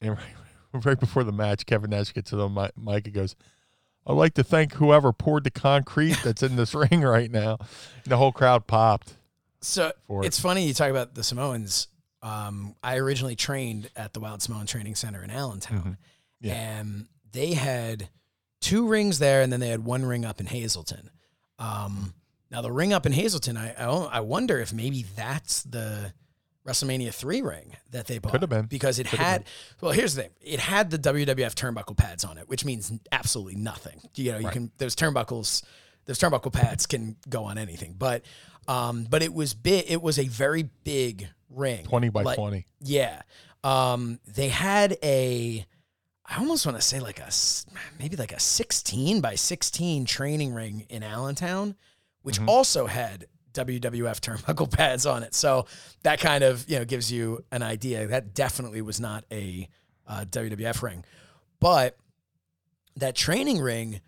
[0.00, 0.10] And
[0.72, 3.36] right, right before the match, Kevin Nash gets to the mi- mic and goes,
[4.06, 7.56] I'd like to thank whoever poured the concrete that's in this ring right now.
[7.60, 9.14] And the whole crowd popped.
[9.60, 10.26] So For it.
[10.26, 11.88] it's funny you talk about the Samoans.
[12.22, 15.96] Um, I originally trained at the Wild Samoan Training Center in Allentown, Mhm.
[16.40, 16.54] Yeah.
[16.54, 18.08] and they had
[18.60, 21.10] two rings there, and then they had one ring up in Hazleton.
[21.58, 22.14] Um,
[22.50, 26.12] now the ring up in Hazleton, I I, I wonder if maybe that's the
[26.66, 28.32] WrestleMania three ring that they bought.
[28.32, 28.66] Could have been.
[28.66, 29.44] because it Could had.
[29.80, 33.56] Well, here's the thing: it had the WWF turnbuckle pads on it, which means absolutely
[33.56, 34.00] nothing.
[34.14, 34.52] You know, you Right.
[34.52, 35.62] can those turnbuckles,
[36.06, 38.24] those turnbuckle pads can go on anything, but.
[38.66, 39.84] Um, but it was big.
[39.88, 42.66] It was a very big ring, 20 by Like- 20.
[42.80, 43.20] Yeah.
[43.62, 45.66] Um, they had a,
[46.24, 47.28] I almost want to say like a
[47.98, 51.76] maybe like a 16 by 16 training ring in Allentown,
[52.24, 52.48] which Mm-hmm.
[52.48, 55.34] also had WWF turnbuckle pads on it.
[55.34, 55.66] So
[56.02, 58.08] that kind of, you know, gives you an idea.
[58.08, 59.68] That definitely was not a
[60.08, 61.04] uh, WWF ring.
[61.60, 61.96] But
[62.96, 64.00] that training ring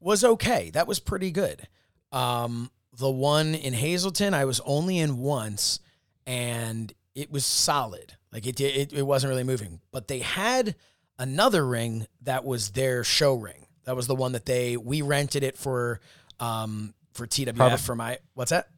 [0.00, 0.70] was okay.
[0.70, 1.68] That was pretty good.
[2.10, 5.78] Um, the one in Hazleton, I was only in once,
[6.26, 8.14] and it was solid.
[8.32, 9.80] Like it, it, it wasn't really moving.
[9.92, 10.74] But they had
[11.18, 13.66] another ring that was their show ring.
[13.84, 16.00] That was the one that they we rented it for,
[16.40, 18.68] um, for TWF Probably- for my what's that?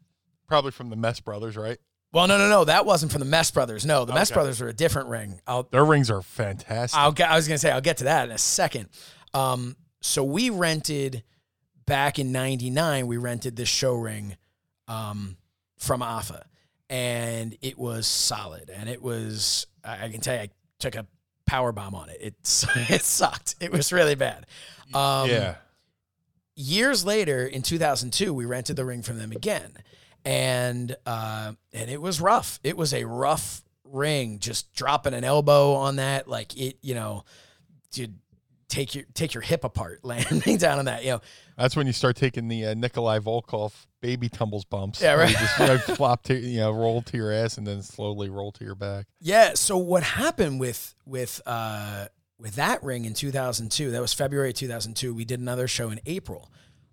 [0.48, 1.78] Probably from the Mest Brothers, right?
[2.12, 3.86] Well, no, no, no, that wasn't from the Mest Brothers.
[3.86, 5.40] No, the Mest Brothers were a different ring.
[5.47, 6.98] I'll Their rings are fantastic.
[6.98, 7.15] I'll.
[7.24, 8.89] I was gonna say I'll get to that in a second.
[9.32, 11.23] Um, so we rented
[11.86, 13.07] back in '99.
[13.07, 14.36] We rented this show ring
[14.89, 15.36] um,
[15.78, 16.44] from AFA,
[16.89, 18.70] and it was solid.
[18.70, 19.69] And it was.
[19.85, 20.51] I, I can tell you, I
[20.81, 21.07] took a
[21.47, 22.19] power bomb on it.
[22.20, 22.35] It
[22.90, 23.55] it sucked.
[23.61, 24.47] It was really bad.
[24.93, 25.55] Um, yeah.
[26.61, 29.73] Years later in 2002 we rented the ring from them again
[30.24, 35.73] and uh and it was rough it was a rough ring just dropping an elbow
[35.73, 37.24] on that like it you know
[37.91, 38.07] to
[38.69, 41.20] take your take your hip apart landing down on that you know
[41.57, 45.01] That's when you start taking the uh, Nikolai Volkov baby tumbles bumps.
[45.01, 45.31] Yeah, right.
[45.31, 48.31] You just you know, flop to, you know, roll to your ass and then slowly
[48.31, 49.07] roll to your back.
[49.20, 49.55] Yeah.
[49.55, 52.07] So what happened with with uh,
[52.40, 53.90] with that ring in 2002?
[53.90, 55.14] That was February 2002.
[55.14, 56.50] We did another show in April.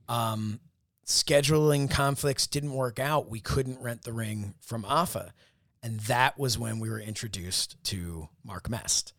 [0.10, 0.60] Um,
[1.06, 3.30] scheduling conflicts didn't work out.
[3.30, 5.34] We couldn't rent the ring from AFA,
[5.82, 9.14] and that was when we were introduced to Mark Mest.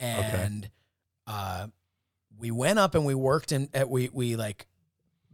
[0.00, 0.70] And
[1.26, 1.68] uh,
[2.38, 4.66] we went up and we worked and At, we we like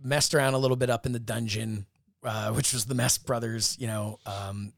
[0.02, 1.86] messed around a little bit up in the dungeon,
[2.22, 3.76] uh, which was the Mest Brothers.
[3.78, 4.72] You know, um,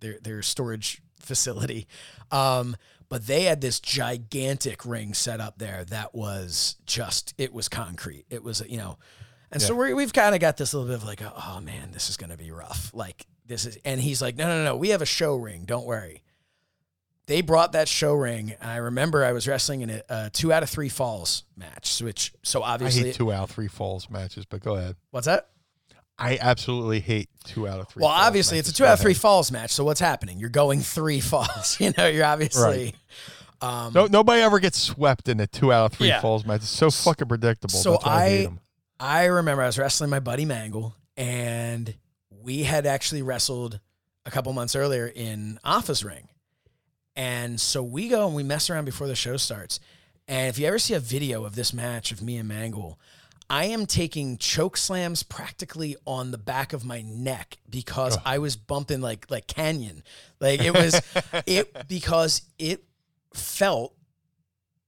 [0.00, 1.86] their their storage facility.
[2.30, 2.76] Um,
[3.14, 8.24] but they had this gigantic ring set up there that was just it was concrete.
[8.28, 8.98] It was you know,
[9.52, 11.92] and so we we've kind of got this little bit of like oh, oh man,
[11.92, 12.90] this is gonna be rough.
[12.92, 15.62] Like this is, and he's like no no no, we have a show ring.
[15.64, 16.24] Don't worry.
[17.26, 20.52] They brought that show ring, and I remember I was wrestling in a, a two
[20.52, 22.02] out of three falls match.
[22.02, 24.96] Which so I obviously, hate two out of three falls matches, but go ahead.
[25.12, 25.50] what's that?
[26.18, 28.02] I absolutely hate two out of three.
[28.02, 29.70] Well, obviously, it's a two out of three falls match.
[29.72, 30.38] So what's happening?
[30.38, 31.76] You're going three falls.
[31.80, 32.94] you know, you're obviously.
[33.60, 36.20] Um, No, nobody ever gets swept in a two out of three Yeah.
[36.20, 36.60] falls match.
[36.62, 37.70] It's so fucking predictable.
[37.78, 38.48] So I, I-
[39.00, 41.94] I remember I was wrestling my buddy Mangle, and
[42.30, 43.80] we had actually wrestled
[44.24, 46.28] a couple months earlier in Office Ring.
[47.16, 49.80] And so we go and we mess around before the show starts.
[50.28, 52.98] And if you ever see a video of this match of me and Mangle,
[53.50, 58.56] I am taking choke slams practically on the back of my neck because I was
[58.56, 60.02] bumping like like Kanyon.
[60.40, 61.00] Like it was
[61.46, 62.84] it because it
[63.34, 63.94] felt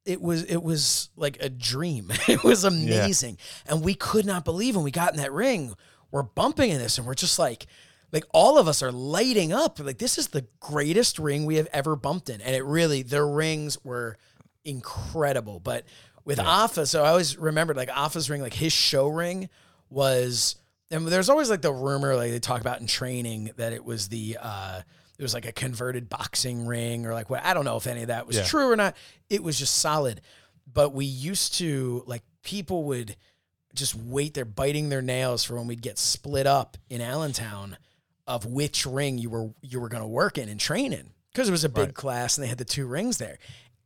[0.04, 2.10] it was it was like a dream.
[2.28, 3.38] It was amazing.
[3.66, 5.74] And we could not believe when we got in that ring,
[6.10, 7.66] we're bumping in this and we're just like
[8.12, 9.78] like all of us are lighting up.
[9.78, 12.40] Like this is the greatest ring we have ever bumped in.
[12.40, 14.16] And it really the rings were
[14.64, 15.60] incredible.
[15.60, 15.84] But
[16.26, 19.48] with AFA, so I always remembered like AFA's ring, like his show ring
[19.88, 20.56] was
[20.90, 24.08] and there's always like the rumor like they talk about in training that it was
[24.08, 24.82] the uh
[25.18, 28.02] it was like a converted boxing ring or like what I don't know if any
[28.02, 28.44] of that was Yeah.
[28.44, 28.96] true or not.
[29.30, 30.20] It was just solid.
[30.70, 33.16] But we used to like people would
[33.74, 37.76] just wait there biting their nails for when we'd get split up in Allentown
[38.26, 41.48] of which ring you were you were going to work in and train in because
[41.48, 41.94] it was a big Right.
[41.94, 43.38] class and they had the two rings there.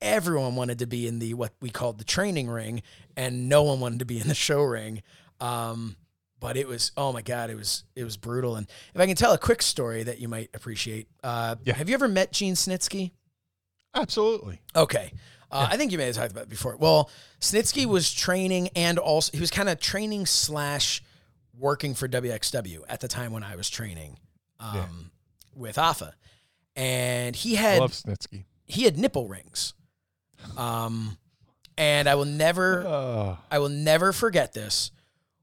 [0.02, 2.82] Everyone wanted to be in the what we called the training ring,
[3.16, 5.02] and no one wanted to be in the show ring.
[5.40, 5.96] Um,
[6.38, 8.56] but it was oh my god, it was it was brutal.
[8.56, 11.74] And if I can tell a quick story that you might appreciate, uh, Yeah.
[11.74, 13.10] have you ever met Gene Snitsky?
[13.94, 14.60] Absolutely.
[14.76, 15.12] Okay.
[15.52, 16.76] Uh, I think you may have talked about it before.
[16.76, 17.10] Well,
[17.40, 21.02] Snitsky was training and also he was kind of training slash
[21.58, 24.18] working for WXW at the time when I was training
[24.60, 24.86] um, Yeah.
[25.56, 26.14] with AFA,
[26.76, 28.44] and he I had love Snitsky.
[28.66, 29.74] he had nipple rings,
[30.56, 31.16] um,
[31.76, 34.90] and I will never Uh, I will never forget this.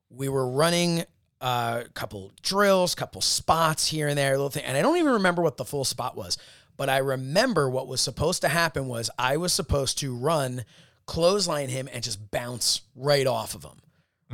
[0.09, 1.03] We were running
[1.41, 5.41] a couple drills, couple spots here and there, little thing, and I don't even remember
[5.41, 6.37] what the full spot was.
[6.77, 10.63] But I remember what was supposed to happen was I was supposed to run,
[11.07, 13.81] clothesline him, and just bounce right off of him.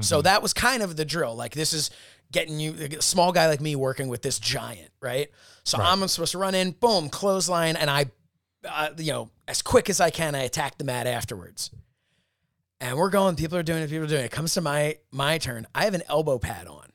[0.02, 1.36] So that was kind of the drill.
[1.36, 1.92] Like this is
[2.32, 5.30] getting you a small guy like me working with this giant, right?
[5.64, 8.08] So I'm supposed to run in, boom, clothesline, and I,
[8.68, 11.72] uh, you know, as quick as I can, I attack the mat afterwards
[12.84, 13.38] and we're going.
[13.38, 13.90] People are doing it.
[13.90, 14.26] People are doing it.
[14.26, 15.66] It comes to my my turn.
[15.74, 16.88] I have an elbow pad on.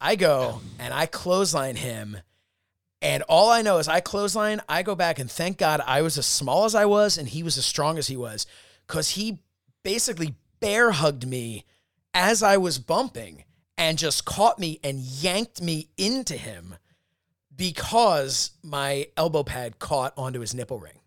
[0.00, 2.16] I go and I clothesline him,
[3.02, 4.62] and all I know is I clothesline.
[4.70, 7.42] I go back and thank God I was as small as I was and he
[7.42, 8.46] was as strong as he was,
[8.86, 9.40] because he
[9.82, 11.66] basically bear hugged me
[12.14, 13.44] as I was bumping
[13.76, 16.76] and just caught me and yanked me into him
[17.56, 20.98] because my elbow pad caught onto his nipple ring.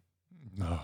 [0.57, 0.80] no.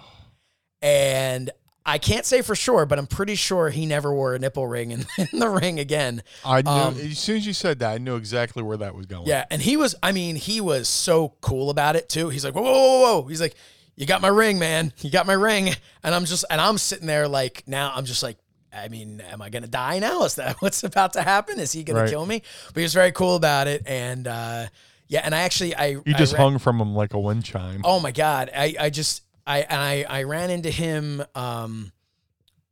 [0.81, 1.49] And
[1.85, 4.91] I can't say for sure, but I'm pretty sure he never wore a nipple ring
[4.91, 6.21] in, in the ring again.
[6.43, 9.05] I knew Um, as soon as you said that, I knew exactly where that was
[9.05, 9.25] going.
[9.27, 12.29] Yeah, and he was, I mean, he was so cool about it too.
[12.29, 13.27] He's like, whoa, whoa, whoa, whoa.
[13.27, 13.55] He's like,
[13.95, 14.93] you got my ring, man.
[14.99, 15.69] You got my ring.
[16.03, 18.37] And I'm just, and I'm sitting there like, now I'm just like,
[18.73, 20.23] I mean, am I gonna die now?
[20.25, 21.59] Is that what's about to happen?
[21.59, 22.09] Is he gonna Right.
[22.09, 22.41] kill me?
[22.67, 24.67] But he was very cool about it, and uh,
[25.07, 27.81] yeah, and I actually, I You I just hung from him like a wind chime.
[27.83, 31.91] Oh my god, I I just I and I I ran into him um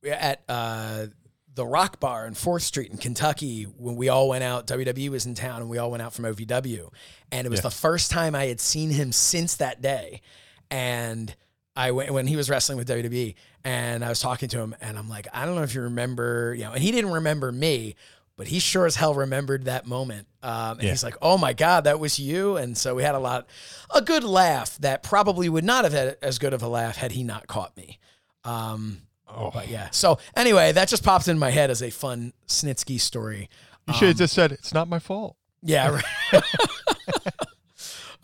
[0.08, 1.08] at uh
[1.56, 4.66] the Rock Bar in Fourth Street in Kentucky when we all went out.
[4.66, 6.90] WWE was in town and we all went out from OVW,
[7.32, 7.64] and it was Yeah.
[7.70, 10.22] the first time I had seen him since that day,
[10.70, 11.36] and.
[11.76, 13.34] I went when he was wrestling with WWE,
[13.64, 16.54] and I was talking to him, and I'm like, I don't know if you remember,
[16.56, 17.96] you know, and he didn't remember me,
[18.36, 20.28] but he sure as hell remembered that moment.
[20.42, 20.90] Um, and Yeah.
[20.92, 23.48] he's like, "Oh my God, that was you!" And so we had a lot,
[23.94, 27.12] a good laugh that probably would not have had as good of a laugh had
[27.14, 28.00] he not caught me.
[28.44, 29.50] Um, Oh.
[29.52, 29.90] but yeah.
[29.92, 33.50] So anyway, that just popped in my head as a fun Snitsky story.
[33.88, 35.36] You should have just said it's not my fault.
[35.62, 36.00] Yeah.
[36.34, 36.44] Right.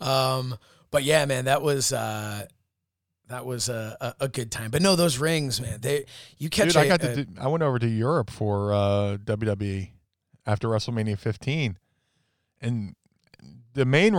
[0.00, 0.56] um,
[0.90, 2.46] but yeah, man, that was uh,
[3.28, 4.70] that was a, a, good time.
[4.70, 6.04] But no, those rings, man, they
[6.38, 6.68] you catch.
[6.68, 7.24] Dude, I a- got a- to.
[7.24, 9.90] do- I went over to Europe for uh, WWE
[10.46, 11.78] after WrestleMania 15,
[12.60, 12.94] and
[13.74, 14.18] the main uh,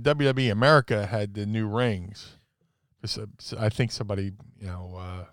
[0.00, 2.36] WWE America had the new rings.
[3.04, 3.26] uh,
[3.58, 5.24] I think somebody, you know, uh,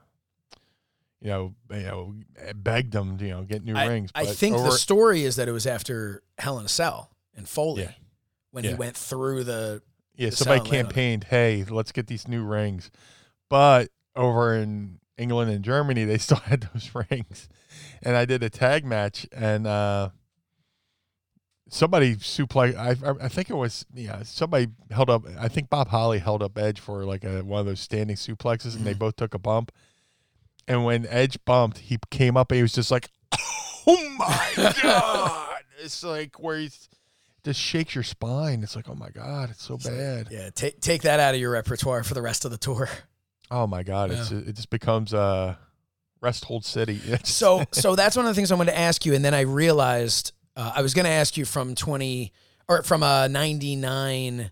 [1.21, 2.13] you know, you know,
[2.55, 4.11] begged them, to, you know, get new I, rings.
[4.13, 7.47] I think over- the story is that it was after Hell in a Cell and
[7.47, 7.91] Foley Yeah.
[8.51, 9.81] when he went through the.
[10.15, 12.91] Yeah, the somebody campaigned, "Hey, let's get these new rings,"
[13.49, 17.49] but over in England and Germany, they still had those rings.
[18.03, 20.09] And I did a tag match, and uh,
[21.73, 22.75] somebody suplex.
[22.77, 24.23] I, I think it was yeah.
[24.23, 25.25] Somebody held up.
[25.39, 28.75] I think Bob Holly held up Edge for like a one of those standing suplexes,
[28.75, 29.71] and they both took a bump.
[30.67, 33.09] And when Edge bumped, he came up and he was just like,
[33.87, 36.87] "Oh my god!" it's like where he's
[37.43, 38.63] just shakes your spine.
[38.63, 41.51] It's like, "Oh my god, it's so bad." Yeah, take take that out of your
[41.51, 42.87] repertoire for the rest of the tour.
[43.51, 45.55] Oh my god, it's it just becomes uh
[46.21, 47.01] rest hold city.
[47.23, 49.41] So so that's one of the things I wanted to ask you, and then I
[49.41, 52.31] realized uh, I was going to ask you from twenty
[52.67, 54.51] or from uh, ninety nine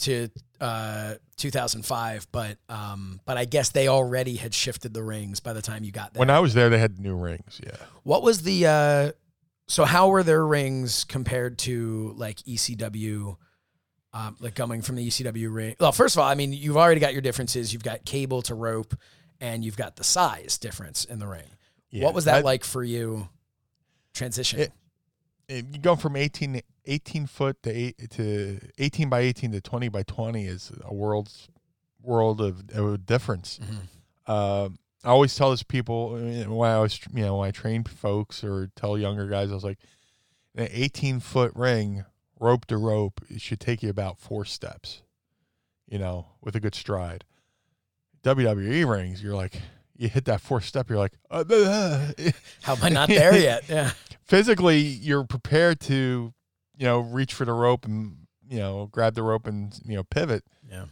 [0.00, 0.28] to
[0.60, 5.40] uh, two thousand five, but um, but I guess they already had shifted the rings
[5.40, 6.20] by the time you got there.
[6.20, 7.60] when I was there, they had new rings.
[7.64, 9.12] Yeah, what was the uh,
[9.66, 13.36] so how were their rings compared to like ECW?
[14.14, 15.76] Um, like coming from the ECW ring.
[15.78, 17.74] Well, first of all, I mean, you've already got your differences.
[17.74, 18.94] You've got cable to rope,
[19.38, 21.44] and you've got the size difference in the ring.
[21.90, 22.04] yeah.
[22.06, 23.28] What was that like for you
[24.14, 24.58] transitioning?
[24.60, 24.72] It- it-
[25.48, 30.02] you go from 18, 18 foot to eight to eighteen by eighteen to twenty by
[30.02, 31.48] twenty is a world's
[32.02, 33.58] world of, of difference.
[33.62, 34.32] Mhm.
[34.32, 37.84] Um, I always tell this people uh, when I was you know when I train
[37.84, 39.78] folks or tell younger guys, I was like,
[40.54, 42.04] an eighteen foot ring,
[42.40, 45.02] rope to rope, it should take you about four steps,
[45.88, 47.24] you know, with a good stride.
[48.24, 49.60] WWE rings, you're like,
[49.96, 52.12] you hit that fourth step, you're like, uh, uh,
[52.62, 53.64] How am I not there yet?
[53.68, 53.92] Yeah.
[54.28, 56.32] Physically you're prepared to,
[56.76, 60.04] you know, reach for the rope and you know grab the rope and you know
[60.04, 60.44] pivot.
[60.70, 60.84] Yeah.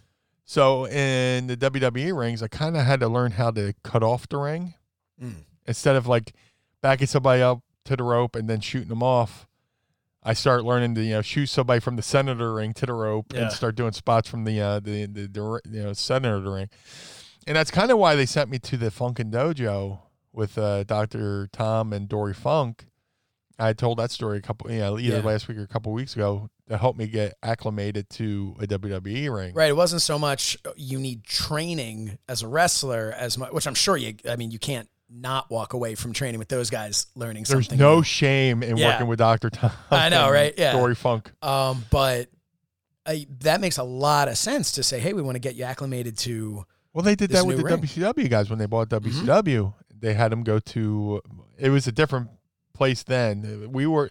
[0.45, 4.29] So in the WWE rings, I kind of had to learn how to cut off
[4.29, 4.75] the ring
[5.23, 5.45] Mm.
[5.67, 6.35] instead of like
[6.83, 9.47] backing somebody up to the rope and then shooting them off.
[10.23, 13.33] I start learning to you know shoot somebody from the the ring to the rope
[13.33, 13.43] Yeah.
[13.45, 16.51] and start doing spots from the uh, the, the the you know center of the
[16.51, 16.69] ring,
[17.47, 20.01] and that's kind of why they sent me to the Funkin' Dojo
[20.35, 22.85] with uh, Doctor Tom and Dory Funk.
[23.59, 25.23] I told that story a couple yeah, either Yeah.
[25.23, 29.35] last week or a couple weeks ago to help me get acclimated to a WWE
[29.35, 29.55] ring.
[29.55, 29.71] Right.
[29.71, 33.75] It wasn't so much uh, you need training as a wrestler as much, which I'm
[33.75, 34.15] sure you.
[34.29, 37.79] I mean, you can't not walk away from training with those guys learning There's something.
[37.79, 38.03] There's no new.
[38.03, 38.95] shame in Yeah.
[38.95, 39.71] working with Doctor Tom.
[39.91, 40.53] I know, right?
[40.59, 40.73] Yeah.
[40.73, 41.31] Dory Funk.
[41.43, 42.29] Um, but
[43.07, 45.65] I, that makes a lot of sense to say, hey, we want to get you
[45.65, 46.65] acclimated to.
[46.93, 47.77] Well, they did that with the ring.
[47.79, 49.73] WCW guys when they bought WCW.
[49.99, 51.23] They had them go to.
[51.57, 52.29] It was a different
[52.77, 53.71] place then.
[53.73, 54.11] We were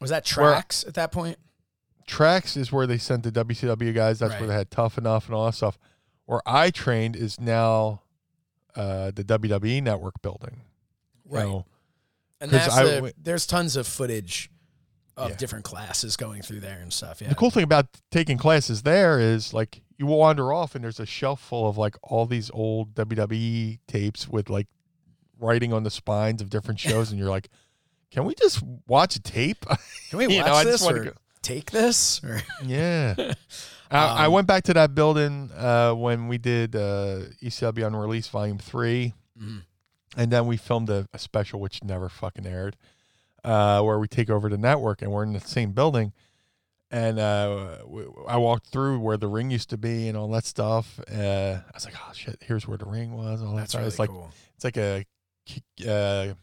[0.00, 1.38] Was that Where- tracks at that point?
[2.06, 4.20] tracks is where they sent the WCW guys.
[4.20, 4.40] That's Right.
[4.40, 5.76] where they had Tough Enough and all that stuff.
[6.26, 8.02] Where I trained is now
[8.76, 10.60] uh, the WWE Network building.
[11.24, 11.64] Right.
[12.40, 14.50] And that's I the, there's tons of footage
[15.16, 15.36] of Yeah.
[15.36, 17.20] different classes going through there and stuff.
[17.22, 17.30] Yeah.
[17.30, 21.06] The cool thing about taking classes there is like you wander off and there's a
[21.06, 24.66] shelf full of like all these old WWE tapes with like
[25.40, 27.48] writing on the spines of different shows, and you're like,
[28.16, 29.64] can we just watch a tape?
[30.10, 31.12] Can we You watch know, this or
[31.42, 32.24] take this?
[32.24, 33.14] Or Yeah.
[33.90, 38.30] I, I Um, went back to that building uh, when we did uh, ECW Unreleased
[38.30, 39.12] Volume 3.
[39.40, 39.62] Mhm.
[40.16, 42.76] And then we filmed a, a special, which never fucking aired,
[43.44, 46.14] uh, where we take over the network and we're in the same building.
[46.90, 50.46] And uh, w- I walked through where the ring used to be and all that
[50.46, 50.98] stuff.
[51.12, 53.42] Uh, I was like, oh, shit, here's where the ring was.
[53.42, 53.80] All that that's stuff.
[53.80, 54.10] really it's like
[54.54, 55.04] it's like a
[55.86, 56.34] uh,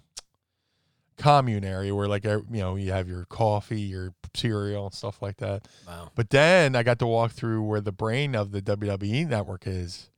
[1.18, 5.38] commune area where like you know you have your coffee, your cereal, and stuff like
[5.38, 5.68] that.
[5.88, 6.12] Wow.
[6.16, 10.10] But then I got to walk through where the brain of the WWE network is,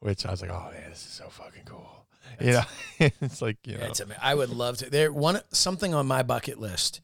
[0.00, 2.06] which I was like, oh man, this is so fucking cool.
[2.40, 2.62] You know,
[3.20, 4.90] it's like you know, it's ama- I would love to.
[4.90, 7.00] There, one something on my bucket list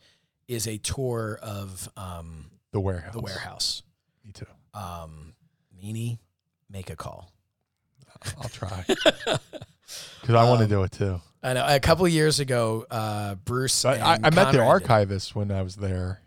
[0.47, 3.13] is a tour of um, the warehouse.
[3.13, 3.83] the warehouse.
[4.25, 4.47] Me too.
[4.75, 5.35] Um,
[5.83, 6.19] Meanie,
[6.71, 7.31] make a call.
[8.41, 8.85] I'll try
[10.21, 11.21] because I want to Um, do it too.
[11.43, 11.65] I know.
[11.67, 13.85] A couple years ago, uh, Bruce.
[13.85, 14.61] I, I, I met the did.
[14.61, 16.21] archivist when I was there.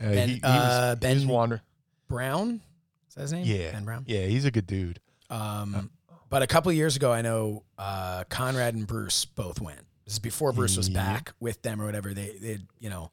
[0.00, 1.62] Uh, Ben- he, he uh, was, he was wander-
[2.08, 2.60] Brown.
[3.08, 3.44] Is that his name?
[3.46, 4.04] Yeah, Ben Brown.
[4.06, 5.00] yeah, he's a good dude.
[5.30, 5.90] Um,
[6.30, 9.80] but a couple years ago, I know uh, Conrad and Bruce both went.
[10.04, 11.02] This is before Bruce was Yeah.
[11.02, 12.14] back with them or whatever.
[12.14, 13.10] They, they, you know,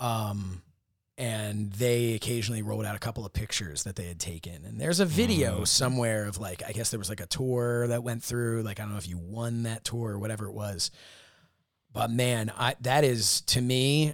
[0.00, 0.62] um,
[1.18, 4.64] and they occasionally rolled out a couple of pictures that they had taken.
[4.64, 5.66] And there's a video Mm.
[5.68, 8.62] somewhere of like, I guess there was like a tour that went through.
[8.62, 10.90] Like, I don't know if you won that tour or whatever it was.
[11.92, 14.12] But man, I that is to me,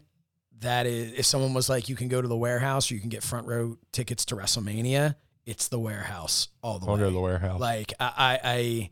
[0.60, 3.08] that is if someone was like, you can go to the warehouse or you can
[3.10, 7.00] get front row tickets to WrestleMania, it's the warehouse all the I'll way.
[7.00, 7.58] go to the warehouse.
[7.60, 8.90] Like I, I, I,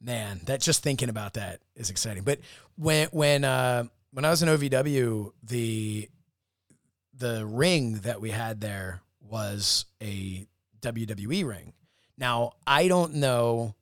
[0.00, 2.24] man, that just thinking about that is exciting.
[2.24, 2.40] But
[2.74, 6.08] when when uh, when I was in OVW, the
[7.18, 10.46] the ring that we had there was a
[10.80, 11.72] WWE ring.
[12.16, 13.74] Now I don't know.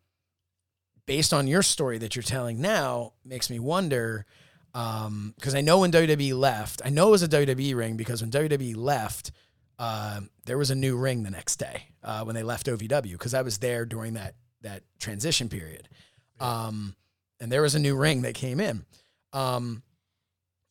[1.06, 4.26] Based on your story that you're telling now, makes me wonder.
[4.72, 8.30] Because I know when WWE left, I know it was a WWE ring because when
[8.30, 9.30] WWE left,
[9.78, 13.34] uh, there was a new ring the next day uh, when they left OVW because
[13.34, 15.88] I was there during that that transition period,
[16.40, 16.94] um,
[17.40, 18.84] and there was a new ring that came in,
[19.32, 19.82] um,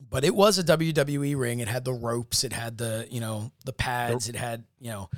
[0.08, 1.60] but it was a WWE ring.
[1.60, 5.10] It had the ropes, it had the you know the pads, it had you know,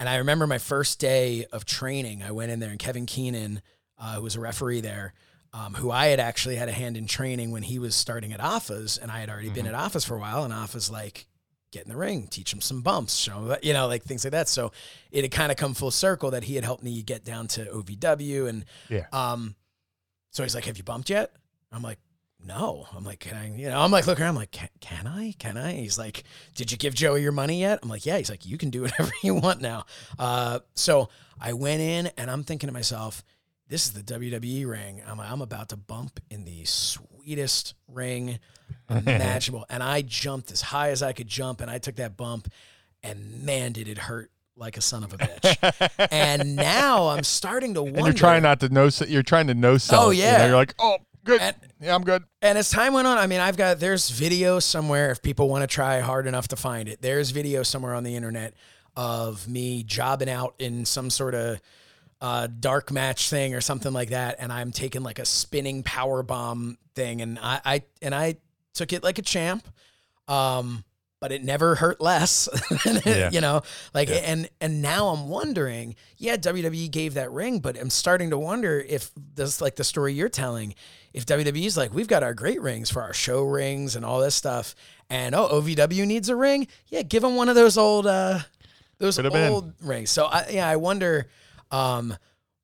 [0.00, 2.22] and I remember my first day of training.
[2.22, 3.62] I went in there and Kevin Keenan,
[3.98, 5.14] uh, who was a referee there.
[5.54, 8.40] Um, who I had actually had a hand in training when he was starting at
[8.40, 10.44] AFA's, and I had already been at AFA's for a while.
[10.44, 11.26] And AFA's like,
[11.72, 14.30] get in the ring, teach him some bumps, show him, you know, like things like
[14.32, 14.48] that.
[14.48, 14.72] So
[15.10, 17.66] it had kind of come full circle that he had helped me get down to
[17.66, 18.48] OVW.
[18.48, 19.04] And Yeah.
[19.12, 19.54] um,
[20.30, 21.32] so he's like, have you bumped yet?
[21.70, 21.98] I'm like,
[22.44, 22.86] no.
[22.94, 24.30] I'm like, can I, you know, I'm like, look around.
[24.30, 25.34] I'm like, can, can I?
[25.38, 25.72] Can I?
[25.72, 26.24] He's like,
[26.54, 27.80] did you give Joey your money yet?
[27.82, 28.18] I'm like, yeah.
[28.18, 29.84] He's like, you can do whatever you want now.
[30.18, 31.08] Uh, so
[31.40, 33.24] I went in and I'm thinking to myself,
[33.68, 35.02] this is the WWE ring.
[35.06, 38.38] I'm, I'm about to bump in the sweetest ring
[38.90, 39.64] imaginable.
[39.70, 42.48] and I jumped as high as I could jump and I took that bump
[43.02, 46.08] and man, did it hurt like a son of a bitch.
[46.10, 47.98] and now I'm starting to wonder.
[47.98, 48.90] and you're trying not to know.
[49.06, 50.06] You're trying to know self.
[50.06, 50.28] Oh, you know?
[50.28, 50.46] yeah.
[50.46, 51.40] You're like, oh, good.
[51.40, 52.22] And- yeah, I'm good.
[52.40, 55.62] And as time went on, I mean, I've got there's video somewhere if people want
[55.62, 57.02] to try hard enough to find it.
[57.02, 58.54] There's video somewhere on the internet
[58.96, 61.60] of me jobbing out in some sort of
[62.20, 66.22] uh, dark match thing or something like that, and I'm taking like a spinning power
[66.22, 68.36] bomb thing, and I, I and I
[68.74, 69.66] took it like a champ.
[70.28, 70.84] Um,
[71.20, 72.48] but it never hurt less.
[73.06, 73.30] Yeah.
[73.30, 73.62] You know,
[73.94, 74.16] like Yeah.
[74.16, 78.78] and and now I'm wondering, yeah, WWE gave that ring, but I'm starting to wonder
[78.80, 80.74] if this like the story you're telling,
[81.14, 84.34] if WWE's like, we've got our great rings for our show rings and all this
[84.34, 84.74] stuff,
[85.10, 88.38] and oh, OVW needs a ring, yeah, give them one of those old uh
[88.98, 89.52] those have been.
[89.52, 90.10] old rings.
[90.10, 91.26] So I yeah, I wonder
[91.70, 92.16] um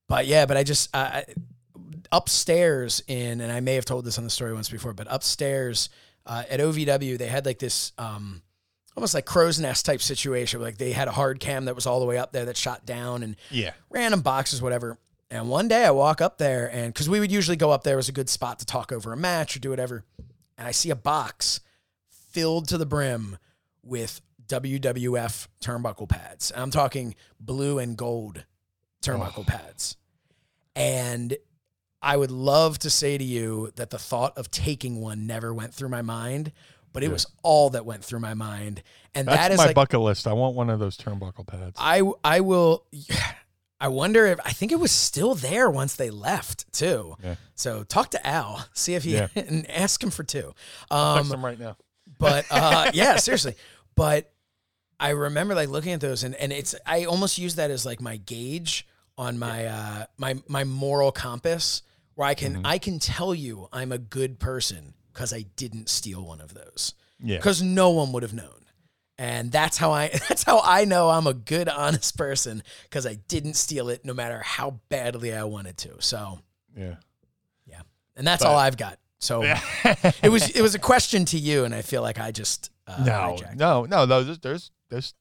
[0.08, 1.24] but yeah, but I just I
[2.12, 5.88] upstairs in, and I may have told this on the story once before, but upstairs
[6.26, 8.42] uh, at OVW, they had like this um,
[8.96, 10.60] almost like crow's nest type situation.
[10.60, 12.86] Like they had a hard cam that was all the way up there that shot
[12.86, 13.72] down and Yeah.
[13.90, 14.98] random boxes, whatever.
[15.30, 17.96] And one day I walk up there, and because we would usually go up there,
[17.96, 20.04] was a good spot to talk over a match or do whatever.
[20.56, 21.60] And I see a box
[22.08, 23.36] filled to the brim
[23.82, 26.50] with WWF turnbuckle pads.
[26.50, 28.44] And I'm talking blue and gold
[29.02, 29.44] turnbuckle oh.
[29.44, 29.96] pads.
[30.74, 31.36] And
[32.00, 35.74] I would love to say to you that the thought of taking one never went
[35.74, 36.52] through my mind,
[36.92, 38.82] but it was all that went through my mind.
[39.14, 40.26] And That's that is my like bucket list.
[40.26, 41.76] I want one of those turnbuckle pads.
[41.78, 42.86] I I will.
[43.80, 47.16] I wonder if I think it was still there once they left too.
[47.22, 47.36] Yeah.
[47.54, 49.28] So talk to Al, see if he Yeah.
[49.36, 50.52] and ask him for two.
[50.90, 51.76] Text Um, them right now.
[52.18, 53.54] but uh, yeah, seriously.
[53.94, 54.32] But
[55.00, 58.00] I remember like looking at those and and it's I almost use that as like
[58.00, 58.86] my gauge
[59.16, 61.82] on my uh my my moral compass
[62.14, 62.54] where I Mm-hmm.
[62.54, 66.52] can I can tell you I'm a good person because I didn't steal one of
[66.54, 67.36] those Yeah.
[67.36, 68.64] because no one would have known.
[69.18, 73.14] And that's how I that's how I know I'm a good honest person because I
[73.28, 75.96] didn't steal it no matter how badly I wanted to.
[76.00, 76.38] So
[76.76, 76.94] Yeah.
[77.66, 77.80] yeah.
[78.16, 78.98] And that's But- all I've got.
[79.20, 79.42] So
[80.22, 83.04] it was it was a question to you and I feel like I just uh,
[83.04, 84.22] no, no, no, no.
[84.22, 85.14] There's, there's, there's,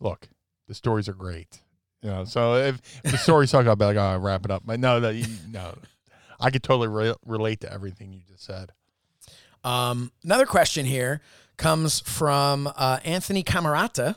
[0.00, 0.28] look,
[0.68, 1.60] the stories are great.
[2.02, 4.64] You know, so if, if the stories talk, I'll be like, oh, wrap it up.
[4.66, 5.78] But no, no, you, no.
[6.38, 8.72] I could totally re- relate to everything you just said.
[9.64, 11.20] Um, another question here
[11.60, 14.16] comes from uh, Anthony Camerata.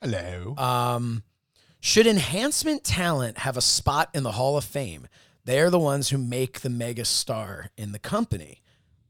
[0.00, 0.54] Hello.
[0.56, 1.22] Um,
[1.78, 5.06] should enhancement talent have a spot in the Hall of Fame?
[5.44, 8.62] They are the ones who make the mega star in the company.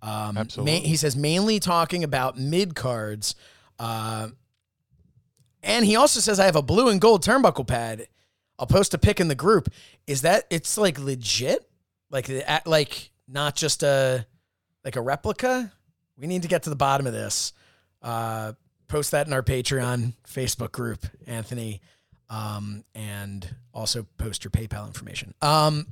[0.02, 0.80] Um, ma- Absolutely.
[0.80, 3.36] he says mainly talking about mid cards.
[3.78, 4.30] Uh,
[5.62, 8.08] and he also says I have a blue and gold turnbuckle pad.
[8.58, 9.68] I'll post a pic in the group.
[10.08, 11.70] Is that it's like legit?
[12.10, 12.28] Like
[12.66, 14.26] like not just a
[14.84, 15.72] like a replica?
[16.18, 17.52] We need to get to the bottom of this.
[18.02, 18.52] Uh,
[18.88, 21.80] post that in our Patreon Facebook group, Anthony,
[22.28, 25.34] um, and also post your PayPal information.
[25.42, 25.86] Um,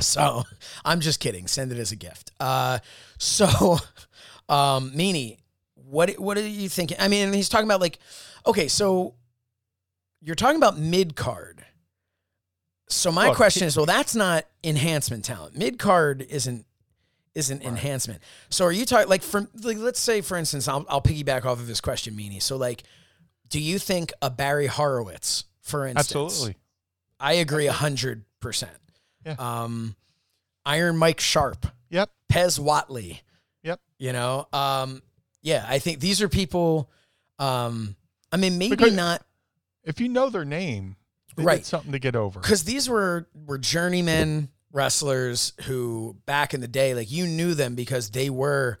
[0.00, 0.44] so
[0.84, 1.46] I'm just kidding.
[1.46, 2.32] Send it as a gift.
[2.40, 2.78] Uh,
[3.18, 3.46] so,
[4.48, 5.38] um, Meanie,
[5.74, 6.96] what what are you thinking?
[7.00, 7.98] I mean, he's talking about like,
[8.46, 9.14] okay, so
[10.20, 11.64] you're talking about mid card.
[12.90, 15.56] So my question is, well, that's not enhancement talent.
[15.56, 16.64] Mid card isn't
[17.34, 18.20] isn't enhancement.
[18.50, 21.58] So are you talking like from like let's say for instance, I'll I'll piggyback off
[21.60, 22.42] of this question, Meanie.
[22.42, 22.82] So like,
[23.48, 26.56] do you think a Barry Horowitz, for instance, Absolutely.
[27.20, 28.72] I agree a hundred percent.
[29.26, 29.36] Yeah.
[29.38, 29.96] Um,
[30.66, 32.10] Iron Mike Sharpe, Yep.
[32.32, 33.20] Pez Whatley.
[33.62, 33.80] Yep.
[33.98, 35.02] You know, um,
[35.42, 36.90] yeah, I think these are people.
[37.38, 37.96] Um,
[38.32, 39.24] I mean, maybe Because- not
[39.84, 40.96] If you know their name,
[41.36, 41.64] Right.
[41.64, 42.40] something to get over.
[42.40, 47.74] because these were were journeyman wrestlers who back in the day, like you knew them
[47.74, 48.78] because they were,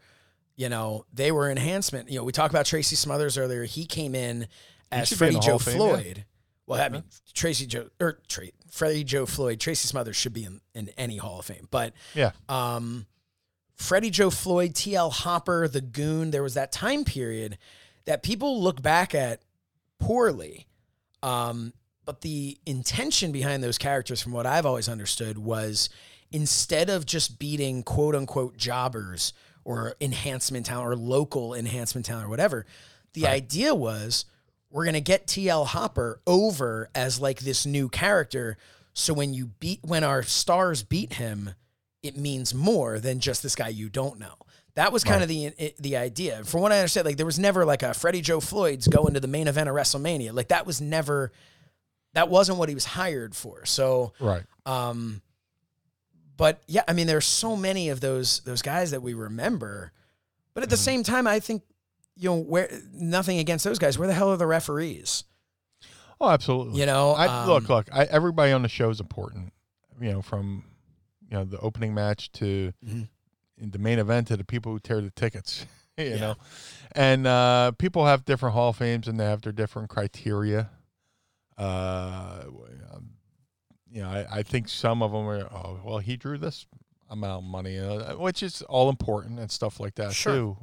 [0.56, 2.10] you know, they were enhancement.
[2.10, 3.64] You know, we talked about Tracy Smothers earlier.
[3.64, 4.48] He came in
[4.92, 5.78] as should be in Freddie Joe Fame, yeah.
[5.86, 6.24] Floyd.
[6.66, 10.60] Well, I mean, Tracy Joe or Tra- Freddie Joe Floyd, Tracy Smothers should be in,
[10.74, 12.32] in any Hall of Fame, but Yeah.
[12.48, 13.06] um,
[13.74, 16.30] Freddie Joe Floyd, TL Hopper, The Goon.
[16.30, 17.56] There was that time period
[18.04, 19.40] that people look back at
[19.98, 20.66] poorly.
[21.22, 21.72] Um,
[22.08, 25.90] but the intention behind those characters, from what I've always understood, was
[26.32, 32.30] instead of just beating quote unquote jobbers or enhancement talent or local enhancement talent or
[32.30, 32.64] whatever,
[33.12, 34.24] the idea was
[34.70, 38.56] we're going to get TL Hopper over as like this new character.
[38.94, 41.50] So when you beat, when our stars beat him,
[42.02, 44.32] it means more than just this guy you don't know.
[44.76, 46.42] That was kind of the the idea.
[46.44, 49.20] From what I understand, like there was never like a Freddie Joe Floyd's going to
[49.20, 50.32] the main event of WrestleMania.
[50.32, 51.32] Like that was never
[52.14, 53.64] that wasn't what he was hired for.
[53.66, 54.44] So Right.
[54.66, 55.22] um
[56.36, 59.92] but yeah, I mean there's so many of those those guys that we remember.
[60.54, 61.62] But at the same time, I think
[62.16, 63.98] you know where nothing against those guys.
[63.98, 65.24] Where the hell are the referees?
[66.20, 66.80] Oh, absolutely.
[66.80, 67.88] You know, I, um, look, look.
[67.92, 69.52] I, everybody on the show is important.
[70.00, 70.64] You know, from
[71.30, 73.08] you know the opening match to Mhm.
[73.60, 75.64] the main event to the people who tear the tickets.
[75.98, 76.16] You Yeah.
[76.20, 76.34] know,
[76.92, 80.70] and uh, people have different Hall of Fames and they have their different criteria.
[81.58, 82.44] Uh,
[83.90, 85.42] you know, I, I think some of them are.
[85.52, 86.66] Oh, well, he drew this
[87.10, 90.32] amount of money, uh, which is all important and stuff like that Sure.
[90.34, 90.56] too.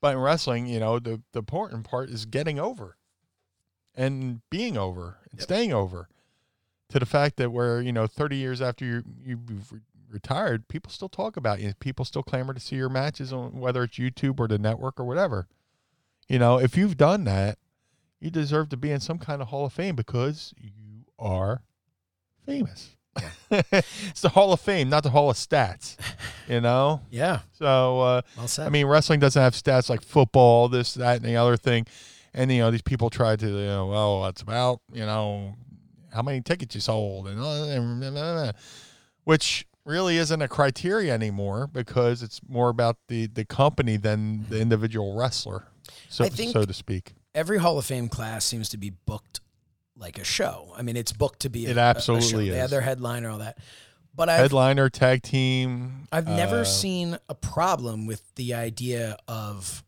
[0.00, 2.96] But in wrestling, you know, the, the important part is getting over
[3.94, 6.08] and being over and staying over
[6.90, 10.92] to the fact that where, you know, 30 years after you, you've re- retired, people
[10.92, 11.72] still talk about you.
[11.80, 15.04] People still clamor to see your matches on whether it's YouTube or the network or
[15.04, 15.48] whatever.
[16.28, 17.58] You know, if you've done that,
[18.26, 21.62] you deserve to be in some kind of Hall of Fame because you are
[22.44, 22.96] famous.
[23.50, 25.96] it's the Hall of Fame, not the Hall of Stats.
[26.48, 27.00] You know?
[27.10, 27.40] Yeah.
[27.52, 28.48] So, uh, Well.
[28.58, 31.86] I mean, wrestling doesn't have stats like football, this, that, and the other thing.
[32.34, 35.54] And, you know, these people try to, you know, well, it's about, you know,
[36.12, 38.52] how many tickets you sold, and, uh,
[39.24, 44.60] which really isn't a criteria anymore because it's more about the, the company than the
[44.60, 45.64] individual wrestler,
[46.08, 47.14] so, think- so to speak.
[47.36, 49.40] Every Hall of Fame class seems to be booked
[49.96, 50.72] like a show.
[50.76, 51.66] I mean, it's booked to be.
[51.66, 52.52] A, It a- a absolutely show.
[52.52, 53.58] They have their headliner, all that.
[54.14, 56.08] But I've Headliner, tag team.
[56.10, 59.84] I've never uh, seen a problem with the idea of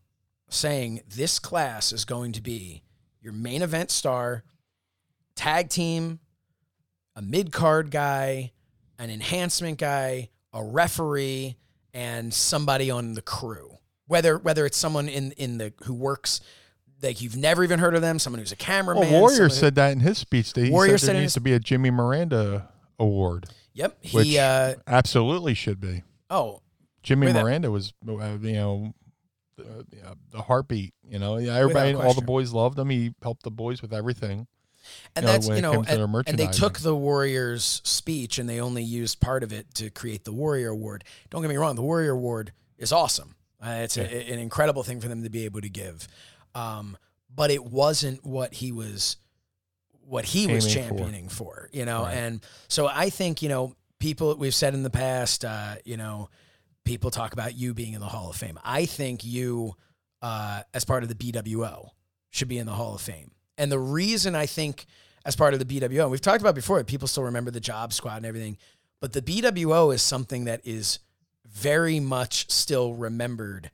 [0.51, 2.83] saying this class is going to be
[3.23, 4.45] your main event star,
[5.35, 6.20] tag team,
[7.16, 8.53] a mid card guy,
[8.99, 11.57] an enhancement guy, a referee,
[11.95, 13.79] and somebody on the crew.
[14.07, 16.43] Whether whether it's someone in in the who works
[17.03, 19.11] like you've never even heard of them, someone who's a cameraman.
[19.11, 20.53] Well, Warrior said that in his speech.
[20.53, 22.69] That he Warrior said said there needs his- to be a Jimmy Miranda
[22.99, 26.03] award, "Yep, he uh absolutely should be.
[26.31, 26.62] oh
[27.03, 28.95] Jimmy Wait, that- Miranda was, uh, you know,
[29.57, 30.93] the, yeah, the heartbeat.
[31.09, 32.91] You know, yeah, everybody, all the boys loved him.
[32.91, 34.47] He helped the boys with everything.
[35.15, 38.61] And you that's when you know, and, and they took the Warriors' speech and they
[38.61, 41.05] only used part of it to create the Warrior Award.
[41.31, 43.35] Don't get me wrong, the Warrior Award is awesome.
[43.62, 44.03] Uh, it's a,
[44.33, 46.09] an incredible thing for them to be able to give,
[46.55, 46.97] um,
[47.35, 49.16] but it wasn't what he was,
[50.05, 50.97] what he was Aiming for.
[50.97, 51.69] championing for.
[51.73, 52.15] You know, Right.
[52.16, 56.29] and so I think you know people we've said in the past, uh, you know,
[56.85, 58.59] people talk about you being in the Hall of Fame.
[58.65, 59.75] I think you,
[60.23, 61.91] uh, as part of the BWO,
[62.31, 63.33] should be in the Hall of Fame.
[63.59, 64.87] And the reason I think,
[65.25, 67.93] as part of the BWO, and we've talked about before, people still remember the Job
[67.93, 68.57] Squad and everything,
[69.01, 71.01] but the BWO is something that is
[71.45, 73.70] very much still remembered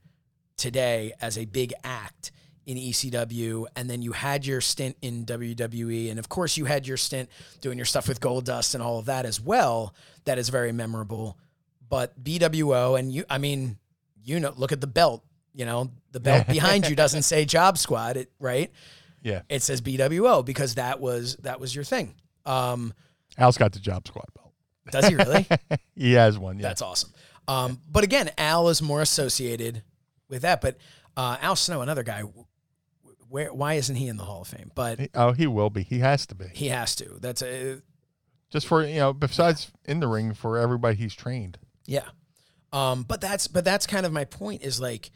[0.57, 2.31] today as a big act
[2.65, 3.65] in ECW.
[3.75, 6.09] And then you had your stint in WWE.
[6.09, 7.29] And of course, you had your stint
[7.61, 9.93] doing your stuff with Goldust and all of that as well.
[10.25, 11.37] That is very memorable.
[11.87, 13.77] But BWO, and you, I mean,
[14.23, 15.23] you know, look at the belt.
[15.53, 18.71] You know, the belt behind you doesn't say Job Squad, it, right?
[19.21, 22.13] Yeah, It says BWO because that was that was your thing.
[22.45, 22.93] Um,
[23.39, 24.53] Al's got the job squad belt.
[24.91, 25.47] does he really?
[25.95, 26.57] He has one.
[26.57, 27.11] Yeah, That's awesome.
[27.47, 29.81] Um, but again, Al is more associated
[30.29, 30.61] with that.
[30.61, 30.77] But
[31.17, 32.21] uh, Al Snow, another guy,
[33.35, 34.71] where why isn't he in the Hall of Fame?
[34.73, 35.83] But He- oh, he will be.
[35.83, 36.45] He has to be.
[36.53, 37.17] he has to.
[37.19, 37.81] That's a
[38.49, 41.57] Just for you know, besides in the ring for everybody he's trained.
[41.85, 42.07] yeah.
[42.73, 44.61] Um, but that's but that's kind of my point.
[44.63, 45.11] Is like,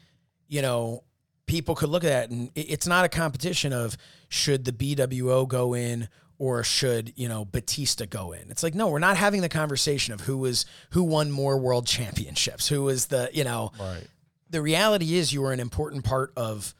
[0.48, 1.04] you know,
[1.46, 3.96] people could look at that and it- it's not a competition of
[4.28, 8.50] should the BWO go in or should you know Batista go in.
[8.50, 11.86] It's like no, we're not having the conversation of who was who won more world
[11.96, 14.06] championships, who was the you know Right.
[14.48, 16.74] the reality is you were an important part of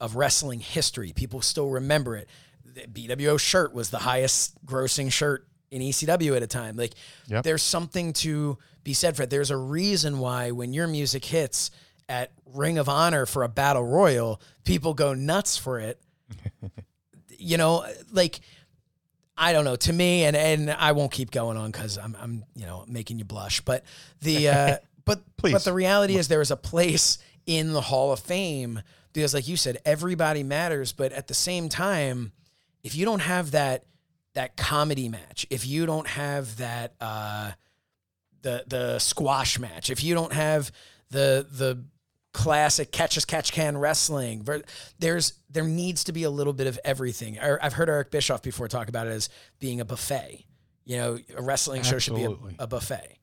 [0.00, 1.12] of wrestling history.
[1.14, 2.28] People still remember it.
[2.64, 6.76] The BWO shirt was the highest grossing shirt in ECW at a time.
[6.76, 6.94] Like
[7.28, 7.44] Yep.
[7.44, 9.30] there's something to be said for it.
[9.30, 11.70] There's a reason why when your music hits
[12.08, 16.00] at Ring of Honor for a battle royal, people go nuts for it.
[17.38, 18.40] you know, like
[19.36, 19.76] I don't know.
[19.76, 23.18] To me, and and I won't keep going on because I'm I'm you know making
[23.18, 23.60] you blush.
[23.62, 23.84] But
[24.20, 25.52] the uh, but Please.
[25.52, 28.80] but the reality is there is a place in the Hall of Fame
[29.14, 30.92] because, like you said, everybody matters.
[30.92, 32.32] But at the same time,
[32.82, 33.84] if you don't have that
[34.34, 37.52] that comedy match, if you don't have that uh,
[38.42, 40.70] the the squash match, if you don't have
[41.10, 41.84] the the
[42.32, 44.44] classic catch as catch can wrestling,
[44.98, 47.38] there's there needs to be a little bit of everything.
[47.38, 49.28] I- I've heard Eric Bischoff before talk about it as
[49.60, 50.44] being a buffet.
[50.84, 53.18] You know, a wrestling show should be a, a buffet.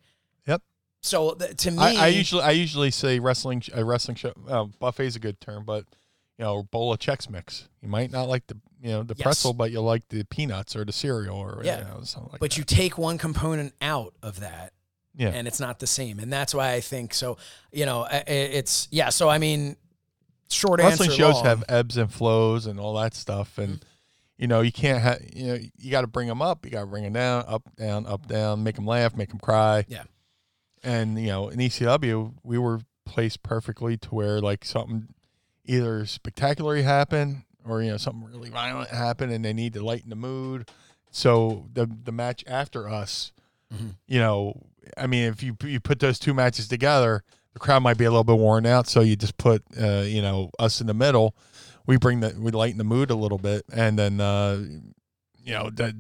[1.02, 4.34] So th- to me, I, I usually I usually say wrestling a wrestling show.
[4.48, 5.86] Uh, buffet is a good term, but
[6.38, 7.68] you know, bowl of Chex Mix.
[7.82, 9.24] You might not like the you know the Yes.
[9.24, 11.80] pretzel, but you like the peanuts or the cereal or Yeah.
[11.80, 12.58] you know, something like but that.
[12.58, 14.74] you take one component out of that
[15.16, 15.30] yeah.
[15.30, 17.38] and it's not the same and that's why i think so
[17.72, 19.76] you know it's yeah so i mean
[20.50, 21.46] short wrestling answer shows long.
[21.46, 23.84] have ebbs and flows and all that stuff and Mm-hmm.
[24.38, 26.80] you know you can't have you know you got to bring them up you got
[26.82, 30.04] to bring them down up down up down make them laugh make them cry Yeah.
[30.84, 35.08] And you know in ECW we were placed perfectly to where like something
[35.66, 40.10] either spectacularly happened or you know something really violent happened and they need to lighten
[40.10, 40.70] the mood
[41.12, 43.32] so the the match after us
[43.74, 43.96] Mhm.
[44.08, 44.62] you know
[44.98, 48.10] I mean if you you put those two matches together the crowd might be a
[48.10, 51.36] little bit worn out, so you just put uh, you know us in the middle.
[51.86, 54.64] We bring the we lighten the mood a little bit, and then uh,
[55.44, 55.94] you know that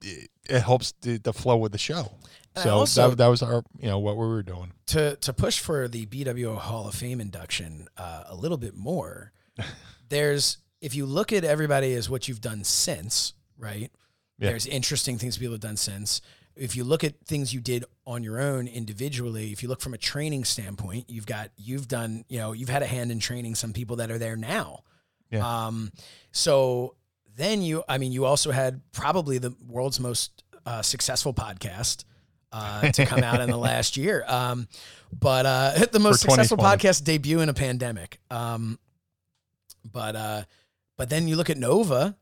[0.00, 2.12] it, it helps the, the flow of the show.
[2.54, 4.72] And So also- that, that was our you know what we were doing.
[4.86, 9.32] to to push for the BWO Hall of Fame induction uh, a little bit more,
[10.08, 13.90] there's if you look at everybody as what you've done since, right?
[14.38, 14.50] Yeah.
[14.50, 16.20] There's interesting things people have done since.
[16.56, 19.94] If you look at things you did on your own individually, if you look from
[19.94, 23.54] a training standpoint, you've got you've done, you know, you've had a hand in training
[23.54, 24.80] some people that are there now.
[25.30, 25.66] Yeah.
[25.66, 25.92] Um,
[26.32, 26.96] so
[27.36, 32.04] then you, I mean, you also had probably the world's most uh, successful podcast
[32.52, 34.24] uh, to come out in the last year.
[34.28, 34.68] Um,
[35.18, 38.18] but uh, the most successful podcast debut in a pandemic.
[38.30, 38.78] Um,
[39.90, 40.42] but uh,
[40.96, 42.16] but then you look at Nova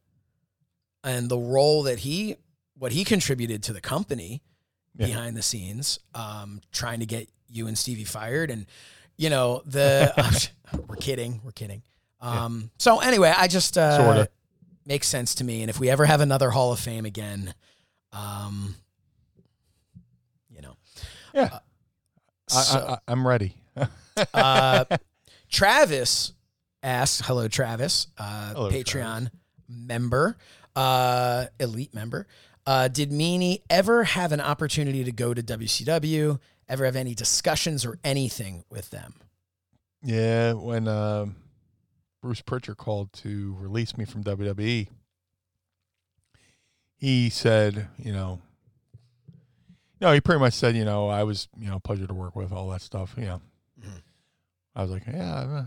[1.04, 2.36] and the role that he,
[2.78, 4.42] what he contributed to the company
[4.96, 5.06] Yeah.
[5.06, 8.66] behind the scenes, um, trying to get you and Stevie fired, and
[9.16, 10.12] you know the
[10.88, 11.82] we're kidding, we're kidding.
[12.20, 14.28] Um, So anyway, I just uh, Sorta.
[14.86, 17.54] makes sense to me, and if we ever have another Hall of Fame again,
[18.12, 18.74] um,
[21.34, 21.58] Yeah,
[22.52, 23.54] I, so- I, I'm ready.
[24.34, 24.84] uh,
[25.50, 26.32] Travis
[26.82, 29.30] asks, "Hello, Travis, uh, Hello, Patreon
[29.68, 30.36] member,
[30.76, 32.26] uh, elite member.
[32.66, 36.38] Uh, did Meanie ever have an opportunity to go to WCW?
[36.68, 39.14] Ever have any discussions or anything with them?
[40.02, 41.36] Yeah, when um
[42.22, 44.88] Bruce Pritchard called to release me from WWE,
[46.96, 48.40] he said, you know,
[50.00, 52.34] no, he pretty much said, you know, I was, you know, a pleasure to work
[52.36, 53.14] with, all that stuff.
[53.18, 53.38] Yeah.
[53.80, 54.02] Mhm.
[54.74, 55.64] I was like, yeah,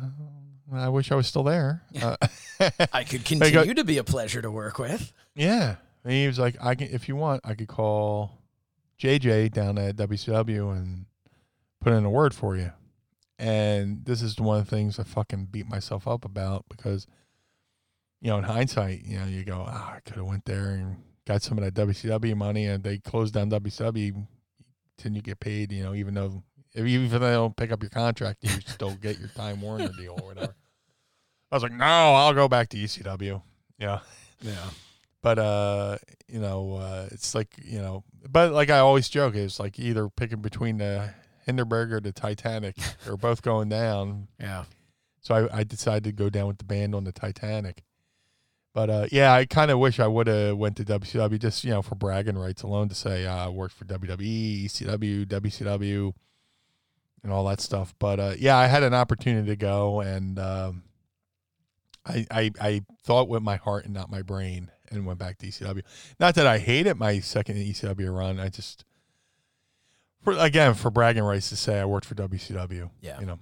[0.73, 1.83] I wish I was still there.
[2.01, 2.15] Uh,
[2.93, 5.13] I could continue go- to be a pleasure to work with.
[5.35, 8.39] yeah, and he was like, I can, if you want, I could call
[8.99, 11.05] JJ down at WCW and
[11.81, 12.71] put in a word for you.
[13.37, 17.07] And this is one of the things I fucking beat myself up about because,
[18.21, 20.97] you know, in hindsight, you know, you go, ah, I could have went there and
[21.25, 24.25] got some of that WCW money, and they closed down WCW,
[25.01, 26.43] then you get paid, you know, even though
[26.73, 29.89] if even if they don't pick up your contract, you still get your Time Warner
[29.89, 30.55] deal or whatever.
[31.51, 33.41] I was like, no, I'll go back to ECW.
[33.79, 33.99] Yeah
[34.41, 34.69] Yeah.
[35.21, 35.97] but uh
[36.27, 40.09] you know uh it's like you know but like i always joke it's like either
[40.09, 41.09] picking between the
[41.45, 42.75] hindenburg or the titanic
[43.05, 44.65] they're both going down Yeah.
[45.21, 47.83] so I, I decided to go down with the band on the titanic
[48.73, 51.69] but uh yeah i kind of wish i would have went to wcw just you
[51.69, 56.13] know for bragging rights alone to say uh, i worked for wwe ecw wcw
[57.23, 60.83] and all that stuff but uh yeah i had an opportunity to go and um
[62.05, 65.47] I, I I thought with my heart and not my brain and went back to
[65.47, 65.83] ECW.
[66.19, 68.39] Not that I hated my second ECW run.
[68.39, 68.83] I just
[70.21, 72.89] for again for bragging rights to say I worked for WCW.
[73.01, 73.19] Yeah.
[73.19, 73.39] You know.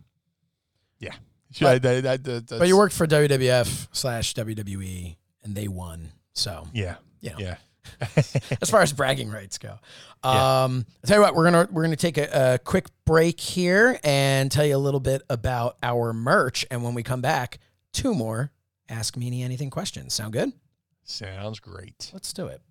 [0.99, 1.13] Yeah.
[1.51, 6.11] Should I, that, that, But you worked for WWF slash WWE, and they won.
[6.33, 6.95] So Yeah.
[7.21, 7.55] you know, Yeah.
[8.61, 9.71] as far as bragging rights go.
[10.23, 13.99] Um, I'll tell you what, we're gonna we're gonna take a, a quick break here
[14.03, 17.57] and tell you a little bit about our merch, and when we come back,
[17.91, 18.51] two more
[18.87, 20.13] Ask Meanie Anything questions.
[20.13, 20.51] Sound good?
[21.05, 22.11] Sounds great.
[22.13, 22.61] Let's do it.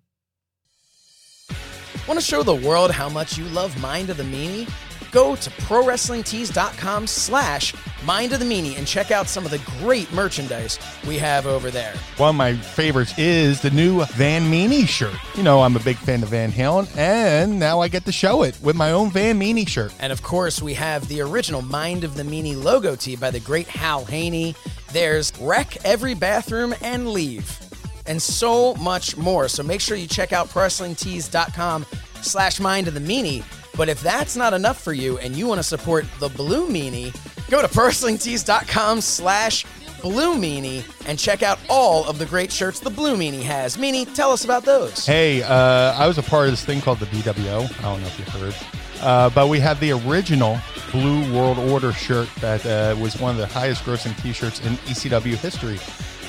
[2.07, 4.69] Want to show the world how much you love Mind of the Meanie?
[5.11, 7.73] Go to ProWrestlingTees.com slash
[8.03, 11.69] Mind of the Meanie and check out some of the great merchandise we have over
[11.69, 11.93] there.
[12.17, 15.13] One of my favorites is the new Van Meanie shirt.
[15.35, 18.43] You know, I'm a big fan of Van Halen, and now I get to show
[18.43, 19.93] it with my own Van Meanie shirt.
[19.99, 23.39] And of course, we have the original Mind of the Meanie logo tee by the
[23.39, 24.55] great Hal Haney.
[24.93, 27.59] There's Wreck Every Bathroom and Leave.
[28.07, 29.47] And so much more.
[29.47, 31.85] So make sure you check out ProWrestlingTees.com
[32.21, 33.43] slash Mind of the Meanie.
[33.77, 37.15] But if that's not enough for you and you want to support the Blue Meanie,
[37.49, 39.65] go to ProWrestlingTees.com slash
[40.01, 43.77] Blue Meanie and check out all of the great shirts the Blue Meanie has.
[43.77, 45.05] Meanie, tell us about those.
[45.05, 47.63] Hey, uh, I was a part of this thing called the BWO.
[47.79, 48.55] I don't know if you heard.
[49.01, 50.59] Uh, but we have the original
[50.91, 54.73] Blue World Order shirt that uh, was one of the highest grossing t shirts in
[54.73, 55.79] ECW history.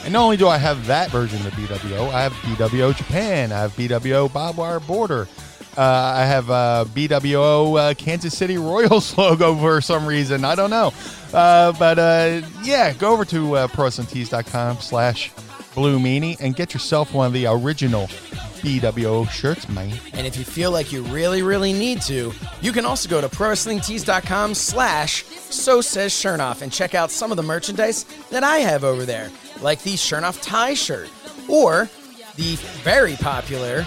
[0.04, 3.52] And not only do I have that version of the BWO, I have BWO Japan,
[3.52, 5.28] I have BWO Barbed Wire Border,
[5.80, 10.44] I have uh, BWO uh, Kansas City Royals logo for some reason.
[10.44, 10.92] I don't know.
[11.32, 15.32] Uh, but uh, yeah, go over to uh, ProWrestlingTees.com slash
[15.74, 18.06] Blue Meanie and get yourself one of the original
[18.62, 19.98] BWO shirts, man.
[20.12, 23.28] And if you feel like you really, really need to, you can also go to
[23.28, 28.84] ProWrestlingTees.com slash So Says Shernoff and check out some of the merchandise that I have
[28.84, 29.30] over there,
[29.62, 31.08] like the Shernoff tie shirt
[31.48, 31.88] or
[32.36, 33.86] the very popular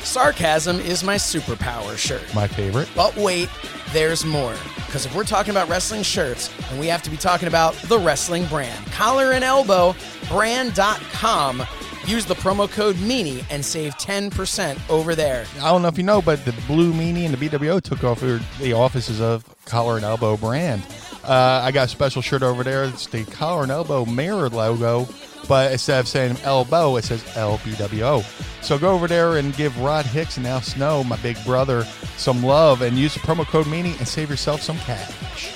[0.00, 2.22] Sarcasm is my superpower shirt.
[2.34, 2.88] My favorite.
[2.94, 3.48] But wait,
[3.92, 4.54] there's more.
[4.86, 7.98] Because if we're talking about wrestling shirts, then we have to be talking about the
[7.98, 8.86] wrestling brand.
[8.86, 9.94] Collar and Elbow
[10.28, 11.62] brand.com.
[12.06, 15.44] Use the promo code MEANIE and save 10% over there.
[15.60, 18.40] I don't know if you know, but the Blue Meanie and the BWO took over
[18.60, 20.82] the offices of Collar and Elbow brand.
[21.24, 22.84] Uh, I got a special shirt over there.
[22.84, 25.06] It's the Collar and Elbow mirror logo,
[25.46, 28.24] but instead of saying elbow, it says LBWO.
[28.64, 31.84] So go over there and give Rod Hicks and Al Snow, my big brother,
[32.16, 35.54] some love and use the promo code MEANIE and save yourself some cash.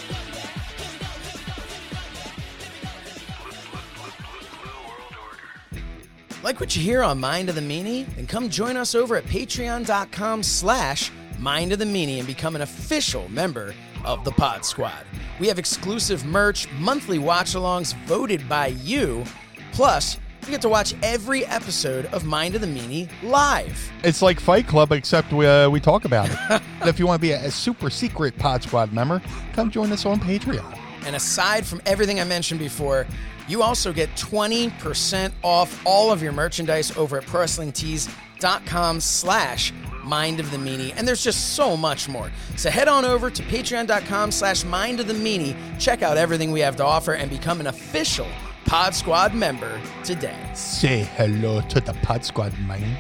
[6.42, 8.04] Like what you hear on Mind of the Meanie?
[8.16, 12.62] Then come join us over at patreon.com slash Mind of the Meanie and become an
[12.62, 13.74] official member
[14.04, 15.04] of the Pod Squad.
[15.40, 19.24] We have exclusive merch, monthly watch-alongs voted by you,
[19.72, 23.92] plus you get to watch every episode of Mind of the Meanie live.
[24.02, 26.62] It's like Fight Club, except we, uh, we talk about it.
[26.84, 29.22] If you want to be a, a super secret Pod Squad member,
[29.52, 30.76] come join us on Patreon.
[31.06, 33.06] And aside from everything I mentioned before,
[33.46, 39.72] you also get 20% off all of your merchandise over at ProWrestlingTees.com slash
[40.04, 40.92] Mind of the Meanie.
[40.96, 42.30] And there's just so much more.
[42.56, 45.56] So head on over to Patreon.com slash Mind of the Meanie.
[45.78, 48.26] Check out everything we have to offer and become an official
[48.64, 50.36] Pod Squad member today.
[50.54, 52.96] Say hello to the Pod Squad, man.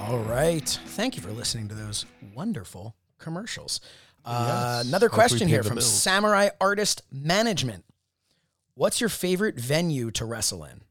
[0.00, 0.66] All right.
[0.86, 3.80] Thank you for listening to those wonderful commercials.
[4.24, 4.88] Uh, Yes.
[4.88, 5.80] another question here from.
[5.80, 7.84] Samurai Artist Management.
[8.74, 10.82] What's your favorite venue to wrestle in?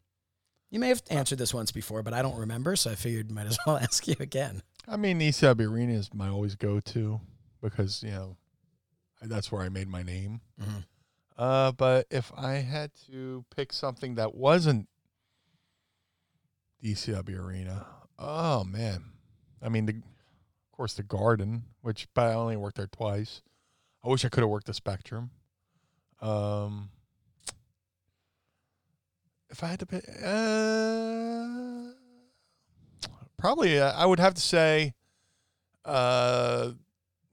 [0.76, 3.48] You may have answered this once before, but I don't remember, so I figured might
[3.48, 4.62] as well ask you again.
[4.86, 7.22] I mean, Sub Arena is my always go to
[7.62, 8.36] because, you know,
[9.22, 10.42] that's where I made my name.
[10.62, 10.84] Mhm.
[11.38, 14.90] Uh, but if I had to pick something that wasn't
[16.84, 17.88] ECW Arena,
[18.20, 19.14] oh man,
[19.62, 23.42] I mean, the, of course, the Garden, which but I only worked there twice.
[24.04, 25.30] I wish I could have worked the Spectrum.
[26.20, 26.90] Um,
[29.56, 31.94] if I had to pick, uh,
[33.38, 34.94] probably uh, I would have to say,
[35.86, 36.72] uh,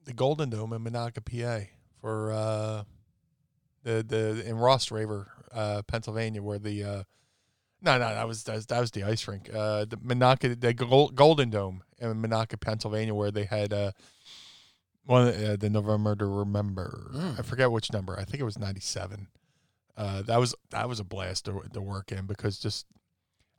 [0.05, 1.67] the Golden Dome in Monaca, PA,
[2.01, 2.85] for uh,
[3.83, 7.03] the the in Rostraver, uh, Pennsylvania, where the uh,
[7.81, 10.73] no no that was that was, that was the ice rink, uh, the Monaca the
[10.75, 13.91] Gol- Golden Dome in Monaca, Pennsylvania, where they had uh,
[15.07, 17.11] one uh, the November to Remember.
[17.17, 17.41] Mm.
[17.41, 18.17] I forget which number.
[18.17, 19.27] I think it was ninety seven.
[19.97, 22.87] Uh, that was that was a blast to, to work in because just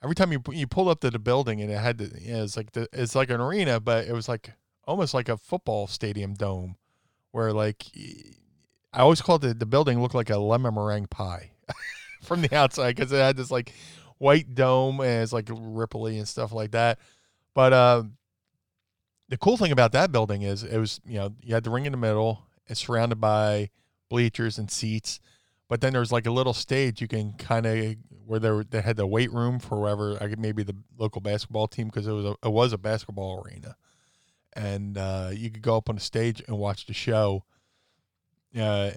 [0.03, 2.43] every time you you pulled up to the building and it had the you know,
[2.43, 4.51] it's like the it's like an arena, but it was like
[4.85, 6.75] almost like a football stadium dome,
[7.31, 7.85] where like
[8.91, 11.51] I always called the the building looked like a lemon meringue pie
[12.23, 13.73] from the outside because it had this like
[14.17, 16.99] white dome and it's like ripply and stuff like that.
[17.53, 18.03] But uh,
[19.29, 21.85] the cool thing about that building is it was you know you had the ring
[21.85, 23.69] in the middle, it's surrounded by
[24.09, 25.19] bleachers and seats.
[25.69, 27.95] But then there's like a little stage you can kind of
[28.25, 31.67] where they they had the weight room for whoever I could maybe the local basketball
[31.67, 33.75] team because it was a, it was a basketball arena,
[34.53, 37.43] and uh, you could go up on the stage and watch the show,
[38.59, 38.91] uh,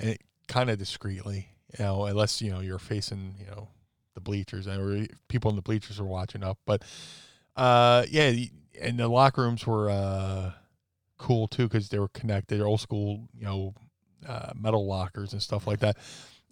[0.48, 1.48] kind of discreetly,
[1.78, 3.68] you know, unless you know you're facing you know
[4.14, 6.59] the bleachers and people in the bleachers are watching up.
[6.66, 6.82] But
[7.56, 8.34] uh, yeah,
[8.80, 10.52] and the locker rooms were uh,
[11.18, 13.74] cool too because they were connected, old school, you know,
[14.26, 15.97] uh, metal lockers and stuff like that.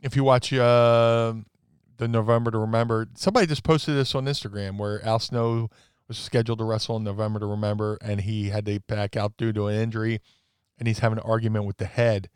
[0.04, 1.32] If you watch uh,
[1.96, 5.70] the November to Remember, somebody just posted this on Instagram where Al Snow
[6.08, 9.50] was scheduled to wrestle in November to Remember, and he had to back out due
[9.54, 10.20] to an injury,
[10.78, 12.28] and he's having an argument with the head.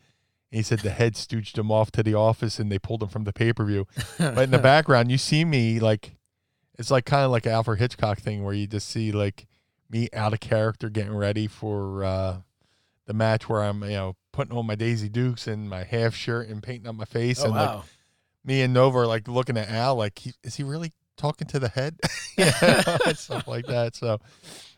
[0.51, 3.11] And he said the head stooged him off to the office, and they pulled him
[3.11, 3.87] from the pay per view.
[4.19, 6.17] but in the background, you see me like
[6.79, 9.47] it's like kind of like an Alfred Hitchcock thing where you just see like
[9.91, 12.37] me out of character getting ready for uh,
[13.07, 16.47] the match where I'm you know putting on my Daisy Dukes and my half shirt
[16.49, 17.81] and painting up my face Oh, and like
[18.45, 21.59] me and Nova are like looking at Al like he, is he really talking to
[21.59, 21.99] the head?
[22.39, 23.97] Yeah stuff like that.
[23.97, 24.21] So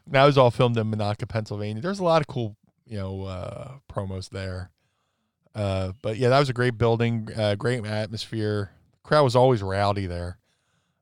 [0.06, 1.82] that was all filmed in Monaca Pennsylvania.
[1.82, 2.56] There's a lot of cool
[2.86, 4.70] you know uh, promos there.
[5.54, 8.70] Uh, but yeah that was a great building uh, great atmosphere.
[9.02, 10.38] Crowd was always rowdy there.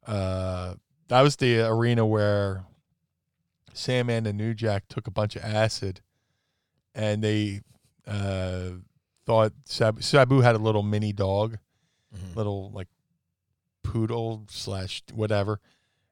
[0.04, 0.74] Uh,
[1.06, 2.64] that was the arena where
[3.72, 6.00] Sandman and the New Jack took a bunch of acid
[6.92, 7.60] and they
[8.08, 8.70] uh,
[9.26, 11.58] thought Sab- Sabu had a little mini dog
[12.16, 12.34] Mhm.
[12.36, 12.88] little like
[13.82, 15.60] poodle slash whatever,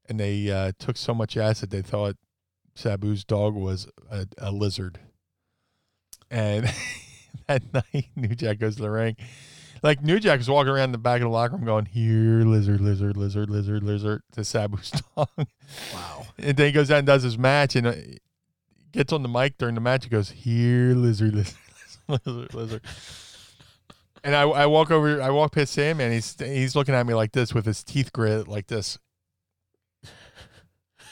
[0.09, 2.17] and they uh, took so much acid they thought
[2.75, 4.99] Sabu's dog was a, a lizard.
[6.31, 6.71] And
[7.47, 9.17] that night, New Jack goes to the ring.
[9.83, 12.81] Like New Jack was walking around the back of the locker room going, "Here, lizard,
[12.81, 15.47] lizard, lizard, lizard, lizard," to Sabu's song.
[15.95, 16.27] Wow.
[16.39, 17.95] and then he goes out and does his match and uh,
[18.93, 20.05] gets on the mic during the match.
[20.05, 21.57] He goes, "Here, lizard, lizard,
[22.27, 22.83] lizard, lizard."
[24.25, 27.15] And I, I walk over, I walk past Sam, and he's he's looking at me
[27.15, 28.99] like this with his teeth grit like this.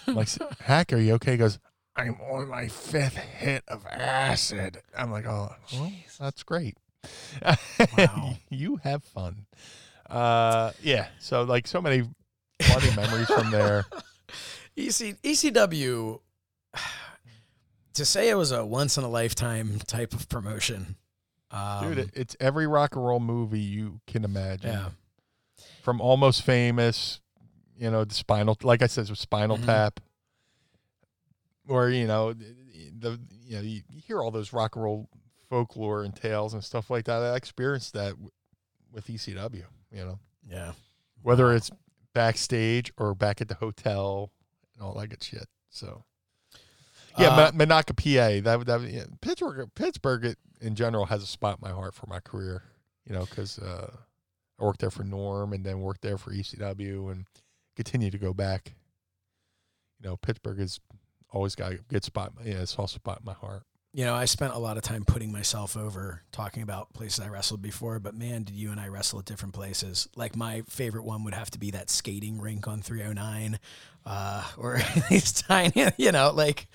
[0.07, 0.29] I'm like,
[0.61, 1.33] Hack, are you okay?
[1.33, 1.59] He goes,
[1.97, 4.83] I'm on my fifth hit of acid.
[4.97, 6.77] I'm like, oh, well, that's great.
[7.97, 8.35] Wow.
[8.51, 9.47] you have fun.
[10.09, 11.09] Uh, yeah.
[11.19, 12.03] So like so many
[12.63, 13.85] funny memories from there.
[14.77, 16.21] EC, ECW,
[17.95, 20.97] to say it was a once in a lifetime type of promotion.
[21.51, 24.73] Um, Dude, it's every rock and roll movie you can imagine.
[24.73, 24.89] yeah.
[25.83, 27.21] From Almost Famous,
[27.77, 29.67] you know, the Spinal, like I said, Spinal Mhm.
[29.67, 30.01] Tap,
[31.69, 35.09] or you know, the you know you hear all those rock and roll
[35.49, 37.23] folklore and tales and stuff like that.
[37.23, 38.31] I experienced that w-
[38.91, 39.65] with ECW.
[39.93, 40.19] You know,
[40.49, 40.73] Yeah.
[41.23, 41.71] whether it's
[42.15, 44.33] backstage or back at the hotel
[44.75, 45.49] and all that good shit.
[45.71, 46.05] So.
[47.19, 48.43] Yeah, Uh, Monaca, PA.
[48.43, 49.69] That that yeah, Pittsburgh.
[49.75, 52.63] Pittsburgh in general has a spot in my heart for my career.
[53.07, 53.91] You know, because uh,
[54.59, 57.27] I worked there for Norm and then worked there for ECW and
[57.77, 58.75] continue to go back.
[60.01, 60.81] You know, Pittsburgh has
[61.31, 62.33] always got a good spot.
[62.45, 63.63] Yeah, it's also spot in my heart.
[63.93, 67.29] You know, I spent a lot of time putting myself over talking about places I
[67.29, 70.09] wrestled before, but man, did you and I wrestle at different places.
[70.17, 73.61] Like my favorite one would have to be that skating rink on 309,
[74.05, 74.81] uh, or
[75.11, 76.67] these tiny, you know, like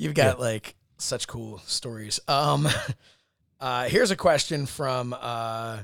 [0.00, 2.20] you've got like such cool stories.
[2.28, 2.68] Um,
[3.60, 5.80] uh, here's a question from uh,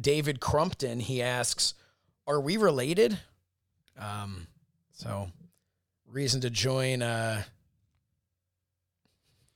[0.00, 1.00] David Crumpton.
[1.00, 1.74] He asks,
[2.26, 3.18] "Are we related?"
[3.98, 4.46] Um,
[4.92, 5.28] so
[6.06, 7.02] reason to join.
[7.02, 7.42] Uh,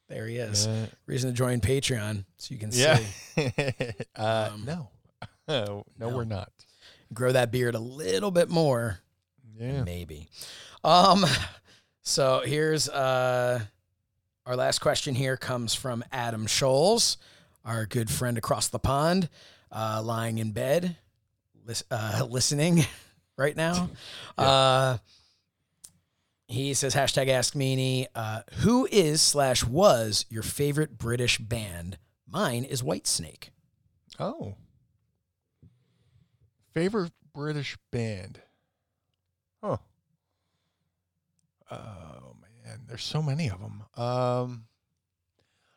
[0.08, 0.66] there he is.
[0.66, 2.98] Uh, Reason to join Patreon so you can yeah.
[3.36, 3.52] see.
[4.16, 4.88] uh, Um, no.
[5.48, 6.16] no, no, no.
[6.16, 6.50] we're not.
[7.14, 8.98] Grow that beard a little bit more.
[9.56, 9.84] Yeah.
[9.84, 10.28] Maybe.
[10.82, 11.24] Um
[12.02, 13.60] so here's uh
[14.46, 17.16] our last question here comes from Adam Scholes,
[17.64, 19.28] our good friend across the pond,
[19.70, 20.96] uh lying in bed,
[21.66, 22.84] lis- uh listening
[23.36, 23.90] right now.
[24.36, 24.98] Uh
[26.48, 31.96] he says hashtag ask meanie, uh, who is slash was your favorite British band?
[32.28, 33.50] Mine is Whitesnake.
[34.18, 34.56] Oh.
[36.74, 38.40] Favorite British band?
[39.62, 39.76] Huh.
[41.70, 43.82] Oh man, there's so many of them.
[43.96, 44.64] Um,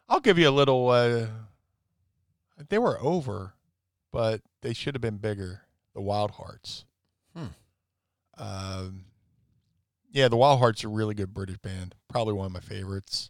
[0.09, 0.89] I'll give you a little.
[0.89, 1.27] Uh,
[2.69, 3.53] they were over,
[4.11, 5.61] but they should have been bigger.
[5.93, 6.85] The Wild Hearts.
[7.35, 7.45] Hmm.
[8.37, 9.05] Um,
[10.11, 11.95] yeah, the Wild Hearts are a really good British band.
[12.09, 13.29] Probably one of my favorites.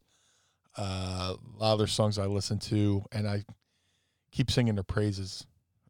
[0.77, 3.43] Uh, a lot of their songs I listen to, and I
[4.31, 5.45] keep singing their praises.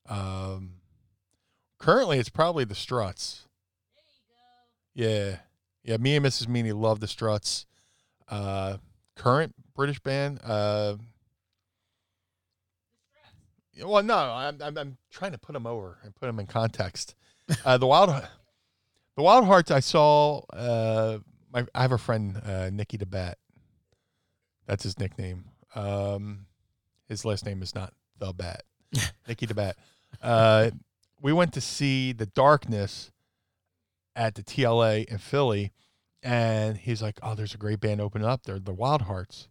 [0.10, 0.74] Um,
[1.78, 3.48] currently, it's probably the Struts.
[4.94, 5.38] Yeah,
[5.84, 5.98] yeah.
[5.98, 6.48] Me and Mrs.
[6.48, 7.66] Meanie love the Struts.
[8.28, 8.78] Uh,
[9.16, 10.40] current British band.
[10.44, 10.96] Uh,
[13.84, 17.16] well, no, I'm, I'm I'm trying to put them over and put them in context.
[17.66, 18.10] Uh, the Wild,
[19.18, 19.70] the Wild Hearts.
[19.70, 20.40] I saw.
[20.54, 21.20] Uh,
[21.52, 23.34] my I have a friend, uh, Nicky DeBat.
[24.66, 25.44] That's his nickname.
[25.76, 26.46] Um,
[27.10, 28.64] his last name is not the Bat.
[29.28, 29.74] Nicky DeBat.
[30.22, 30.72] Uh,
[31.22, 33.12] we went to see the Darkness
[34.16, 35.72] at the TLA in Philly,
[36.22, 39.48] and he's like, "Oh, there's a great band opening up there, the Wild Hearts."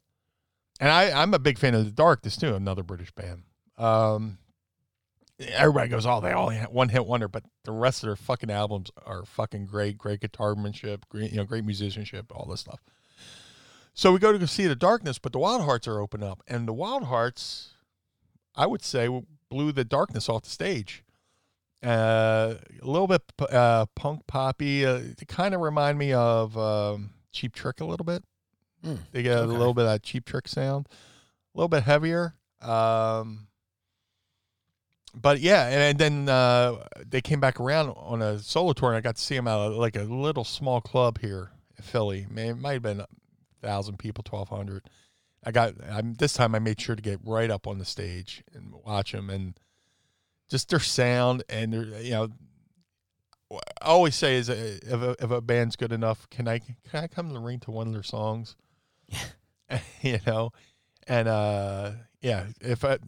[0.80, 3.42] And I, I'm a big fan of the Darkness too, another British band.
[3.78, 4.38] Um,
[5.38, 8.90] everybody goes, "Oh, they all one hit wonder," but the rest of their fucking albums
[9.04, 9.98] are fucking great.
[9.98, 12.80] Great guitarmanship, great you know, great musicianship, all this stuff.
[13.94, 16.66] So we go to see the Darkness, but the Wild Hearts are open up, and
[16.66, 17.74] the Wild Hearts,
[18.54, 19.08] I would say,
[19.50, 21.04] blew the Darkness off the stage.
[21.82, 24.86] Uh, a little bit uh, punk poppy.
[24.86, 28.22] Uh, they kind of remind me of um, Cheap Trick a little bit.
[28.84, 32.34] Hmm, They get a little bit of that Cheap Trick sound, a little bit heavier.
[32.60, 33.48] Um,
[35.14, 38.96] but yeah, and, and then uh, they came back around on a solo tour, and
[38.96, 42.26] I got to see them at like a little small club here in Philly.
[42.30, 43.08] Man, it might have been a
[43.60, 44.88] thousand people, twelve hundred.
[45.44, 46.54] I got I'm, this time.
[46.54, 49.54] I made sure to get right up on the stage and watch them, and
[50.52, 52.28] just their sound and their you know.
[53.82, 56.76] I always say is uh, if a, if a band's good enough, can I can
[57.04, 58.56] I come to the ring to one of their songs?
[59.08, 59.80] Yeah.
[60.02, 60.52] you know,
[61.08, 62.98] and uh, yeah, if I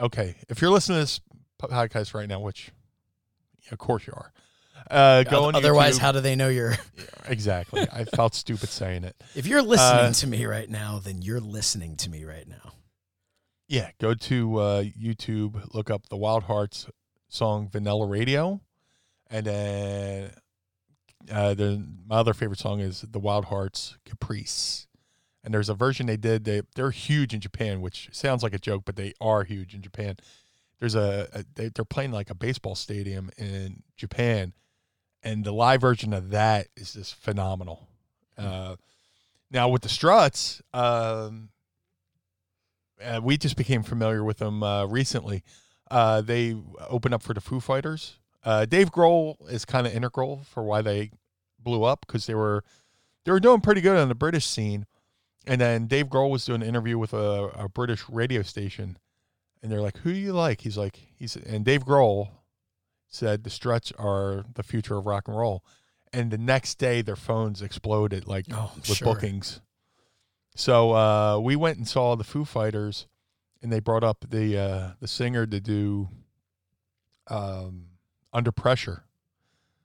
[0.00, 1.20] okay, if you're listening to this
[1.60, 2.70] podcast right now, which
[3.70, 4.32] of course you are,
[4.90, 6.02] uh, go Otherwise, YouTube.
[6.02, 6.74] how do they know you're?
[7.28, 7.86] exactly?
[7.92, 9.14] I felt stupid saying it.
[9.34, 12.72] If you're listening Uh, to me right now, then you're listening to me right now.
[13.68, 16.86] Yeah, go to uh, YouTube, look up the Wild Hearts
[17.28, 18.60] song "Vanilla Radio,"
[19.28, 20.30] and then
[21.30, 24.86] uh, the my other favorite song is the Wild Hearts "Caprice."
[25.42, 26.44] And there's a version they did.
[26.44, 29.82] They they're huge in Japan, which sounds like a joke, but they are huge in
[29.82, 30.16] Japan.
[30.78, 34.52] There's a, a they, they're playing like a baseball stadium in Japan,
[35.24, 37.88] and the live version of that is just phenomenal.
[38.38, 38.76] Uh,
[39.50, 41.48] now with the Struts, um,
[43.04, 45.42] uh, we just became familiar with them uh, recently.
[45.90, 46.56] Uh, they
[46.88, 48.18] opened up for the Foo Fighters.
[48.44, 51.10] Uh, Dave Grohl is kind of integral for why they
[51.58, 52.62] blew up because they were
[53.24, 54.86] they were doing pretty good on the British scene,
[55.46, 58.98] and then Dave Grohl was doing an interview with a, a British radio station,
[59.62, 62.28] and they're like, "Who do you like?" He's like, "He's," and Dave Grohl
[63.08, 65.64] said the Struts are the future of rock and roll,
[66.12, 69.12] and the next day their phones exploded like Oh, with sure.
[69.14, 69.60] bookings.
[70.56, 73.06] So uh, we went and saw the Foo Fighters,
[73.62, 76.08] and they brought up the uh, the singer to do
[77.28, 77.86] um,
[78.32, 79.04] "Under Pressure."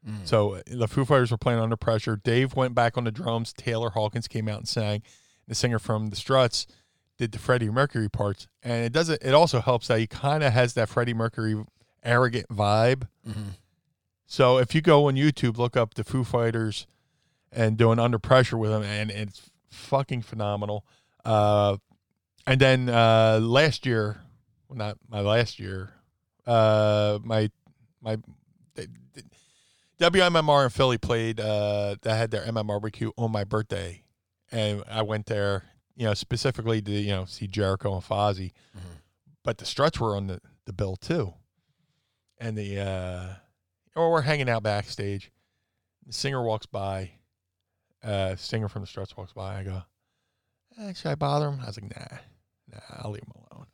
[0.07, 0.25] Mm.
[0.25, 3.53] So uh, the Foo Fighters were playing "Under Pressure." Dave went back on the drums.
[3.53, 5.03] Taylor Hawkins came out and sang.
[5.47, 6.65] The singer from the Struts
[7.17, 9.21] did the Freddie Mercury parts, and it doesn't.
[9.21, 11.61] It also helps that he kind of has that Freddie Mercury
[12.03, 13.07] arrogant vibe.
[13.27, 13.57] Mhm.
[14.25, 16.87] So if you go on YouTube, look up the Foo Fighters
[17.51, 20.85] and doing Under Pressure with them, and it's fucking phenomenal.
[21.25, 21.77] Uh,
[22.45, 24.21] and then uh, last year,
[24.67, 25.91] well, not my last year,
[26.45, 27.49] uh, my
[28.01, 28.17] my
[28.75, 29.25] th- th-
[29.99, 31.39] WMMR in Philly played.
[31.39, 34.03] Uh, they had their MM barbecue on my birthday,
[34.51, 35.63] and I went there,
[35.95, 38.51] you know, specifically to you know see Jericho and Fozzy,
[39.43, 41.33] but the Struts were on the the bill too,
[42.39, 43.33] and the uh,
[43.95, 45.31] or we're hanging out backstage.
[46.07, 47.11] The singer walks by.
[48.03, 49.59] Uh, singer from the Struts walks by.
[49.59, 49.83] I go,
[50.79, 51.59] eh, should I bother him?
[51.61, 52.17] I was like, nah,
[52.71, 53.67] nah, I'll leave him alone.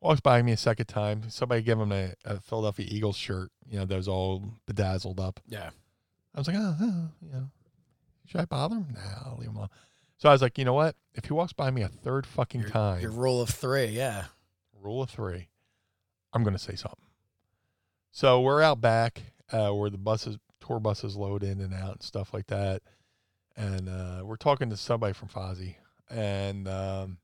[0.00, 1.28] Walks by me a second time.
[1.30, 5.40] Somebody give him a, a Philadelphia Eagles shirt, you know, that was all bedazzled up.
[5.48, 5.70] Yeah.
[6.34, 7.50] I was like, oh, oh, you know,
[8.26, 8.88] should I bother him?
[8.94, 9.70] Nah, I'll leave him alone.
[10.18, 10.94] So I was like, you know what?
[11.14, 14.24] If he walks by me a third fucking Your, time, your rule of three, yeah.
[14.80, 15.48] rule of three,
[16.32, 16.98] I'm going to say something.
[18.10, 19.22] So we're out back
[19.52, 22.82] uh, where the buses, tour buses load in and out and stuff like that.
[23.58, 25.74] And uh, we're talking to somebody from Fozzy.
[26.08, 27.18] And um,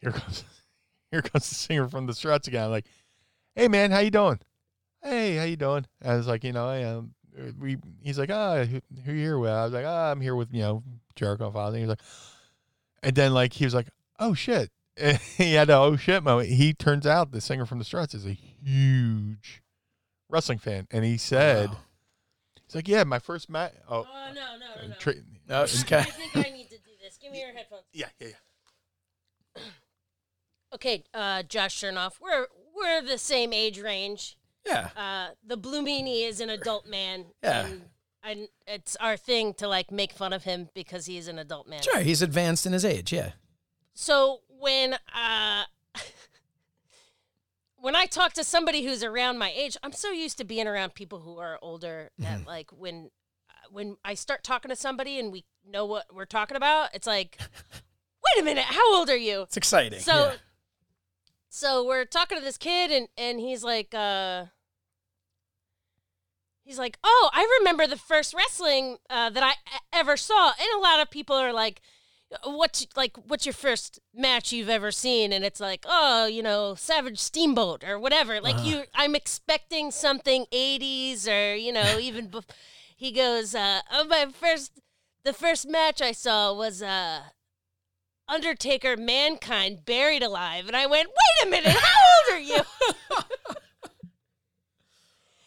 [0.00, 0.42] here comes
[1.10, 2.64] here comes the singer from the Struts again.
[2.64, 2.86] I'm like,
[3.54, 4.40] hey, man, how you doing?
[5.02, 5.86] Hey, how you doing?
[6.02, 7.14] I was like, you know, I am.
[7.60, 9.50] We, he's like, ah, who, who you here with?
[9.50, 10.82] I was like, ah, I'm here with, you know,
[11.14, 11.80] Jericho and Fozzy.
[11.80, 12.00] He's like,
[13.02, 13.88] and then like, he was like,
[14.18, 14.70] oh shit.
[15.36, 16.48] he had a oh shit moment.
[16.48, 19.62] He turns out the singer from the Struts is a huge
[20.30, 21.76] wrestling fan, and he said, Wow.
[22.66, 23.72] He's like, yeah, my first match.
[23.88, 24.94] Oh, Oh no no no no!
[24.98, 25.14] tra-
[25.48, 27.16] No, she's I think I need to do this.
[27.20, 27.84] Give me your headphones.
[27.92, 28.28] yeah, yeah,
[29.56, 29.62] yeah.
[30.74, 32.46] Okay, uh, Josh Shernoff, we're
[32.76, 34.36] we're the same age range.
[34.66, 34.88] yeah.
[34.96, 37.26] Uh, the Blue Meanie is an adult man.
[37.42, 37.66] Yeah.
[37.66, 37.82] And,
[38.22, 41.80] and it's our thing to like make fun of him because he's an adult man.
[41.82, 43.30] Sure, he's advanced in his age, yeah.
[43.94, 45.64] So when uh
[47.86, 50.94] when I talk to somebody who's around my age, I'm so used to being around
[50.94, 53.12] people who are older that like when
[53.48, 57.06] uh, when I start talking to somebody and we know what we're talking about, it's
[57.06, 57.38] like,
[58.24, 59.42] wait a minute, how old are you?
[59.42, 60.00] It's exciting.
[60.00, 60.32] So yeah.
[61.48, 64.46] so we're talking to this kid and and he's like uh
[66.64, 69.52] he's like, "Oh, I remember the first wrestling uh, that I
[69.92, 71.82] ever saw." And a lot of people are like,
[72.44, 76.74] "What's like what's your first match you've ever seen?" And it's like, "Oh, you know,
[76.74, 82.50] Savage Steamboat or whatever." Like you I'm expecting something 80s or, you know, even bef-
[82.96, 84.72] he goes, uh, "Oh, my first
[85.24, 87.22] the first match I saw was uh
[88.28, 90.66] Undertaker Mankind buried alive.
[90.66, 92.60] And I went, wait a minute, how old are you?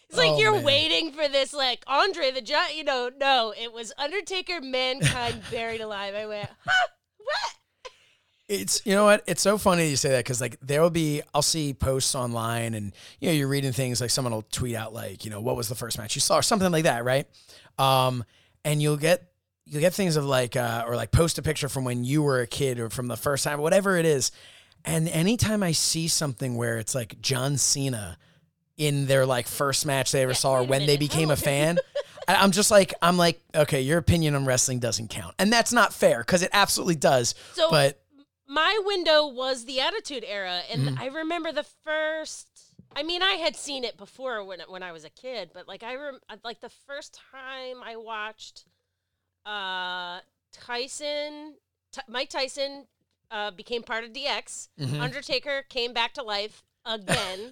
[0.09, 0.63] it's like Oh, you're man.
[0.63, 2.75] waiting for this, like Andre the Giant.
[2.75, 6.15] You know, no, it was Undertaker Mankind buried alive.
[6.15, 6.87] I went, huh?
[7.17, 7.53] What?
[8.47, 9.23] It's you know what?
[9.27, 12.73] It's so funny you say that because like there will be I'll see posts online
[12.73, 15.55] and you know you're reading things like someone will tweet out like you know what
[15.55, 17.27] was the first match you saw or something like that, right?
[17.77, 18.23] Um,
[18.65, 19.29] and you'll get
[19.67, 22.39] you'll get things of like uh, or like post a picture from when you were
[22.39, 24.31] a kid or from the first time, whatever it is.
[24.83, 28.17] And anytime I see something where it's like John Cena
[28.79, 31.35] in their like first match they ever saw or when they minute, how became a
[31.35, 31.77] fan.
[32.27, 35.71] I- I'm just like I'm like okay, your opinion on wrestling doesn't count, and that's
[35.71, 37.35] not fair because it absolutely does.
[37.53, 38.01] So but
[38.47, 40.99] my window was the Attitude Era, and Mm-hmm.
[40.99, 42.47] I remember the first.
[42.95, 45.83] I mean, I had seen it before when when I was a kid, but like
[45.83, 48.65] I rem- like the first time I watched
[49.45, 50.19] uh
[50.51, 51.55] Tyson,
[51.91, 52.85] T- Mike Tyson
[53.31, 54.69] uh, became part of DX.
[54.79, 54.99] Mhm.
[54.99, 57.51] Undertaker came back to life again.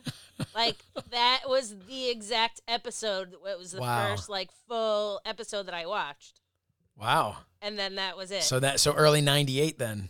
[0.55, 0.75] like
[1.11, 3.33] that was the exact episode.
[3.33, 4.09] It was the Wow.
[4.09, 6.41] first like full episode that I watched,
[6.97, 7.37] Wow.
[7.61, 8.43] and then that was it.
[8.43, 10.09] So that so early '98 then.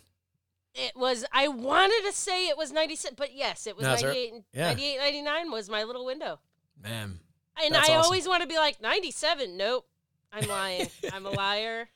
[0.76, 1.26] it was.
[1.32, 4.44] I wanted to say it was ninety six, but yes, it was No, 98, and-
[4.54, 4.68] yeah.
[4.68, 6.40] 98, 99 was my little window.
[6.82, 7.20] Man.
[7.64, 7.96] And I awesome.
[8.04, 9.58] always want to be like ninety seven.
[9.58, 9.88] Nope,
[10.32, 10.88] I'm lying.
[11.14, 11.90] I'm a liar.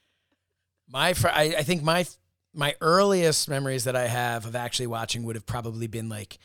[0.89, 2.05] My fr- I, I think my
[2.53, 6.37] my earliest memories that I have of actually watching would have probably been like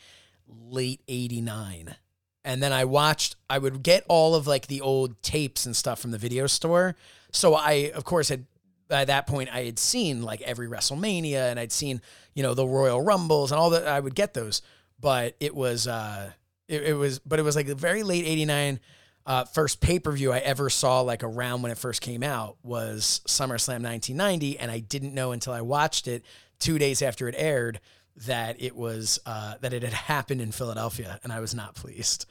[0.47, 1.95] late 89.
[2.43, 5.99] And then I watched I would get all of like the old tapes and stuff
[5.99, 6.95] from the video store.
[7.31, 8.45] So I of course had
[8.87, 12.01] by that point I had seen like every WrestleMania and I'd seen,
[12.33, 14.61] you know, the Royal Rumbles and all that I would get those.
[14.99, 16.31] But it was uh
[16.67, 18.79] it, it was but it was like the very late 89
[19.27, 22.55] uh, first pay per view I ever saw, like around when it first came out,
[22.63, 26.23] was SummerSlam 1990, and I didn't know until I watched it
[26.59, 27.81] two days after it aired
[28.25, 32.25] that it was uh, that it had happened in Philadelphia, and I was not pleased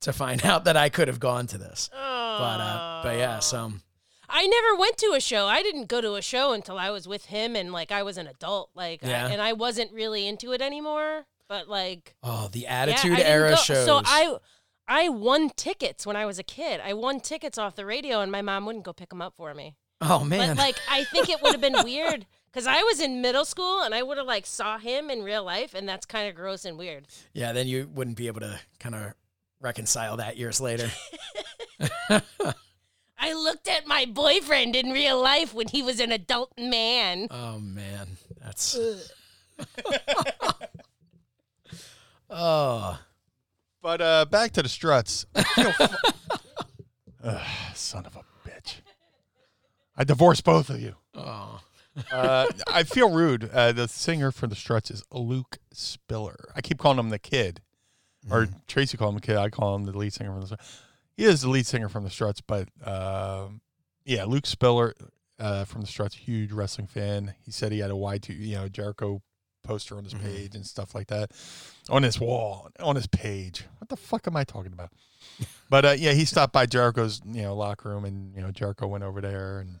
[0.00, 1.88] to find out that I could have gone to this.
[1.92, 3.72] But uh, but yeah, so
[4.28, 5.46] I never went to a show.
[5.46, 8.16] I didn't go to a show until I was with him and like I was
[8.16, 8.70] an adult.
[8.74, 11.26] Like, I- and I wasn't really into it anymore.
[11.48, 13.84] But like, oh, the Attitude didn't Era go- shows.
[13.84, 14.36] So I,
[14.88, 16.80] I won tickets when I was a kid.
[16.82, 19.52] I won tickets off the radio, and my mom wouldn't go pick them up for
[19.52, 19.74] me.
[20.00, 23.20] oh man, But like, I think it would have been weird because I was in
[23.22, 26.28] middle school and I would have like saw him in real life, and that's kind
[26.28, 27.06] of gross and weird.
[27.32, 29.14] yeah, then you wouldn't be able to kind of
[29.60, 30.90] reconcile that years later.
[33.18, 37.28] I looked at my boyfriend in real life when he was an adult man.
[37.30, 38.76] Oh man, that's.
[42.30, 42.98] oh,
[43.80, 45.26] But uh, back to the struts.
[45.54, 45.62] Fu-
[47.24, 48.76] Ugh, son of a bitch.
[49.96, 50.94] I divorced both of you.
[51.14, 51.60] oh,
[52.10, 53.50] Uh, I feel rude.
[53.52, 56.50] Uh, the singer for the Struts is Luke Spiller.
[56.56, 57.60] I keep calling him the kid,
[58.30, 59.36] or Tracy called him the kid.
[59.36, 60.80] I call him the lead singer from the Struts.
[61.16, 63.60] He is the lead singer from the Struts, but um
[64.04, 64.94] yeah, Luke Spiller
[65.38, 67.34] uh, from the Struts, huge wrestling fan.
[67.44, 69.22] He said he had a Y two, you know, Jericho
[69.62, 70.22] poster on his Mhm.
[70.22, 71.30] page and stuff like that
[71.88, 73.64] on his wall, on his page.
[73.78, 74.90] What the fuck am I talking about?
[75.70, 78.86] But uh, yeah, he stopped by Jericho's, you know, locker room, and you know, Jericho
[78.88, 79.80] went over there and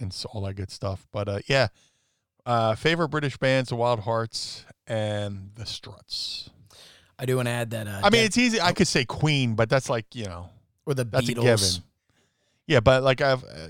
[0.00, 1.06] and all that good stuff.
[1.12, 1.68] But uh, yeah,
[2.46, 6.50] uh, favorite British bands: the Wild Hearts and the Struts.
[7.18, 7.86] I do want to add that.
[7.88, 8.60] Uh, I mean, Dev- it's easy.
[8.60, 10.50] I could say Queen, but that's like you know,
[10.86, 11.84] or the that's Beatles, a given.
[12.66, 13.68] Yeah, but like I've uh,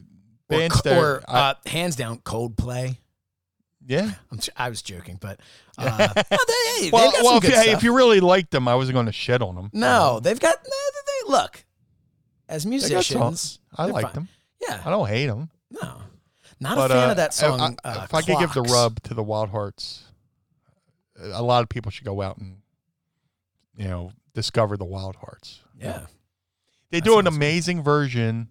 [0.48, 2.97] bands co- that or I- uh, hands down Coldplay.
[3.86, 4.12] yeah.
[4.31, 5.40] I'm, I was joking, but
[5.78, 6.23] uh, oh,
[6.81, 9.12] they, Well, well, if you, hey, if you really liked them, I wasn't going to
[9.12, 9.70] shit on them.
[9.73, 10.70] no, they've got no,
[11.26, 11.65] they, look
[12.48, 13.60] as musicians.
[13.76, 14.12] I like fine.
[14.15, 14.28] them.
[14.60, 15.48] Yeah, I don't hate them.
[15.70, 16.02] no,
[16.60, 17.76] not but a fan uh, of that song.
[17.84, 20.04] I, uh, if I could give the rub to the Wild Hearts,
[21.20, 22.58] a lot of people should go out and
[23.76, 25.60] you know discover the Wild Hearts.
[25.78, 26.06] yeah,
[26.90, 27.34] They That do an good.
[27.34, 28.48] amazing version.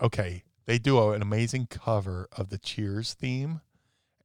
[0.00, 3.60] Okay, they do a- an amazing cover of the Cheers theme,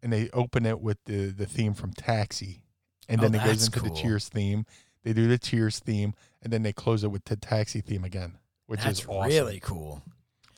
[0.01, 2.63] and they open it with the the theme from Taxi,
[3.07, 3.89] and Oh, then it goes into the.
[3.91, 4.65] Cheers theme.
[5.03, 8.37] They do the Cheers theme, and then they close it with the Taxi theme again,
[8.65, 9.29] which that's is awesome.
[9.29, 10.01] really cool.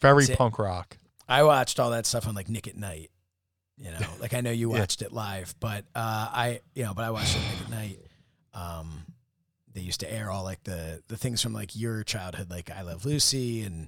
[0.01, 0.97] very See- punk rock.
[1.29, 3.11] I watched all that stuff on like Nick at Nite.
[3.77, 4.79] You know, like I know you Yeah.
[4.79, 7.99] watched it live, but uh, I, you know, but I watched it Nick at Nite.
[8.53, 9.05] Um,
[9.71, 12.81] they used to air all like the the things from like your childhood, like I
[12.81, 13.87] Love Lucy and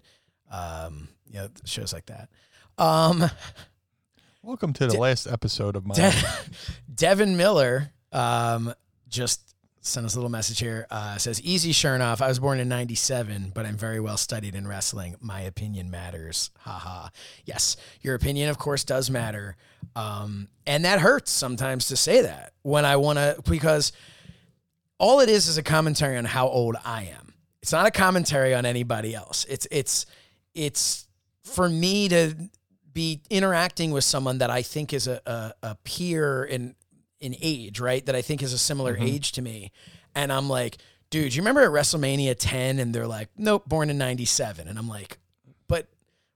[0.52, 2.30] um, you know, shows like that.
[2.78, 3.30] Um,
[4.44, 5.96] Welcome to the De- last episode of my.
[5.96, 6.14] De-
[6.96, 8.74] Devin Miller um,
[9.10, 9.42] just
[9.82, 10.86] sent us a little message here.
[10.90, 12.22] Uh, says, Easy Shernoff.
[12.22, 15.16] I was born in 97, but I'm very well studied in wrestling.
[15.20, 16.52] My opinion matters.
[16.60, 17.10] Haha.
[17.46, 19.58] Yes, your opinion, of course, does matter.
[19.96, 23.92] Um, and that hurts sometimes to say that when I want to, because
[25.00, 27.34] all it is is a commentary on how old I am.
[27.64, 29.46] It's not a commentary on anybody else.
[29.50, 30.06] It's, it's,
[30.54, 31.08] it's
[31.44, 32.36] for me to
[32.94, 36.76] be interacting with someone that I think is a, a, a peer in
[37.22, 38.06] in age, right?
[38.06, 39.04] That I think is a similar Mhm.
[39.08, 39.72] age to me.
[40.16, 40.78] And I'm like,
[41.10, 42.80] dude, you remember at WrestleMania 10?
[42.80, 44.68] And they're like, nope, born in 97.
[44.68, 45.20] And I'm like,
[45.68, 45.88] but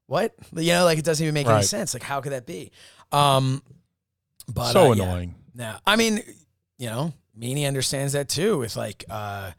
[0.05, 0.33] what?
[0.55, 1.93] You know, like it doesn't even make any sense.
[1.93, 2.71] Like, how could that be?
[3.11, 3.61] Um,
[4.47, 5.03] but so uh, yeah.
[5.03, 5.35] annoying.
[5.53, 6.21] No, I mean,
[6.77, 8.59] you know, Meanie understands that too.
[8.59, 9.51] With like, uh,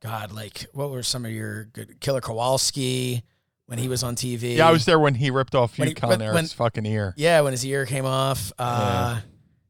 [0.00, 3.22] God, like, what were some of your good Killer Kowalski
[3.66, 4.56] when he was on TV?
[4.56, 7.14] Yeah, I was there when he ripped off Yukon Eric's fucking ear.
[7.16, 8.52] Yeah, when his ear came off.
[8.58, 9.20] Uh,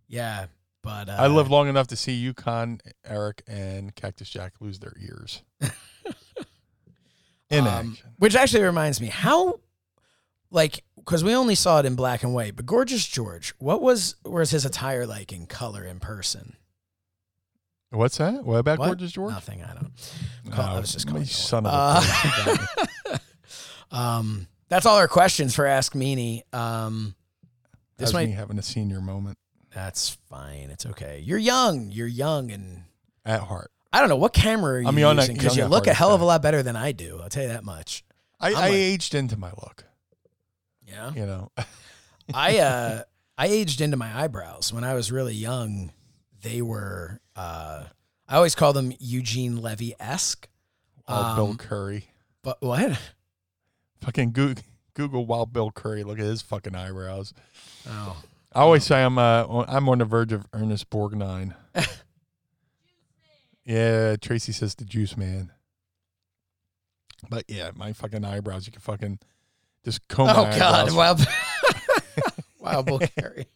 [0.09, 0.47] yeah.
[0.85, 4.93] But uh, I lived long enough to see Yukon Eric and Cactus Jack lose their
[5.01, 5.43] ears.
[7.51, 8.11] In Um, action.
[8.19, 9.61] Which actually reminds me, how,
[10.51, 12.57] like, because we only saw it in black and white.
[12.57, 16.57] But Gorgeous George, what was was his attire like in color in person?
[17.91, 18.45] What's that?
[18.45, 18.87] What about What?
[18.87, 19.33] Gorgeous George?
[19.33, 19.63] Nothing.
[19.63, 19.93] I don't.
[20.51, 21.25] Call, I Oh, was just calling.
[21.27, 21.73] son of
[23.13, 23.21] a
[23.97, 26.43] um, that's all our questions for Ask Meanie.
[26.55, 27.15] Um,
[27.99, 28.27] this That's might.
[28.27, 29.39] me having a senior moment
[29.75, 30.71] That's fine.
[30.71, 31.21] It's okay.
[31.25, 31.91] You're young.
[31.91, 32.83] You're young, and
[33.25, 33.71] at heart.
[33.93, 35.87] I don't know what camera are you I'm young- using because you young at look
[35.87, 36.29] a heart, hell of a yeah.
[36.29, 37.21] lot better than I do.
[37.23, 38.05] I'll tell you that much.
[38.41, 39.85] I, I'm I like- aged into my look.
[40.87, 41.13] Yeah.
[41.15, 41.53] You know,
[42.35, 43.03] I uh
[43.37, 45.93] I aged into my eyebrows when I was really young.
[46.43, 47.85] They were uh
[48.29, 50.49] I always call them Eugene Levy esque.
[51.09, 52.07] Wild Bill Um, Curry.
[52.43, 52.99] But what?
[54.01, 54.63] Fucking Google,
[54.95, 56.03] Google Wild Bill Curry.
[56.05, 57.33] Look at his fucking eyebrows.
[57.89, 58.17] Oh.
[58.55, 61.55] I always say I'm uh on- I'm on the verge of Ernest Borgnine.
[63.65, 65.51] yeah, Tracy says the Juice Man.
[67.29, 68.67] But yeah, my fucking eyebrows.
[68.67, 69.19] You can fucking
[69.85, 70.95] just comb Oh God!
[70.95, 71.21] Wild,
[72.61, 73.47] Wild Carey.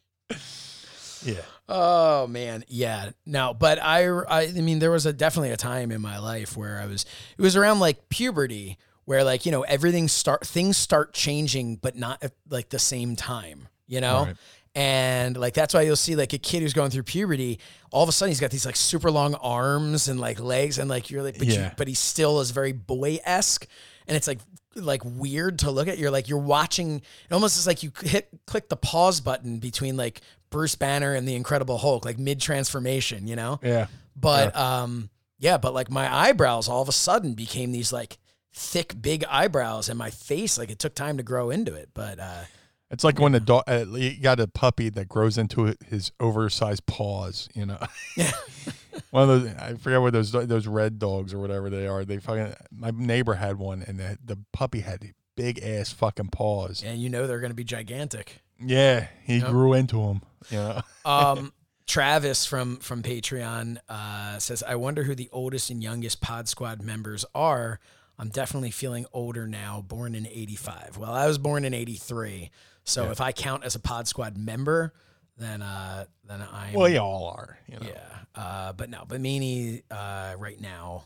[1.25, 1.43] Yeah.
[1.69, 3.11] Oh man, yeah.
[3.27, 6.57] No, but I, I, I mean, there was a definitely a time in my life
[6.57, 7.05] where I was.
[7.37, 11.97] It was around like puberty, where like you know everything start things start changing, but
[11.97, 13.69] not at like the same time.
[13.87, 14.25] You know.
[14.25, 14.37] Right.
[14.79, 17.59] And like that's why you'll see like a kid who's going through puberty,
[17.91, 20.89] all of a sudden he's got these like super long arms and like legs, and
[20.89, 23.67] like you're like, but, you, but he still is very boy esque,
[24.07, 24.39] and it's like
[24.77, 25.99] like weird to look at.
[25.99, 26.99] You're like you're watching.
[26.99, 31.27] It almost is like you hit click the pause button between like Bruce Banner and
[31.27, 33.59] the Incredible Hulk, like mid transformation, you know.
[33.65, 33.89] Yeah.
[34.15, 38.17] But um, yeah, but like my eyebrows all of a sudden became these like
[38.53, 41.89] thick, big eyebrows, and my face like it took time to grow into it.
[41.95, 42.43] But uh,
[42.91, 46.87] It's like when the dog uh, you got a puppy that grows into his oversized
[46.87, 47.49] paws.
[47.55, 47.79] You know.
[48.17, 48.31] Yeah.
[49.11, 52.05] One of those I forget what those those red dogs or whatever they are.
[52.05, 56.83] They fucking my neighbor had one, and the, the puppy had big ass fucking paws.
[56.85, 58.41] and you know they're going to be gigantic.
[58.61, 59.51] Yeah, he Yep.
[59.51, 60.23] grew into them.
[60.51, 60.81] You know.
[61.05, 61.53] Um,
[61.87, 66.83] Travis from from Patreon uh, says, "I wonder who the oldest and youngest Pod Squad
[66.83, 67.81] members are.
[68.19, 69.85] I'm definitely feeling older now.
[69.87, 70.99] Born in '85.
[70.99, 72.51] Well, I was born in '83,
[72.89, 73.11] so Yeah.
[73.13, 74.93] if I count as a Pod Squad member,
[75.37, 77.59] then uh, then I'm Well, you all are.
[77.69, 77.87] You know.
[77.87, 78.05] yeah.
[78.35, 81.05] Uh, but no, but Meanie, uh, right now,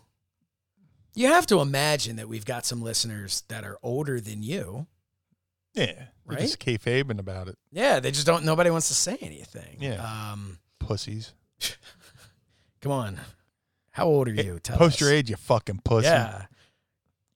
[1.14, 4.86] you have to imagine that we've got some listeners that are older than you.
[5.74, 6.04] Yeah.
[6.26, 6.40] Right?
[6.40, 7.58] just kayfabing about it.
[7.72, 8.44] Yeah, they just don't.
[8.44, 9.78] Nobody wants to say anything.
[9.80, 10.02] Yeah.
[10.32, 11.32] Um, Pussies.
[12.80, 13.20] come on.
[13.90, 14.58] How old are you?
[14.58, 15.00] Tell Post us.
[15.00, 16.06] your age, you fucking pussy.
[16.06, 16.46] Yeah.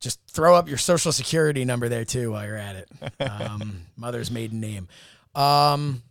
[0.00, 2.88] Just throw up your social security number there too while you're at it.
[3.30, 4.88] Um, mother's maiden name.
[5.34, 6.02] Um,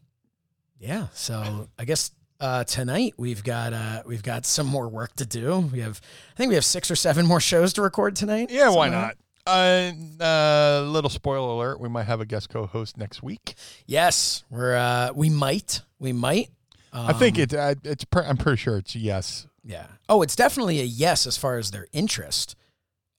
[0.80, 1.08] yeah.
[1.14, 5.60] So I guess uh, tonight we've got uh, we've got some more work to do.
[5.72, 6.02] We have
[6.34, 8.50] I think we have six or seven more shows to record tonight.
[8.52, 9.16] Yeah, why not?
[9.48, 13.54] Uh, uh, little spoiler alert: we might have a guest co-host next week.
[13.86, 16.50] Yes, we're uh, we might we might.
[16.92, 18.06] I think Um, it's uh, it's.
[18.06, 19.48] Pre- I'm pretty sure it's yes.
[19.64, 19.86] Yeah.
[20.10, 22.56] Oh, it's definitely a yes as far as their interest.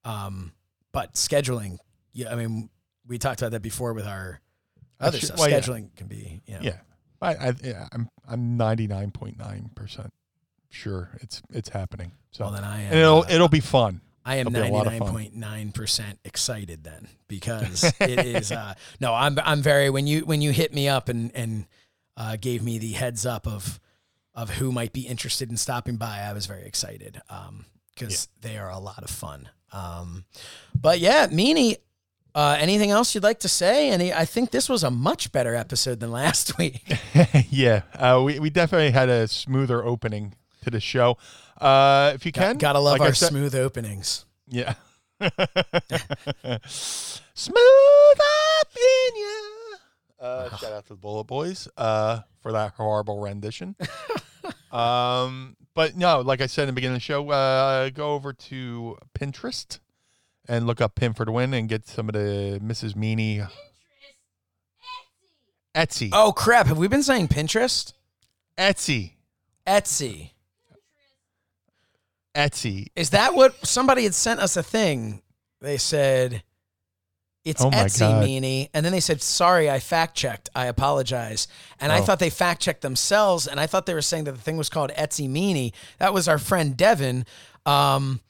[0.07, 0.53] Um,
[0.93, 1.79] but scheduling,
[2.13, 2.71] yeah, I mean,
[3.07, 4.41] we talked about that before with our
[5.01, 5.39] other stuff.
[5.39, 5.61] well, yeah.
[5.61, 6.79] scheduling can be, you know, Yeah,
[7.21, 10.13] I, I yeah, I'm I'm 99.9 percent
[10.71, 12.13] sure it's it's happening.
[12.31, 12.91] So Well, then I am.
[12.93, 14.01] and it'll uh, it'll be fun.
[14.25, 15.11] I am it'll be a ninety lot of nine fun.
[15.13, 18.51] point nine percent excited then because it is.
[18.53, 21.67] Uh, no, I'm I'm very when you when you hit me up and and
[22.17, 23.79] uh, gave me the heads up of
[24.35, 27.21] of who might be interested in stopping by, I was very excited
[27.95, 29.49] because they are a lot of fun.
[29.73, 30.25] Um,
[30.79, 31.77] but yeah, Meanie.
[32.35, 33.89] Uh, anything else you'd like to say?
[33.89, 34.13] Any?
[34.13, 36.83] I think this was a much better episode than last week.
[37.51, 41.17] yeah, uh, we we definitely had a smoother opening to the show.
[41.59, 44.27] Uh, if you can, Gotta love like our said- smooth openings.
[44.47, 44.75] Yeah.
[46.67, 47.57] Smooth
[49.17, 49.37] ya.
[50.21, 53.77] Uh, shout out to the Bullet Boys uh, for that horrible rendition.
[54.73, 58.33] um, but no, like I said in the beginning of the show, uh, go over
[58.33, 59.79] to Pinterest
[60.49, 62.95] and look up Pin for the Win and get some of the Mrs.
[62.95, 63.47] Meanie
[65.77, 66.09] Etsy.
[66.13, 66.67] Oh crap!
[66.67, 67.93] Have we been saying Pinterest?
[68.57, 69.13] Etsy.
[69.67, 70.31] Etsy.
[72.35, 72.87] Etsy.
[72.97, 75.21] Is that what somebody had sent us a thing?
[75.61, 76.43] They said
[77.47, 78.25] it's Oh Etsy God.
[78.25, 80.51] meanie, and then they said, "Sorry, I fact checked.
[80.55, 81.49] I apologize."
[81.81, 82.03] And I Oh.
[82.03, 84.69] thought they fact checked themselves, and I thought they were saying that the thing was
[84.69, 85.73] called Etsy meanie.
[85.99, 87.25] That was our friend Devin,
[87.65, 88.21] um,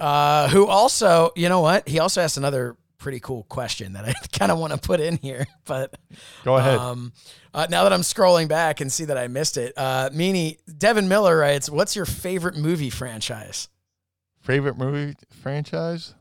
[0.00, 1.88] uh, who also, you know what?
[1.88, 5.16] He also asked another pretty cool question that I kind of want to put in
[5.16, 5.92] here, but
[6.44, 6.78] Go ahead.
[6.78, 7.12] um,
[7.52, 11.08] uh, now that I'm scrolling back and see that I missed it, uh, Meanie Devin
[11.08, 13.68] Miller writes, "What's your favorite movie franchise?"
[14.40, 16.14] Favorite movie franchise?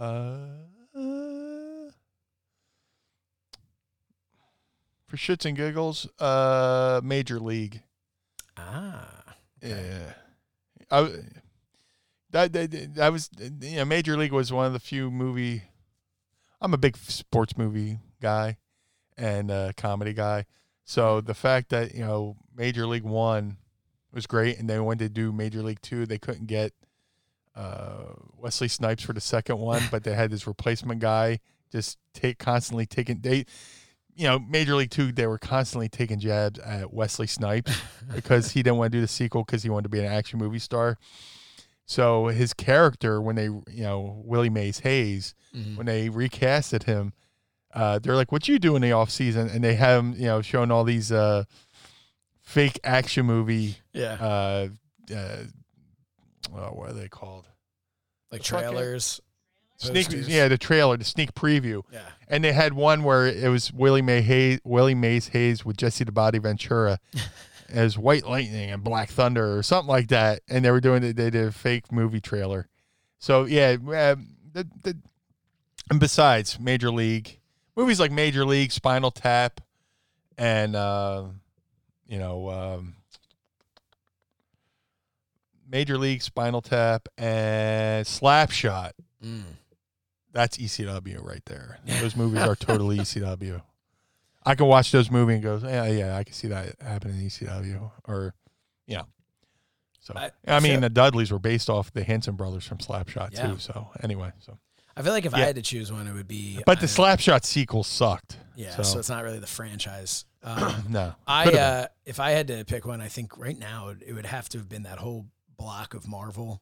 [0.00, 0.46] Uh,
[5.06, 7.82] for shits and giggles, uh, Major League.
[8.56, 9.20] Ah.
[9.62, 10.14] Yeah,
[10.90, 11.02] I
[12.30, 15.64] that, that that was you know Major League was one of the few movie.
[16.62, 18.56] I'm a big sports movie guy
[19.18, 20.46] and uh, comedy guy,
[20.84, 23.58] so the fact that you know Major League One
[24.12, 26.72] was great, and then when they do Major League Two, they couldn't get
[27.56, 28.04] uh,
[28.36, 31.40] Wesley Snipes for the second one, but they had this replacement guy
[31.72, 33.44] just take constantly taking they
[34.16, 37.72] you know, Major League Two, they were constantly taking jabs at Wesley Snipes
[38.14, 40.38] because he didn't want to do the sequel because he wanted to be an action
[40.38, 40.98] movie star.
[41.86, 45.76] So his character, when they, you know, Willie Mays Hayes, Mhm.
[45.76, 47.12] when they recasted him,
[47.72, 50.26] uh, they're like, "What you do in the off season?" And they have him, you
[50.26, 51.44] know, showing all these uh,
[52.42, 54.14] fake action movie, Yeah.
[54.14, 54.68] uh,
[55.14, 55.36] uh,
[56.54, 57.46] oh, what are they called?
[58.30, 59.20] like the trailers.
[59.76, 60.28] Sneak, posters.
[60.28, 61.82] yeah, the trailer, the sneak preview.
[61.90, 62.00] Yeah.
[62.28, 66.04] And they had one where it was Willie May Hayes, Willie Mays Hayes with Jesse
[66.04, 66.98] the Body Ventura
[67.70, 70.42] as White Lightning and Black Thunder or something like that.
[70.48, 71.16] And they were doing it.
[71.16, 72.68] They did a fake movie trailer.
[73.18, 74.16] So yeah, uh,
[74.52, 74.98] the, the,
[75.88, 77.40] and besides Major League
[77.74, 79.62] movies like Major League, Spinal Tap,
[80.36, 81.24] and uh,
[82.06, 82.96] you know um,
[85.70, 88.92] Major League, Spinal Tap, and Slapshot
[89.24, 89.42] Mm.
[90.32, 91.78] that's ECW right there.
[92.00, 93.60] Those movies are totally ECW.
[94.46, 97.26] I can watch those movies and go, yeah, yeah, I can see that happening in
[97.26, 97.90] ECW.
[98.08, 98.34] Or,
[98.86, 99.02] yeah.
[100.00, 103.34] So, I- I, mean, so- the Dudleys were based off the Hanson brothers from Slapshot
[103.34, 103.48] Yeah.
[103.48, 103.58] too.
[103.58, 104.56] So, anyway, so
[104.96, 106.62] I feel like if I had to choose one, it would be.
[106.64, 108.38] but the uh, Slapshot sequel sucked.
[108.56, 110.24] Yeah, so, so, it's not really the franchise.
[110.42, 114.14] Um, no, I uh, if I had to pick one, I think right now it
[114.14, 115.26] would have to have been that whole
[115.60, 116.60] block of Marvel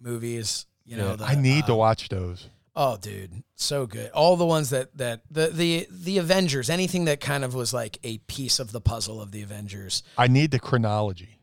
[0.00, 0.66] movies.
[0.84, 2.48] You know, Yeah, the, I need to uh, watch those.
[2.74, 4.10] Oh, dude, so good.
[4.12, 7.98] All the ones that that the the the Avengers, anything that kind of was like
[8.02, 10.02] a piece of the puzzle of the Avengers.
[10.18, 11.38] I need the chronology.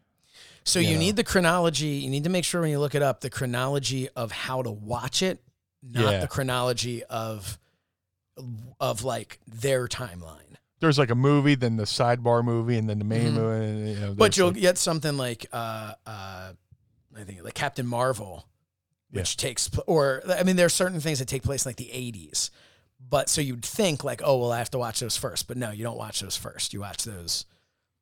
[0.65, 0.99] So You you know.
[1.01, 1.87] need the chronology.
[2.03, 4.71] You need to make sure when you look it up, the chronology of how to
[4.71, 5.39] watch it,
[5.83, 6.19] not Yeah.
[6.19, 7.57] the chronology of
[8.79, 10.55] of like their timeline.
[10.79, 13.35] There's like a movie, then the sidebar movie, and then the main Mhm.
[13.35, 13.91] movie.
[13.91, 16.53] You know, But you'll like- get something like uh uh
[17.17, 18.45] I think like Captain Marvel,
[19.11, 21.77] which takes pl- or I mean there are certain things that take place in like
[21.77, 22.49] the 80s.
[23.01, 25.47] But so you'd think like, oh well I have to watch those first.
[25.47, 26.73] But no, you don't watch those first.
[26.73, 27.45] You watch those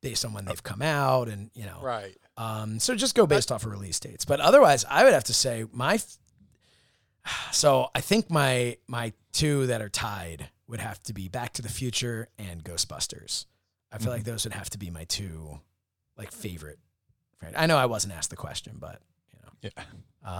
[0.01, 1.79] based on when they've come out and you know.
[1.81, 2.15] right.
[2.37, 4.23] Um, so just go based off of release dates.
[4.23, 5.99] But otherwise, I would have to say my.
[7.51, 11.61] So I think my my two that are tied would have to be Back to
[11.61, 13.45] the Future and Ghostbusters.
[13.91, 15.59] I feel like those would have to be my two,
[16.17, 16.79] like favorite.
[17.39, 19.01] Fran- I know I wasn't asked the question, but
[19.33, 19.83] you know, Yeah.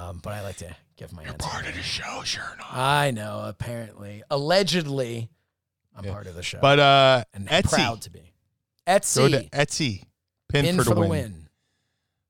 [0.10, 1.38] um, but I like to give my answer.
[1.38, 2.68] Part of the show, sure enough.
[2.72, 3.42] I know.
[3.46, 5.30] Apparently, allegedly,
[5.96, 6.12] I'm Yeah.
[6.12, 8.34] part of the show, But uh, and Etsy, proud to be.
[8.88, 9.16] Etsy.
[9.16, 10.04] go Etsy, to Etsy,
[10.50, 11.10] pin, in for, the, win.
[11.10, 11.50] win.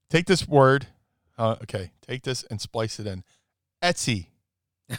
[0.10, 0.88] Take this word.
[1.38, 3.24] Uh, okay, take this and splice it in.
[3.84, 4.28] Etsy.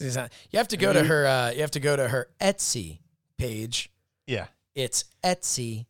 [0.00, 1.26] Not- You have to go to her.
[1.26, 2.98] Uh, you have to go to her Etsy
[3.36, 3.90] page.
[4.26, 4.46] Yeah.
[4.74, 5.86] It's Etsy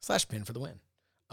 [0.00, 0.78] slash pin for the win,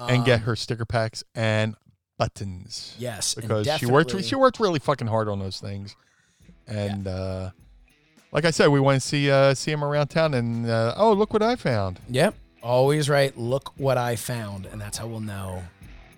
[0.09, 1.75] and get Um, her sticker packs and
[2.17, 2.95] buttons.
[2.99, 5.95] yes and Because she worked definitely- she worked really fucking hard on those things.
[6.67, 7.51] And uh
[8.31, 11.13] like I said, we want to see uh see him around town and uh, oh
[11.13, 11.99] look what I found.
[12.09, 13.35] Yep, always right.
[13.37, 15.63] Look what I found, and that's how we'll know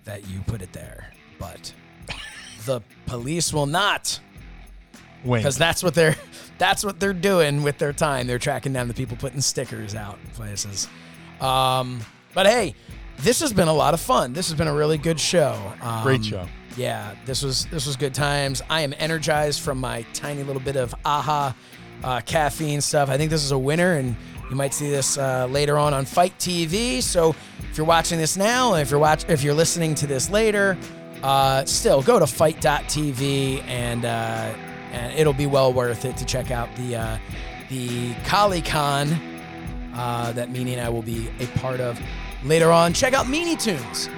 [0.04, 1.12] that you put it there.
[1.40, 1.72] But
[2.66, 4.20] the police will not,
[5.24, 5.42] Wink.
[5.42, 6.16] because that's what they're
[6.58, 8.26] that's what they're doing with their time.
[8.28, 10.86] They're tracking down the people putting stickers out in places.
[11.40, 12.00] Um,
[12.32, 12.76] but hey,
[13.18, 14.32] this has been a lot of fun.
[14.32, 15.56] This has been a really good show.
[15.80, 16.46] Um, Great show.
[16.76, 18.62] Yeah, this was this was good times.
[18.68, 21.54] I am energized from my tiny little bit of aha
[22.02, 23.08] uh, caffeine stuff.
[23.08, 24.16] I think this is a winner, and
[24.50, 27.00] you might see this uh, later on on FITE TV.
[27.02, 27.34] So
[27.70, 30.76] if you're watching this now, and if you're watch if you're listening to this later,
[31.22, 34.54] uh, still go to fite.tv and uh,
[34.92, 37.18] and it'll be well worth it to check out the uh,
[37.70, 39.16] the ColleCon
[39.94, 42.00] uh, that Meanie and I will be a part of
[42.44, 42.92] later on.
[42.92, 44.08] Check out Meanie Toons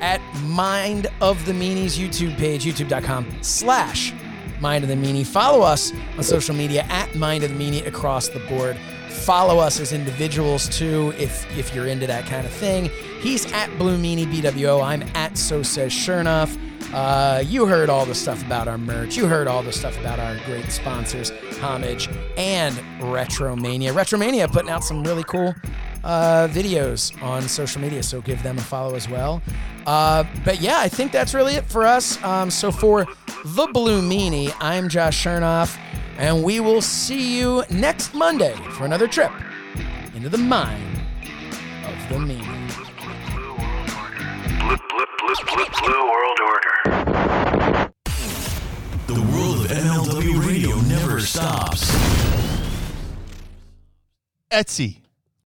[0.00, 4.12] at Mind of the Meanies YouTube page, youtube.com slash
[4.60, 5.26] Mind of the Meanie.
[5.26, 8.76] Follow us on social media at Mind of the Meanie across the board.
[9.08, 12.90] Follow us as individuals too, if if you're into that kind of thing.
[13.20, 14.84] He's at Blue Meanie BWO.
[14.84, 16.58] I'm at So Says Shernoff.
[16.92, 19.16] Uh, you heard all the stuff about our merch.
[19.16, 23.92] You heard all the stuff about our great sponsors, Homage and Retromania.
[23.92, 25.54] Retromania putting out some really cool
[26.04, 29.42] uh, videos on social media, so give them a follow as well.
[29.86, 32.22] Uh, but yeah, I think that's really it for us.
[32.22, 33.06] Um, so for
[33.44, 35.76] the Blue Meanie, I'm Josh Shernoff,
[36.18, 39.32] and we will see you next Monday for another trip
[40.14, 41.00] into the mind
[41.86, 42.16] of the
[46.44, 46.74] Order.
[49.06, 51.90] The world of MLW radio never stops.
[54.50, 55.03] Etsy.